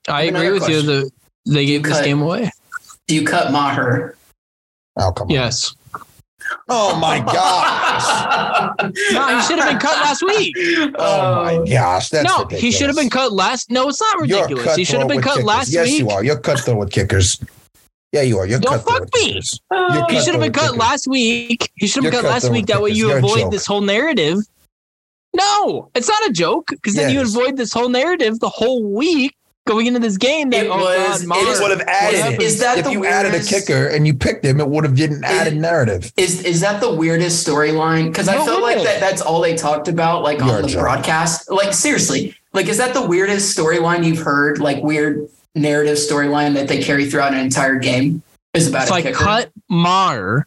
I 0.09 0.22
Another 0.24 0.46
agree 0.46 0.59
with 0.61 0.68
you. 0.68 0.82
The 0.82 1.11
they 1.46 1.64
gave 1.66 1.82
this 1.82 1.92
Cut. 1.94 2.05
game 2.05 2.20
away. 2.20 2.51
Do 3.07 3.14
you 3.14 3.24
cut 3.24 3.53
Maher? 3.53 4.16
Oh, 4.96 5.12
come 5.12 5.28
on. 5.28 5.30
Yes. 5.30 5.74
Oh, 6.68 6.98
my 6.98 7.18
gosh. 7.20 8.74
No, 9.12 9.36
he 9.36 9.42
should 9.42 9.59
have 9.59 9.68
been 9.68 9.78
cut 9.78 9.96
last 10.03 10.22
week. 10.22 10.55
Oh, 10.98 11.44
my 11.44 11.55
oh. 11.57 11.66
gosh. 11.66 12.09
That's 12.09 12.28
no, 12.28 12.38
ridiculous. 12.44 12.62
he 12.62 12.70
should 12.70 12.86
have 12.86 12.96
been 12.96 13.11
cut 13.11 13.32
last. 13.32 13.70
No, 13.70 13.88
it's 13.88 14.01
not 14.01 14.26
You're 14.26 14.42
ridiculous. 14.42 14.76
He 14.76 14.84
should 14.84 15.01
have 15.01 15.09
cutthroat 15.09 15.09
been 15.09 15.16
with 15.16 15.24
cut 15.24 15.34
kickers. 15.34 15.44
last 15.46 15.72
yes, 15.72 15.86
week. 15.88 15.98
you 16.01 16.09
are. 16.11 16.24
You're 16.24 16.38
cutthroat 16.38 16.78
with 16.78 16.90
kickers. 16.92 17.40
Yeah, 18.12 18.22
you 18.22 18.38
are. 18.38 18.46
You're 18.46 18.59
Don't 18.61 18.82
fuck 18.82 19.09
me. 19.14 19.26
kickers. 19.26 19.61
Oh, 19.70 19.94
You're 19.94 20.07
He 20.11 20.20
should 20.24 20.34
have 20.34 20.42
been 20.42 20.53
cut 20.53 20.62
kickers. 20.62 20.78
last 20.78 21.07
week. 21.07 21.70
He 21.76 21.86
should 21.86 22.05
have 22.05 22.12
been 22.12 22.22
cut 22.22 22.28
last 22.28 22.51
week. 22.51 22.66
That 22.66 22.82
way 22.82 22.90
you 22.90 23.09
You're 23.09 23.18
avoid 23.18 23.53
this 23.53 23.66
whole 23.66 23.80
narrative. 23.82 24.38
No, 25.34 25.90
it's 25.94 26.09
not 26.09 26.28
a 26.28 26.32
joke 26.32 26.68
because 26.70 26.94
then 26.94 27.11
Yeah, 27.11 27.20
you 27.20 27.26
avoid 27.26 27.57
this 27.57 27.72
whole 27.72 27.88
narrative 27.88 28.40
the 28.40 28.48
whole 28.48 28.82
week 28.82 29.36
going 29.66 29.86
into 29.86 30.00
this 30.00 30.16
game. 30.16 30.50
That 30.50 30.66
It 30.66 30.70
oh 30.70 30.76
was- 30.78 31.24
God, 31.24 31.36
it 31.38 31.61
would 31.61 31.70
have 31.70 31.80
added 31.82 32.04
What 32.06 32.14
it. 32.14 32.20
happened? 32.22 32.42
Is 32.42 32.61
that 32.61 32.78
if 32.78 32.84
the 32.84 32.92
you 32.92 33.06
added 33.06 33.34
a 33.34 33.40
kicker 33.42 33.86
and 33.88 34.06
you 34.06 34.14
picked 34.14 34.44
him, 34.44 34.61
it 34.61 34.68
would 34.68 34.84
have 34.84 34.96
didn't 34.96 35.24
added 35.24 35.56
narrative. 35.56 36.12
Is 36.16 36.42
is 36.44 36.61
that 36.61 36.80
the 36.80 36.92
weirdest 36.92 37.46
storyline? 37.46 38.06
Because 38.08 38.28
I 38.28 38.34
No, 38.36 38.44
felt 38.46 38.62
like 38.62 38.78
wouldn't 38.78 38.86
that 38.86 39.00
that's 39.00 39.22
all 39.22 39.40
they 39.40 39.56
talked 39.56 39.88
about, 39.88 40.22
like 40.22 40.38
You're 40.38 40.56
on 40.56 40.62
the 40.62 40.68
joke. 40.68 40.82
broadcast. 40.82 41.50
Like 41.50 41.72
seriously, 41.74 42.34
like 42.52 42.66
is 42.66 42.78
that 42.78 42.94
the 42.94 43.02
weirdest 43.02 43.56
storyline 43.56 44.04
you've 44.04 44.18
heard? 44.20 44.58
Like 44.58 44.82
weird 44.82 45.28
narrative 45.54 45.96
storyline 45.98 46.54
that 46.54 46.68
they 46.68 46.82
carry 46.82 47.08
throughout 47.11 47.32
an 47.34 47.40
entire 47.40 47.76
game 47.76 48.22
is 48.54 48.68
about 48.68 48.82
It's 48.82 48.90
a 48.90 48.94
like 48.94 49.04
kicker. 49.04 49.18
cut 49.18 49.50
Maher, 49.68 50.46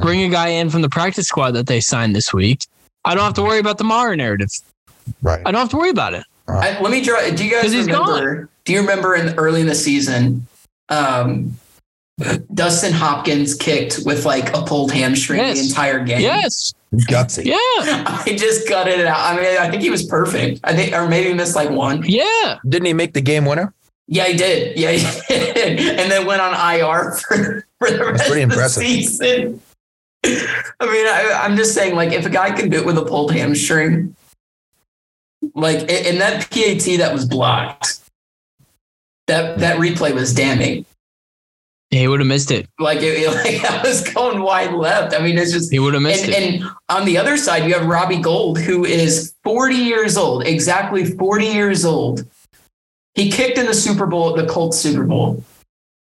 bring 0.00 0.22
a 0.22 0.28
guy 0.28 0.48
in 0.48 0.70
from 0.70 0.82
the 0.82 0.88
practice 0.88 1.26
squad 1.26 1.52
that 1.52 1.66
they 1.66 1.80
signed 1.80 2.14
this 2.16 2.32
week. 2.32 2.60
I 3.04 3.14
don't 3.14 3.24
have 3.24 3.34
to 3.34 3.42
worry 3.42 3.58
about 3.58 3.78
the 3.78 3.84
Maher 3.84 4.16
narrative. 4.16 4.48
Right. 5.22 5.40
I 5.44 5.50
don't 5.50 5.60
have 5.60 5.68
to 5.70 5.76
worry 5.76 5.90
about 5.90 6.14
it. 6.14 6.24
I, 6.48 6.78
let 6.80 6.90
me 6.90 7.00
draw. 7.02 7.20
Do 7.30 7.44
you 7.44 7.50
guys 7.50 7.74
remember? 7.74 8.48
Do 8.64 8.72
you 8.72 8.80
remember 8.80 9.14
in 9.14 9.34
early 9.38 9.60
in 9.60 9.66
the 9.66 9.74
season, 9.74 10.46
um, 10.88 11.56
Dustin 12.54 12.92
Hopkins 12.92 13.54
kicked 13.54 14.00
with 14.04 14.24
like 14.24 14.54
a 14.54 14.62
pulled 14.62 14.92
hamstring 14.92 15.40
Yes. 15.40 15.58
the 15.58 15.66
entire 15.68 16.04
game? 16.04 16.20
Yes. 16.20 16.72
Gutsy. 16.94 17.44
Yeah. 17.46 17.56
I 18.26 18.36
just 18.38 18.68
gutted 18.68 19.00
it 19.00 19.06
out. 19.06 19.18
I 19.18 19.36
mean, 19.36 19.58
I 19.58 19.68
think 19.70 19.82
he 19.82 19.90
was 19.90 20.04
perfect. 20.04 20.60
I 20.64 20.74
think, 20.74 20.92
or 20.92 21.08
maybe 21.08 21.32
missed 21.34 21.56
like 21.56 21.70
one. 21.70 22.02
Yeah. 22.06 22.58
Didn't 22.68 22.86
he 22.86 22.92
make 22.92 23.14
the 23.14 23.20
game 23.20 23.44
winner? 23.46 23.74
Yeah, 24.06 24.26
he 24.26 24.36
did. 24.36 24.78
Yeah, 24.78 24.92
he 24.92 24.98
did. 25.28 25.98
And 25.98 26.10
then 26.12 26.26
went 26.26 26.42
on 26.42 26.52
IR 26.52 27.12
for, 27.12 27.66
for 27.78 27.90
the 27.90 28.04
rest 28.04 28.26
pretty 28.26 28.42
of 28.42 28.50
the 28.50 28.54
impressive. 28.54 28.82
season. 28.82 29.60
I 30.24 30.28
mean, 30.86 31.06
I, 31.06 31.40
I'm 31.42 31.56
just 31.56 31.74
saying, 31.74 31.94
like, 31.96 32.12
if 32.12 32.24
a 32.26 32.30
guy 32.30 32.50
can 32.52 32.68
do 32.68 32.78
it 32.78 32.86
with 32.86 32.98
a 32.98 33.04
pulled 33.04 33.32
hamstring, 33.32 34.14
like, 35.54 35.80
and 35.90 36.20
that 36.20 36.50
PAT 36.50 36.98
that 36.98 37.12
was 37.12 37.24
blocked, 37.24 38.00
that 39.26 39.58
that 39.58 39.78
replay 39.78 40.12
was 40.12 40.34
damning. 40.34 40.84
He 41.90 42.08
would 42.08 42.18
have 42.20 42.26
missed 42.26 42.50
it. 42.50 42.68
Like, 42.80 42.98
it, 43.02 43.32
like 43.44 43.64
I 43.70 43.82
was 43.82 44.02
going 44.12 44.42
wide 44.42 44.72
left. 44.72 45.14
I 45.14 45.22
mean, 45.22 45.38
it's 45.38 45.52
just 45.52 45.70
He 45.70 45.78
would 45.78 45.94
have 45.94 46.02
missed 46.02 46.24
and, 46.24 46.32
it. 46.34 46.62
and 46.62 46.70
on 46.88 47.04
the 47.04 47.16
other 47.16 47.36
side, 47.36 47.64
you 47.66 47.74
have 47.74 47.86
Robbie 47.86 48.18
Gould, 48.20 48.58
who 48.58 48.84
is 48.84 49.34
40 49.44 49.74
years 49.76 50.16
old, 50.16 50.44
exactly 50.44 51.04
40 51.04 51.46
years 51.46 51.84
old. 51.84 52.24
He 53.14 53.30
kicked 53.30 53.58
in 53.58 53.66
the 53.66 53.74
Super 53.74 54.06
Bowl, 54.06 54.34
the 54.34 54.46
Colts 54.46 54.76
Super 54.78 55.04
Bowl 55.04 55.44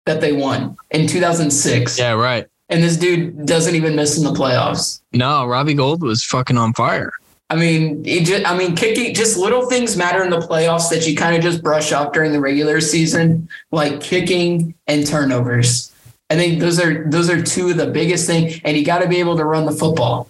that 0.06 0.20
they 0.20 0.32
won 0.32 0.76
in 0.90 1.06
2006. 1.06 1.98
yeah, 1.98 2.12
right. 2.12 2.46
And 2.70 2.82
this 2.82 2.96
dude 2.96 3.46
doesn't 3.46 3.74
even 3.74 3.94
miss 3.94 4.18
in 4.18 4.24
the 4.24 4.32
playoffs. 4.32 5.00
No, 5.12 5.46
Robbie 5.46 5.74
Gould 5.74 6.02
was 6.02 6.24
fucking 6.24 6.58
on 6.58 6.74
fire. 6.74 7.12
I 7.50 7.56
mean, 7.56 8.02
it 8.04 8.24
just, 8.24 8.46
I 8.46 8.56
mean, 8.56 8.76
kicking 8.76 9.14
just 9.14 9.38
little 9.38 9.66
things 9.68 9.96
matter 9.96 10.22
in 10.22 10.30
the 10.30 10.38
playoffs 10.38 10.90
that 10.90 11.06
you 11.06 11.16
kind 11.16 11.34
of 11.34 11.42
just 11.42 11.62
brush 11.62 11.92
off 11.92 12.12
during 12.12 12.32
the 12.32 12.40
regular 12.40 12.80
season, 12.80 13.48
like 13.70 14.00
kicking 14.02 14.74
and 14.86 15.06
turnovers. 15.06 15.94
I 16.30 16.36
think 16.36 16.60
those 16.60 16.78
are 16.78 17.08
those 17.08 17.30
are 17.30 17.42
two 17.42 17.70
of 17.70 17.78
the 17.78 17.86
biggest 17.86 18.26
things, 18.26 18.60
and 18.64 18.76
you 18.76 18.84
got 18.84 18.98
to 18.98 19.08
be 19.08 19.16
able 19.16 19.36
to 19.38 19.44
run 19.44 19.64
the 19.64 19.72
football. 19.72 20.28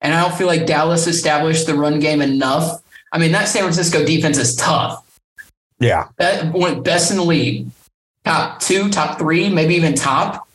And 0.00 0.14
I 0.14 0.22
don't 0.22 0.36
feel 0.36 0.46
like 0.46 0.66
Dallas 0.66 1.06
established 1.06 1.66
the 1.66 1.74
run 1.74 2.00
game 2.00 2.22
enough. 2.22 2.82
I 3.12 3.18
mean, 3.18 3.32
that 3.32 3.48
San 3.48 3.62
Francisco 3.62 4.04
defense 4.04 4.38
is 4.38 4.56
tough. 4.56 5.20
Yeah. 5.78 6.08
That 6.16 6.52
went 6.52 6.84
best 6.84 7.10
in 7.10 7.18
the 7.18 7.24
league, 7.24 7.68
top 8.24 8.60
two, 8.60 8.88
top 8.88 9.18
three, 9.18 9.48
maybe 9.50 9.74
even 9.74 9.94
top. 9.94 10.48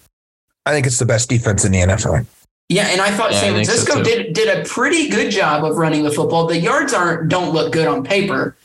I 0.65 0.71
think 0.71 0.85
it's 0.87 0.99
the 0.99 1.05
best 1.05 1.29
defense 1.29 1.65
in 1.65 1.71
the 1.71 1.79
NFL. 1.79 2.25
Yeah, 2.71 2.87
and 2.87 3.01
I 3.01 3.11
thought 3.11 3.33
Yeah, 3.33 3.41
San 3.41 3.53
think 3.53 3.67
so 3.67 3.73
Francisco 3.73 4.01
did 4.01 4.31
did 4.31 4.57
a 4.57 4.63
pretty 4.63 5.09
good 5.09 5.29
job 5.29 5.65
of 5.65 5.75
running 5.75 6.03
the 6.03 6.11
football. 6.11 6.47
The 6.47 6.57
yards 6.57 6.93
aren't 6.93 7.27
don't 7.27 7.53
look 7.53 7.73
good 7.73 7.85
on 7.85 8.01
paper, 8.01 8.55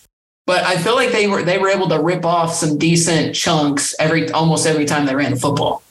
but 0.46 0.62
I 0.62 0.76
feel 0.76 0.94
like 0.94 1.10
they 1.10 1.26
were 1.26 1.42
they 1.42 1.58
were 1.58 1.68
able 1.68 1.88
to 1.88 2.00
rip 2.00 2.24
off 2.24 2.54
some 2.54 2.78
decent 2.78 3.34
chunks 3.34 3.96
every 3.98 4.30
almost 4.30 4.64
every 4.64 4.84
time 4.84 5.06
they 5.06 5.14
ran 5.16 5.32
the 5.32 5.40
football. 5.40 5.82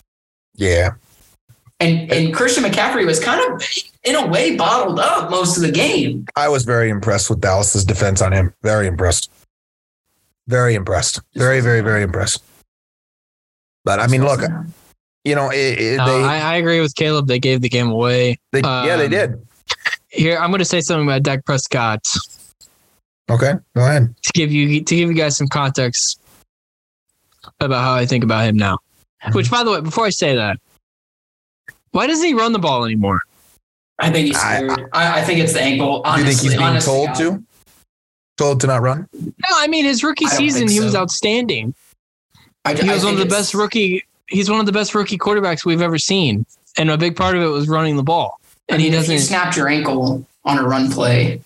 Yeah. 0.56 0.94
And 1.82 2.10
and 2.10 2.34
Christian 2.34 2.64
McCaffrey 2.64 3.06
was 3.06 3.20
kind 3.20 3.52
of 3.52 3.62
in 4.06 4.16
a 4.16 4.26
way 4.26 4.56
bottled 4.56 4.98
up 4.98 5.30
most 5.30 5.58
of 5.58 5.64
the 5.64 5.72
game. 5.72 6.26
I 6.38 6.48
was 6.48 6.64
very 6.64 6.90
impressed 6.90 7.30
with 7.30 7.42
Dallas's 7.42 7.84
defense 7.84 8.22
on 8.22 8.32
him. 8.32 8.54
Very 8.62 8.88
impressed. 8.88 9.30
Very 10.48 10.74
impressed. 10.74 11.20
Very, 11.36 11.60
very, 11.60 11.82
very 11.82 12.04
impressed. 12.04 12.42
But 13.84 14.00
I 14.00 14.08
mean, 14.08 14.24
look, 14.24 14.40
you 15.26 15.36
know, 15.36 15.50
it, 15.50 15.80
it, 15.80 15.98
No, 15.98 16.06
they, 16.06 16.24
I, 16.24 16.54
I 16.54 16.56
agree 16.56 16.80
with 16.80 16.96
Caleb. 16.96 17.28
They 17.28 17.40
gave 17.40 17.62
the 17.62 17.70
game 17.70 17.90
away. 17.90 18.40
they 18.52 18.62
yeah, 18.62 18.96
they 18.96 19.06
um, 19.06 19.12
did. 19.12 19.48
Here, 20.10 20.38
I'm 20.38 20.52
going 20.52 20.60
to 20.60 20.66
say 20.66 20.80
something 20.80 21.06
about 21.06 21.24
Dak 21.24 21.44
Prescott 21.46 22.02
Okay, 23.30 23.54
go 23.76 23.82
ahead. 23.82 24.16
to 24.22 24.32
give 24.34 24.52
you 24.52 24.84
to 24.84 24.96
give 24.96 25.10
you 25.10 25.16
guys 25.16 25.36
some 25.36 25.48
context 25.48 26.22
about 27.60 27.84
how 27.84 27.96
I 27.96 28.06
think 28.06 28.24
about 28.24 28.46
him 28.46 28.56
now. 28.56 28.78
Which, 29.32 29.50
by 29.50 29.64
the 29.64 29.72
way, 29.72 29.82
before 29.82 30.06
I 30.06 30.12
say 30.12 30.36
that, 30.36 30.60
why 31.92 32.06
doesn't 32.06 32.26
he 32.26 32.36
run 32.36 32.54
the 32.54 32.60
ball 32.60 32.86
anymore? 32.86 33.22
I 33.98 34.12
think 34.12 34.28
he's 34.28 34.38
I- 34.38 34.58
scared. 34.58 34.90
I, 34.94 35.22
I, 35.22 35.24
think 35.24 35.40
it's 35.40 35.54
the 35.54 35.62
ankle. 35.62 36.04
Do 36.04 36.20
you 36.20 36.26
think 36.26 36.40
he's 36.40 36.52
being 36.52 36.62
honest 36.62 36.86
told 36.86 37.08
God. 37.08 37.16
to? 37.16 37.44
Told 38.38 38.62
to 38.62 38.68
not 38.68 38.82
run? 38.82 39.08
No, 39.14 39.50
I 39.54 39.68
mean 39.68 39.86
his 39.86 40.04
rookie 40.04 40.28
season, 40.28 40.68
think 40.68 40.72
he 40.72 40.82
was 40.82 40.96
outstanding. 40.96 41.74
I, 42.66 42.74
He 42.74 42.90
I 42.90 42.94
was 42.94 43.06
one 43.06 43.14
of 43.14 43.20
the 43.20 43.26
best 43.26 43.54
rookie. 43.54 44.04
He's 44.28 44.50
one 44.50 44.60
of 44.60 44.66
the 44.66 44.72
best 44.72 44.96
rookie 44.96 45.18
quarterbacks 45.18 45.66
we've 45.66 45.82
ever 45.82 45.98
seen, 45.98 46.46
and 46.78 46.90
a 46.90 46.98
big 46.98 47.16
part 47.16 47.36
of 47.36 47.44
it 47.44 47.48
was 47.48 47.68
running 47.68 47.96
the 47.96 48.04
ball. 48.04 48.40
And 48.70 48.76
I 48.76 48.78
mean, 48.84 48.92
he 48.94 48.98
if 48.98 49.08
you 49.08 49.14
doesn't. 49.16 49.28
snapped 49.28 49.56
your 49.58 49.68
ankle 49.68 50.26
on 50.44 50.58
a 50.58 50.64
run 50.64 50.92
play, 50.92 51.42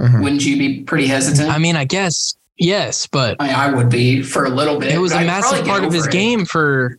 Mhm. 0.00 0.22
wouldn't 0.22 0.44
you 0.44 0.56
be 0.56 0.80
pretty 0.82 1.06
hesitant? 1.06 1.50
I 1.50 1.58
mean, 1.58 1.76
I 1.76 1.84
guess 1.84 2.34
yes, 2.56 3.06
but 3.06 3.36
I, 3.40 3.46
mean, 3.48 3.54
I 3.56 3.70
would 3.74 3.90
be 3.90 4.22
for 4.22 4.44
a 4.44 4.50
little 4.50 4.78
bit. 4.78 4.92
it 4.94 4.98
was 4.98 5.12
but 5.12 5.18
a 5.18 5.20
I'd 5.22 5.26
massive 5.26 5.66
part 5.66 5.84
of 5.84 5.92
his 5.92 6.06
it. 6.06 6.12
game 6.12 6.44
for 6.46 6.98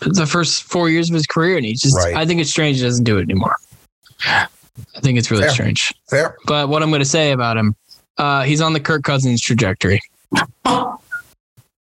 the 0.00 0.26
first 0.26 0.62
four 0.64 0.88
years 0.88 1.10
of 1.10 1.14
his 1.14 1.26
career, 1.26 1.56
and 1.56 1.66
he 1.66 1.74
just. 1.74 1.96
Right. 1.96 2.14
I 2.16 2.24
think 2.24 2.40
it's 2.40 2.50
strange 2.50 2.78
he 2.78 2.82
doesn't 2.84 3.04
do 3.04 3.18
it 3.18 3.22
anymore. 3.22 3.56
I 4.26 5.00
think 5.00 5.18
it's 5.18 5.30
really 5.30 5.44
Fair. 5.44 5.52
strange. 5.52 5.92
Fair. 6.08 6.36
But 6.46 6.68
what 6.68 6.82
I'm 6.82 6.90
going 6.90 7.00
to 7.02 7.04
say 7.08 7.32
about 7.32 7.56
him, 7.56 7.74
uh, 8.18 8.42
he's 8.42 8.60
on 8.60 8.72
the 8.72 8.80
Kirk 8.80 9.02
Cousins 9.04 9.40
trajectory. 9.40 10.00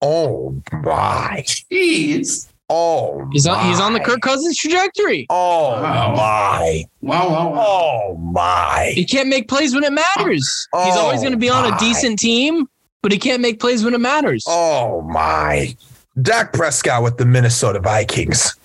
Oh 0.04 0.62
my. 0.84 1.43
Jeez. 1.47 2.49
Oh 2.70 3.28
He's 3.32 3.45
on. 3.47 3.66
He's 3.68 3.80
on 3.80 3.93
the. 3.93 3.99
Kirk 3.99 4.22
Cousins 4.22 4.58
trajectory. 4.58 5.26
Oh 5.30 5.82
Wow. 5.82 6.14
my. 6.16 6.86
Wow, 7.01 7.30
wow, 7.30 7.51
wow. 7.51 7.66
Oh 7.68 8.18
my. 8.18 8.91
He 8.93 9.06
can't 9.06 9.30
make 9.30 9.47
plays 9.47 9.74
when 9.74 9.84
it 9.84 9.93
matters. 9.93 10.68
he's 10.84 10.95
always 10.95 11.20
Oh, 11.20 11.24
going 11.24 11.32
to 11.34 11.38
be 11.38 11.49
on 11.49 11.70
my. 11.70 11.76
a 11.76 11.80
decent 11.80 12.20
team, 12.20 12.68
but 13.01 13.12
he 13.12 13.18
can't 13.18 13.41
make 13.41 13.60
plays 13.60 13.84
when 13.84 13.93
it 13.93 13.99
matters. 13.99 14.43
Oh 14.47 15.01
my. 15.01 15.76
Dak 16.22 16.54
Prescott 16.54 17.01
with 17.04 17.18
the 17.18 17.26
Minnesota 17.26 17.80
Vikings. 17.80 18.56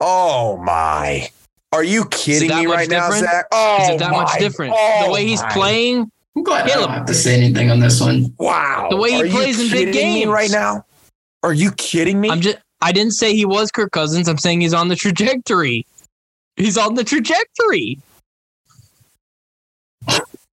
Oh 0.00 0.56
my. 0.58 1.28
Are 1.72 1.84
you 1.84 2.06
kidding 2.06 2.48
me 2.48 2.66
much 2.66 2.76
right 2.76 2.88
now, 2.88 3.08
different? 3.10 3.24
Zach? 3.30 3.46
Oh, 3.52 3.78
Is 3.82 3.88
it 3.88 3.92
oh 3.94 3.98
that 3.98 4.10
much 4.12 4.38
different? 4.38 4.74
Oh, 4.76 5.04
the 5.06 5.12
way 5.12 5.26
he's 5.26 5.42
my. 5.42 5.50
playing, 5.50 6.10
I'm 6.38 6.44
glad 6.44 6.70
I 6.70 6.74
don't 6.74 6.90
have 6.90 7.06
to 7.06 7.14
say 7.14 7.34
anything 7.36 7.68
on 7.68 7.80
this 7.80 8.00
one. 8.00 8.32
Wow. 8.38 8.86
The 8.90 8.96
way 8.96 9.10
he 9.10 9.22
Are 9.22 9.26
you 9.26 9.32
plays 9.32 9.58
in 9.60 9.72
big 9.72 9.92
kidding 9.92 10.14
me 10.14 10.20
games. 10.20 10.30
right 10.30 10.50
now? 10.52 10.84
Are 11.42 11.52
you 11.52 11.72
kidding 11.72 12.20
me? 12.20 12.30
I'm 12.30 12.40
just. 12.40 12.58
I 12.80 12.92
didn't 12.92 13.14
say 13.14 13.34
he 13.34 13.44
was 13.44 13.72
Kirk 13.72 13.90
Cousins. 13.90 14.28
I'm 14.28 14.38
saying 14.38 14.60
he's 14.60 14.72
on 14.72 14.86
the 14.86 14.94
trajectory. 14.94 15.84
He's 16.54 16.78
on 16.78 16.94
the 16.94 17.02
trajectory. 17.02 17.98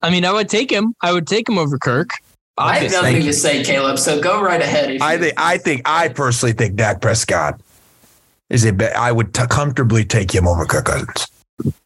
I 0.01 0.09
mean, 0.09 0.23
I 0.23 0.31
would 0.31 0.47
take 0.47 0.71
him. 0.71 0.95
I 1.01 1.11
would 1.11 1.27
take 1.27 1.49
him 1.49 1.57
over 1.57 1.77
Kirk. 1.77 2.11
I 2.57 2.79
have 2.79 2.91
nothing 2.93 3.23
to 3.23 3.33
say, 3.33 3.61
Caleb. 3.61 3.99
So 3.99 4.21
go 4.21 4.41
right 4.41 4.61
ahead. 4.61 4.89
if 4.91 5.01
I 5.01 5.17
think 5.17 5.33
I 5.35 5.57
think 5.57 5.81
I 5.83 6.07
personally 6.07 6.53
think 6.53 6.75
Dak 6.75 7.01
Prescott 7.01 7.59
is 8.49 8.63
a 8.63 8.71
bet. 8.71 8.95
I 8.95 9.11
would 9.11 9.33
t- 9.33 9.47
comfortably 9.49 10.05
take 10.05 10.33
him 10.33 10.47
over 10.47 10.65
Kirk 10.65 10.85
Cousins. 10.85 11.27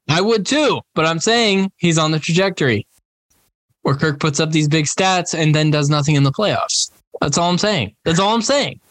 I 0.07 0.21
would 0.21 0.45
too, 0.45 0.81
but 0.93 1.07
I'm 1.07 1.19
saying 1.19 1.71
he's 1.77 1.97
on 1.97 2.11
the 2.11 2.19
trajectory 2.19 2.86
where 3.87 3.95
Kirk 3.95 4.19
puts 4.19 4.41
up 4.41 4.51
these 4.51 4.67
big 4.67 4.83
stats 4.83 5.33
and 5.33 5.55
then 5.55 5.71
does 5.71 5.89
nothing 5.89 6.15
in 6.15 6.23
the 6.23 6.31
playoffs. 6.31 6.91
That's 7.21 7.37
all 7.37 7.49
I'm 7.49 7.57
saying. 7.57 7.95
That's 8.03 8.19
all 8.19 8.35
I'm 8.35 8.41
saying. 8.41 8.81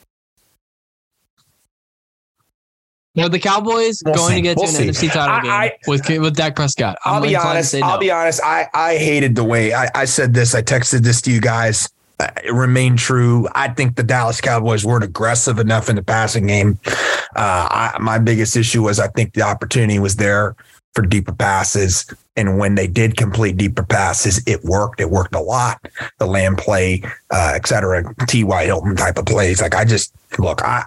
Now 3.15 3.29
the 3.29 3.39
Cowboys 3.39 4.03
We'll 4.07 4.15
going 4.15 4.31
see. 4.31 4.35
to 4.37 4.41
get 4.41 4.57
We'll 4.57 4.67
to 4.67 4.73
see. 4.73 4.83
an 4.85 4.95
NFC 4.95 5.09
title 5.13 5.35
I- 5.37 5.43
game 5.43 5.51
I- 5.51 5.73
with 5.87 6.09
with 6.09 6.35
Dak 6.35 6.57
Prescott. 6.57 6.97
I'm 7.05 7.17
I'll 7.17 7.23
be 7.23 7.37
honest. 7.37 7.73
say 7.73 7.83
I'll 7.83 7.99
be 7.99 8.11
honest. 8.11 8.41
I, 8.43 8.69
I 8.73 8.97
hated 8.97 9.35
the 9.35 9.45
way 9.45 9.75
I, 9.75 9.89
I 9.95 10.05
said 10.07 10.33
this. 10.33 10.55
I 10.55 10.63
texted 10.63 11.01
this 11.03 11.21
to 11.23 11.31
you 11.31 11.43
guys. 11.43 11.91
Uh, 12.19 12.29
it 12.43 12.53
remained 12.55 12.99
true. 12.99 13.47
I 13.55 13.69
think 13.69 13.97
the 13.97 14.03
Dallas 14.03 14.41
Cowboys 14.41 14.83
weren't 14.87 15.05
aggressive 15.05 15.59
enough 15.59 15.91
in 15.91 15.97
the 15.97 16.03
passing 16.03 16.47
game. 16.47 16.79
Uh, 16.87 17.69
I, 17.71 17.97
my 18.01 18.19
biggest 18.19 18.57
issue 18.57 18.83
was 18.83 18.99
I 18.99 19.09
think 19.09 19.35
the 19.35 19.43
opportunity 19.43 19.99
was 19.99 20.17
there 20.17 20.57
for 20.97 21.03
deeper 21.03 21.33
passes. 21.33 22.07
And 22.37 22.59
when 22.59 22.75
they 22.75 22.87
did 22.87 23.17
complete 23.17 23.57
deeper 23.57 23.85
passes, 23.85 24.43
it 24.47 24.65
worked. 24.65 25.01
It 25.01 25.11
worked 25.11 25.35
a 25.35 25.41
lot. 25.41 25.81
The 26.19 26.27
land 26.27 26.59
play, 26.59 27.03
uh, 27.31 27.53
et 27.55 27.67
cetera, 27.67 28.03
T.Y. 28.27 28.65
Hilton 28.65 28.97
type 28.97 29.19
of 29.19 29.27
plays. 29.27 29.61
Like 29.61 29.75
I 29.75 29.85
just 29.85 30.13
look, 30.39 30.63
I 30.63 30.85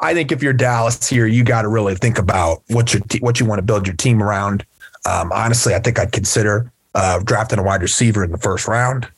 I 0.00 0.14
think 0.14 0.32
if 0.32 0.42
you're 0.42 0.52
Dallas 0.52 1.08
here, 1.08 1.26
you 1.26 1.44
got 1.44 1.62
to 1.62 1.68
really 1.68 1.94
think 1.94 2.18
about 2.18 2.62
what 2.68 2.92
your 2.92 3.02
what 3.20 3.38
you 3.38 3.46
want 3.46 3.58
to 3.58 3.62
build 3.62 3.86
your 3.86 3.96
team 3.96 4.22
around. 4.22 4.66
Um, 5.08 5.30
honestly, 5.32 5.74
I 5.74 5.78
think 5.78 5.98
I'd 5.98 6.12
consider 6.12 6.72
uh, 6.94 7.20
drafting 7.20 7.58
a 7.58 7.62
wide 7.62 7.82
receiver 7.82 8.24
in 8.24 8.32
the 8.32 8.38
first 8.38 8.66
round. 8.66 9.08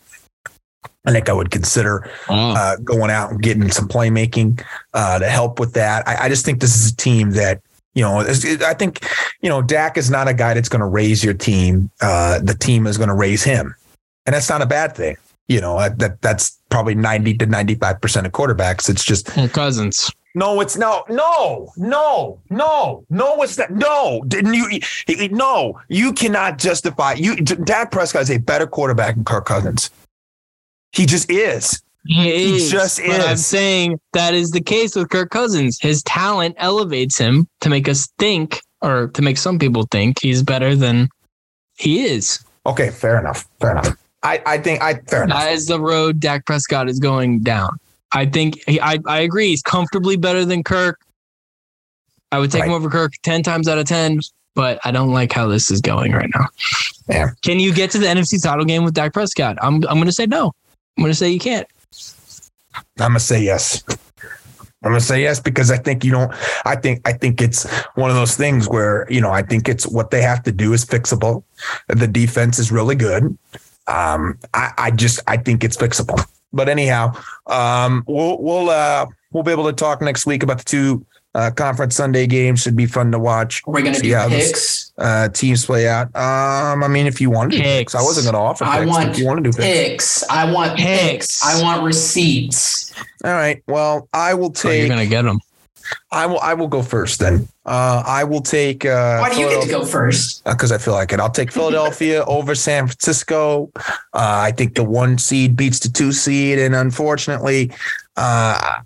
I 1.07 1.13
think 1.13 1.29
I 1.29 1.33
would 1.33 1.51
consider 1.51 2.11
uh, 2.57 2.77
going 2.77 3.11
out 3.11 3.31
and 3.31 3.43
getting 3.43 3.71
some 3.71 3.89
playmaking 3.89 4.65
uh, 4.95 5.19
to 5.19 5.29
help 5.29 5.61
with 5.61 5.75
that. 5.75 6.07
I, 6.09 6.25
I 6.25 6.29
just 6.29 6.47
think 6.47 6.61
this 6.61 6.75
is 6.75 6.93
a 6.93 6.97
team 6.97 7.33
that 7.33 7.61
you 7.95 8.03
know. 8.03 8.21
I 8.21 8.75
think 8.75 9.07
you 9.41 9.49
know 9.49 9.63
Dak 9.63 9.97
is 9.97 10.11
not 10.11 10.29
a 10.29 10.35
guy 10.35 10.55
that's 10.55 10.69
going 10.69 10.81
to 10.81 10.87
raise 10.87 11.25
your 11.25 11.35
team. 11.35 11.91
Uh, 12.01 12.39
the 12.41 12.55
team 12.55 12.87
is 12.87 12.97
going 12.99 13.09
to 13.09 13.15
raise 13.15 13.43
him, 13.43 13.75
and 14.27 14.35
that's 14.35 14.49
not 14.49 14.63
a 14.63 14.67
bad 14.67 14.95
thing. 14.95 15.17
You 15.49 15.61
know 15.61 15.79
that, 15.79 15.99
that 15.99 16.23
that's 16.23 16.59
probably 16.71 16.95
ninety 16.95 17.37
to 17.39 17.47
ninety 17.47 17.75
five 17.75 18.01
percent 18.01 18.27
of 18.27 18.33
quarterbacks. 18.33 18.89
It's 18.89 19.05
just 19.05 19.37
Well, 19.37 19.49
Cousins. 19.49 20.11
no, 20.35 20.61
it's 20.61 20.77
no, 20.77 21.05
no, 21.09 21.71
no, 21.77 22.41
no, 22.51 23.05
no. 23.11 23.43
It's 23.43 23.59
not. 23.59 23.71
No, 23.71 24.25
didn't 24.27 24.55
you? 24.55 24.81
No, 25.31 25.81
you 25.89 26.13
cannot 26.15 26.59
justify. 26.59 27.13
You 27.13 27.37
Dak 27.37 27.91
Prescott 27.93 28.23
is 28.23 28.31
a 28.31 28.39
better 28.39 28.67
quarterback 28.67 29.17
than 29.17 29.25
Kirk 29.25 29.45
Cousins. 29.45 29.91
He 30.93 31.07
just 31.07 31.31
is. 31.31 31.83
He, 32.07 32.59
He 32.59 32.69
just 32.69 33.01
but 33.05 33.21
I'm 33.21 33.37
saying 33.37 33.99
that 34.13 34.35
is 34.35 34.51
the 34.51 34.61
case 34.61 34.95
with 34.95 35.09
Kirk 35.11 35.31
Cousins. 35.31 35.79
His 35.81 36.03
talent 36.03 36.55
elevates 36.59 37.17
him 37.17 37.49
to 37.61 37.71
make 37.71 37.89
us 37.89 38.09
think, 38.19 38.61
or 38.83 39.09
to 39.09 39.23
make 39.23 39.39
some 39.39 39.59
people 39.59 39.87
think, 39.91 40.21
he's 40.21 40.43
better 40.43 40.77
than 40.77 41.09
he 41.79 42.05
is. 42.05 42.45
Okay, 42.67 42.91
fair 42.91 43.19
enough. 43.19 43.49
Fair 43.61 43.73
enough. 43.73 43.97
I, 44.23 44.43
I 44.47 44.59
think 44.59 44.83
I 44.83 44.95
fair 45.07 45.25
enough. 45.25 45.39
That 45.39 45.53
is 45.53 45.67
the 45.67 45.81
road 45.81 46.21
Dak 46.21 46.47
Prescott 46.47 46.89
is 46.89 46.99
going 46.99 47.41
down. 47.41 47.79
I 48.13 48.27
think 48.27 48.59
he, 48.67 48.81
I, 48.81 48.99
I 49.07 49.21
agree. 49.21 49.49
He's 49.49 49.63
comfortably 49.63 50.17
better 50.17 50.45
than 50.45 50.63
Kirk. 50.63 51.01
I 52.33 52.39
would 52.39 52.51
take 52.51 52.65
him 52.65 52.73
over 52.73 52.89
Kirk 52.89 53.13
10 53.23 53.43
times 53.43 53.69
out 53.69 53.79
of 53.79 53.87
10, 53.87 54.21
but 54.55 54.81
I 54.85 54.91
don't 54.91 55.13
like 55.13 55.33
how 55.33 55.47
this 55.47 55.71
is 55.71 55.81
going 55.81 56.13
right 56.13 56.31
now. 56.35 56.47
Yeah. 57.09 57.31
Can 57.43 57.61
you 57.61 57.73
get 57.73 57.91
to 57.93 57.99
the 57.99 58.07
NFC 58.07 58.43
title 58.43 58.65
game 58.65 58.85
with 58.85 58.95
Dak 58.95 59.13
Prescott? 59.13 59.57
I'm, 59.61 59.75
I'm 59.75 59.97
going 59.97 60.07
to 60.07 60.13
say 60.13 60.27
no. 60.27 60.53
I'm 60.97 61.03
going 61.03 61.13
to 61.13 61.15
say 61.15 61.31
you 61.31 61.39
can't. 61.39 61.67
I'm 62.75 62.85
gonna 62.99 63.21
say 63.21 63.43
yes. 63.43 63.83
I'm 64.83 64.91
gonna 64.91 65.01
say 65.01 65.23
yes 65.23 65.41
because 65.41 65.71
I 65.71 65.79
think 65.79 66.05
you 66.05 66.11
don't. 66.11 66.33
I 66.65 66.77
think 66.77 67.01
I 67.07 67.13
think 67.13 67.41
it's 67.41 67.69
one 67.95 68.11
of 68.11 68.17
those 68.17 68.37
things 68.37 68.69
where 68.69 69.07
you 69.11 69.21
know 69.21 69.31
I 69.31 69.43
think 69.43 69.69
it's 69.69 69.87
what 69.87 70.11
they 70.11 70.23
have 70.23 70.43
to 70.45 70.53
do 70.53 70.73
is 70.73 70.85
fixable. 70.85 71.43
The 71.89 72.07
defense 72.07 72.59
is 72.59 72.71
really 72.71 72.95
good. 72.95 73.37
Um, 73.87 74.39
I, 74.53 74.73
I 74.77 74.91
just 74.91 75.21
I 75.27 75.37
think 75.37 75.65
it's 75.65 75.77
fixable. 75.77 76.25
But 76.53 76.69
anyhow, 76.69 77.13
um, 77.47 78.05
we'll 78.07 78.41
we'll 78.41 78.71
uh, 78.71 79.07
we'll 79.33 79.43
be 79.43 79.53
able 79.53 79.67
to 79.67 79.73
talk 79.73 80.01
next 80.03 80.27
week 80.27 80.43
about 80.43 80.59
the 80.59 80.65
two 80.65 81.05
uh, 81.35 81.51
conference 81.51 81.95
Sunday 81.97 82.27
games. 82.27 82.63
Should 82.63 82.77
be 82.77 82.87
fun 82.87 83.11
to 83.13 83.19
watch. 83.19 83.63
We're 83.67 83.83
going 83.83 83.95
to 83.95 84.01
See 84.01 84.09
do 84.09 84.15
how 84.15 84.29
this- 84.29 84.49
picks. 84.49 84.85
Uh, 84.97 85.29
teams 85.29 85.67
play 85.67 85.89
out. 85.89 86.07
Um, 86.15 86.85
I 86.85 86.89
mean, 86.89 87.07
if 87.09 87.21
you 87.21 87.29
want 87.29 87.51
to 87.51 87.57
do 87.57 87.63
picks, 87.65 87.93
Picks. 87.93 87.95
I 87.97 88.03
wasn't 88.03 88.25
going 88.27 88.35
to 88.35 88.39
offer 88.39 88.65
picks. 88.65 88.77
I 88.77 88.85
want 88.87 89.09
if 89.11 89.19
you 89.19 89.27
want 89.27 89.43
to 89.45 89.51
do 89.51 89.57
picks. 89.57 89.89
Picks. 89.89 90.31
I 90.31 90.53
want 90.53 90.77
Picks. 90.79 91.41
picks. 91.41 91.45
I 91.45 91.61
want 91.63 91.83
receipts. 91.83 92.93
All 93.25 93.33
right. 93.33 93.63
Well, 93.67 94.09
I 94.13 94.35
will 94.35 94.55
So 94.55 94.71
you're 94.71 94.87
going 94.87 95.01
to 95.01 95.07
get 95.07 95.23
them. 95.23 95.41
I 96.11 96.25
will. 96.27 96.41
I 96.41 96.55
will 96.55 96.69
go 96.69 96.81
first 96.81 97.19
then. 97.21 97.47
Uh, 97.67 98.03
I 98.07 98.25
will 98.25 98.41
take. 98.41 98.87
Uh, 98.87 99.19
Why 99.19 99.35
do 99.35 99.41
you 99.41 99.49
get 99.51 99.63
to 99.65 99.69
go 99.69 99.85
first? 99.85 100.43
Because 100.45 100.73
I 100.73 100.79
feel 100.79 100.95
like 100.95 101.13
it. 101.13 101.21
I'll 101.21 101.29
take 101.31 101.53
Philadelphia 101.53 102.25
over 102.27 102.55
San 102.55 102.87
Francisco. 102.87 103.71
Uh, 103.77 103.83
I 104.15 104.53
think 104.53 104.77
the 104.77 104.85
one 104.85 105.19
seed 105.19 105.57
beats 105.57 105.81
the 105.81 105.91
two 105.91 106.13
seed, 106.13 106.59
and 106.59 106.75
unfortunately, 106.75 107.71
uh, 108.17 108.81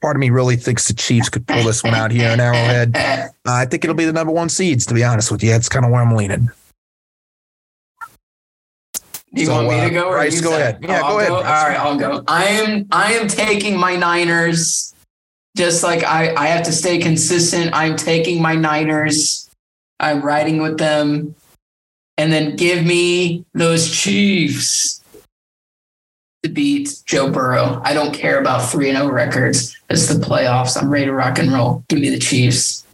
part 0.00 0.16
of 0.16 0.20
me 0.20 0.30
really 0.30 0.56
thinks 0.56 0.88
the 0.88 0.94
Chiefs 0.94 1.28
could 1.28 1.46
pull 1.46 1.62
this 1.62 1.82
one 1.82 1.94
out 1.94 2.10
here 2.10 2.30
in 2.30 2.40
Arrowhead. 2.40 2.96
Uh, 2.96 3.28
I 3.46 3.64
think 3.64 3.84
it'll 3.84 3.96
be 3.96 4.04
the 4.04 4.12
number 4.12 4.32
one 4.32 4.48
seeds, 4.48 4.86
to 4.86 4.94
be 4.94 5.04
honest 5.04 5.30
with 5.30 5.42
you. 5.42 5.50
That's 5.50 5.68
kind 5.68 5.84
of 5.84 5.90
where 5.90 6.02
I'm 6.02 6.14
leaning. 6.14 6.50
Do 9.34 9.42
you 9.42 9.46
So, 9.46 9.54
want 9.54 9.68
me 9.68 9.80
uh, 9.80 9.88
to 9.88 9.90
go 9.94 10.08
or 10.08 10.12
Bryce, 10.12 10.36
you 10.36 10.42
go 10.42 10.54
ahead. 10.54 10.78
Yeah, 10.82 11.02
I'll 11.02 11.12
go 11.12 11.18
ahead. 11.18 11.32
All 11.32 11.42
right, 11.42 11.78
I'll 11.78 11.98
go. 11.98 12.24
I 12.26 12.44
am 12.44 12.86
I 12.90 13.12
am 13.14 13.28
taking 13.28 13.76
my 13.76 13.96
Niners. 13.96 14.94
Just 15.56 15.82
like 15.82 16.04
I, 16.04 16.34
I 16.34 16.46
have 16.48 16.64
to 16.64 16.72
stay 16.72 16.98
consistent. 16.98 17.70
I'm 17.74 17.96
taking 17.96 18.42
my 18.42 18.54
Niners. 18.54 19.48
I'm 20.00 20.22
riding 20.22 20.60
with 20.60 20.78
them. 20.78 21.34
And 22.18 22.32
then 22.32 22.56
give 22.56 22.84
me 22.84 23.44
those 23.52 23.90
Chiefs 23.90 25.02
to 26.46 26.52
beat 26.52 27.02
Joe 27.06 27.30
Burrow. 27.30 27.80
I 27.84 27.92
don't 27.92 28.14
care 28.14 28.40
about 28.40 28.70
3 28.70 28.90
and 28.90 28.98
0 28.98 29.10
records. 29.10 29.76
It's 29.90 30.06
the 30.06 30.14
playoffs. 30.14 30.80
I'm 30.80 30.90
ready 30.90 31.06
to 31.06 31.12
rock 31.12 31.38
and 31.38 31.52
roll. 31.52 31.84
Give 31.88 32.00
me 32.00 32.10
the 32.10 32.18
Chiefs. 32.18 32.84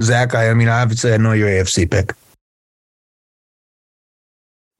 Zach, 0.00 0.34
I, 0.34 0.50
I 0.50 0.54
mean, 0.54 0.68
obviously, 0.68 1.12
I 1.12 1.16
know 1.16 1.32
your 1.32 1.48
AFC 1.48 1.90
pick. 1.90 2.14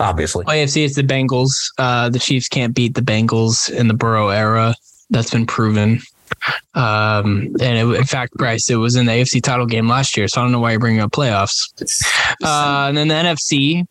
Obviously. 0.01 0.45
AFC 0.45 0.85
it's 0.85 0.95
the 0.95 1.03
Bengals. 1.03 1.51
Uh, 1.77 2.09
the 2.09 2.19
Chiefs 2.19 2.49
can't 2.49 2.75
beat 2.75 2.95
the 2.95 3.03
Bengals 3.03 3.71
in 3.71 3.89
the 3.89 3.95
Burrow 3.95 4.29
era. 4.29 4.75
That's 5.11 5.31
been 5.31 5.47
proven. 5.47 6.01
Um, 6.75 7.57
and 7.61 7.79
it, 7.79 7.97
in 7.97 8.05
fact, 8.05 8.35
Bryce, 8.35 8.71
it 8.71 8.77
was 8.77 8.95
in 8.95 9.07
the 9.07 9.13
AFC 9.13 9.43
title 9.43 9.67
game 9.67 9.89
last 9.89 10.17
year, 10.17 10.29
so 10.29 10.41
I 10.41 10.45
don't 10.45 10.53
know 10.53 10.61
why 10.61 10.71
you're 10.71 10.81
bringing 10.81 11.01
up 11.01 11.11
playoffs. 11.11 11.73
Uh, 12.45 12.87
and 12.89 12.97
then 12.97 13.09
the 13.09 13.15
NFC. 13.15 13.87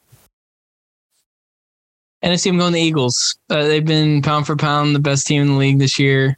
NFC, 2.23 2.49
I'm 2.49 2.57
going 2.57 2.73
the 2.73 2.81
Eagles. 2.81 3.37
Uh, 3.49 3.63
they've 3.63 3.85
been 3.85 4.21
pound 4.21 4.47
for 4.47 4.55
pound 4.55 4.95
the 4.95 4.99
best 4.99 5.27
team 5.27 5.41
in 5.43 5.47
the 5.49 5.53
league 5.53 5.79
this 5.79 5.99
year. 5.99 6.37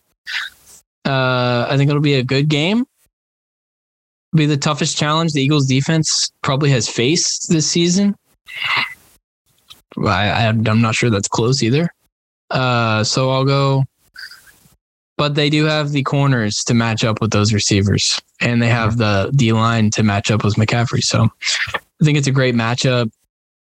Uh, 1.06 1.68
I 1.70 1.78
think 1.78 1.90
it'll 1.90 2.02
be 2.02 2.16
a 2.16 2.24
good 2.24 2.50
game. 2.50 2.86
Be 4.36 4.46
the 4.46 4.58
toughest 4.58 4.98
challenge 4.98 5.34
the 5.34 5.42
Eagles 5.42 5.66
defense 5.66 6.32
probably 6.44 6.70
has 6.72 6.88
faced 6.88 7.50
this 7.50 7.70
season. 7.70 8.16
I, 9.98 10.30
I 10.30 10.48
I'm 10.48 10.82
not 10.82 10.96
sure 10.96 11.10
that's 11.10 11.28
close 11.28 11.64
either. 11.64 11.90
Uh, 12.52 13.04
so 13.04 13.32
I'll 13.32 13.46
go. 13.46 13.86
But 15.18 15.36
they 15.36 15.50
do 15.50 15.66
have 15.66 15.92
the 15.92 16.04
corners 16.04 16.64
to 16.66 16.74
match 16.74 17.04
up 17.04 17.20
with 17.20 17.32
those 17.32 17.54
receivers, 17.54 18.22
and 18.40 18.62
they 18.62 18.70
have 18.70 18.98
the 18.98 19.32
D 19.36 19.52
line 19.52 19.90
to 19.92 20.04
match 20.04 20.32
up 20.32 20.46
with 20.46 20.56
McCaffrey. 20.56 21.04
So 21.04 21.28
I 21.74 22.06
think 22.06 22.18
it's 22.18 22.28
a 22.28 22.32
great 22.32 22.56
matchup. 22.56 23.12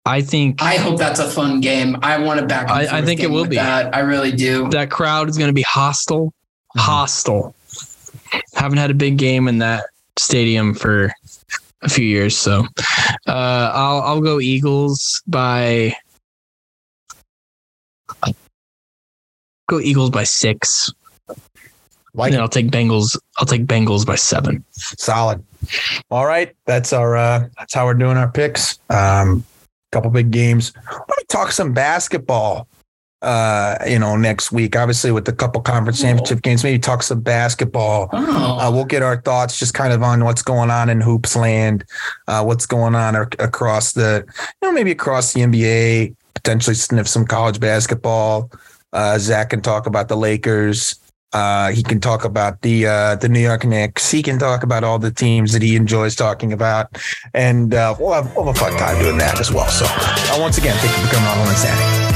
I 0.07 0.23
think 0.23 0.63
I 0.63 0.77
hope 0.77 0.99
that's 0.99 1.19
a 1.21 1.29
fun 1.29 1.61
game. 1.61 1.97
I 2.03 2.17
want 2.19 2.39
to 2.41 2.47
back. 2.47 2.71
I- 2.71 2.99
I 2.99 3.03
think 3.03 3.21
it 3.21 3.31
will 3.31 3.45
be. 3.47 3.57
That. 3.57 3.95
I 3.95 4.01
really 4.01 4.33
do. 4.33 4.69
that 4.71 4.91
crowd 4.91 5.29
is 5.29 5.37
going 5.37 5.49
to 5.49 5.55
be 5.55 5.63
hostile. 5.63 6.33
Hostile. 6.77 7.55
Haven't 8.55 8.79
had 8.79 8.91
a 8.91 8.95
big 8.95 9.19
game 9.19 9.49
in 9.49 9.59
that 9.59 9.85
stadium 10.19 10.75
for 10.75 11.13
a 11.83 11.89
few 11.89 12.05
years, 12.05 12.37
so 12.37 12.67
uh, 13.27 13.71
I'll 13.75 14.01
I'll 14.03 14.21
go 14.21 14.41
Eagles 14.41 15.23
by. 15.27 15.95
Go 19.69 19.81
Eagles 19.81 20.11
by 20.11 20.25
six. 20.25 20.93
Like 22.15 22.29
And 22.29 22.35
then 22.35 22.41
I'll 22.41 22.49
take 22.49 22.69
Bengals. 22.69 23.19
I'll 23.39 23.47
take 23.47 23.67
Bengals 23.67 24.07
by 24.07 24.15
seven. 24.15 24.65
Solid. 24.73 25.43
All 26.11 26.25
right, 26.25 26.55
that's 26.65 26.93
our 26.93 27.17
uh 27.17 27.49
that's 27.59 27.75
how 27.75 27.85
we're 27.87 27.95
doing 27.95 28.17
our 28.17 28.31
picks. 28.31 28.79
Um 28.91 29.45
couple 29.93 30.11
big 30.11 30.31
games. 30.31 30.73
Let 30.91 31.09
me 31.09 31.25
talk 31.29 31.53
some 31.53 31.73
basketball. 31.73 32.69
Uh, 33.23 33.77
you 33.89 33.99
know, 33.99 34.15
next 34.15 34.53
week, 34.53 34.77
obviously 34.77 35.11
with 35.11 35.27
a 35.27 35.33
couple 35.33 35.61
conference 35.63 36.01
championship 36.03 36.43
games, 36.43 36.63
maybe 36.63 36.79
talk 36.79 37.03
some 37.03 37.21
basketball. 37.21 38.09
Oh, 38.13 38.59
Uh, 38.61 38.71
we'll 38.71 38.85
get 38.85 39.03
our 39.03 39.21
thoughts 39.23 39.59
just 39.59 39.73
kind 39.75 39.93
of 39.93 40.03
on 40.03 40.23
what's 40.25 40.43
going 40.43 40.71
on 40.71 40.91
in 40.91 41.01
hoops 41.01 41.35
land, 41.35 41.85
uh, 42.29 42.45
what's 42.45 42.67
going 42.67 42.95
on 42.95 43.17
ac- 43.17 43.31
across 43.39 43.93
the, 43.93 44.25
you 44.63 44.69
know, 44.69 44.73
maybe 44.73 44.91
across 44.91 45.33
the 45.33 45.41
NBA, 45.41 46.15
potentially 46.35 46.77
sniff 46.77 47.09
some 47.09 47.25
college 47.27 47.59
basketball. 47.59 48.51
Uh, 48.93 49.19
Zach 49.19 49.51
can 49.51 49.63
talk 49.63 49.87
about 49.87 50.09
the 50.09 50.17
Lakers. 50.17 51.01
Uh, 51.33 51.71
he 51.71 51.83
can 51.83 52.01
talk 52.01 52.25
about 52.25 52.63
the 52.63 52.87
uh, 52.87 53.17
the 53.17 53.29
New 53.29 53.41
York 53.41 53.65
Knicks. 53.65 54.11
He 54.11 54.23
can 54.23 54.39
talk 54.39 54.63
about 54.63 54.85
all 54.85 54.99
the 54.99 55.11
teams 55.11 55.53
that 55.53 55.63
he 55.63 55.77
enjoys 55.77 56.15
talking 56.15 56.53
about, 56.53 56.97
and 57.35 57.75
uh, 57.75 57.95
we'll 57.99 58.13
have 58.13 58.35
we'll 58.35 58.47
have 58.47 58.57
a 58.57 58.59
fun 58.59 58.73
time 58.79 58.99
doing 59.03 59.19
that 59.19 59.41
as 59.41 59.53
well. 59.53 59.69
So, 59.69 59.87
uh, 59.89 60.39
once 60.41 60.57
again, 60.57 60.77
thank 60.79 60.97
you 60.97 61.07
for 61.07 61.15
coming 61.15 61.29
on 61.29 61.55
Saturday. 61.57 62.16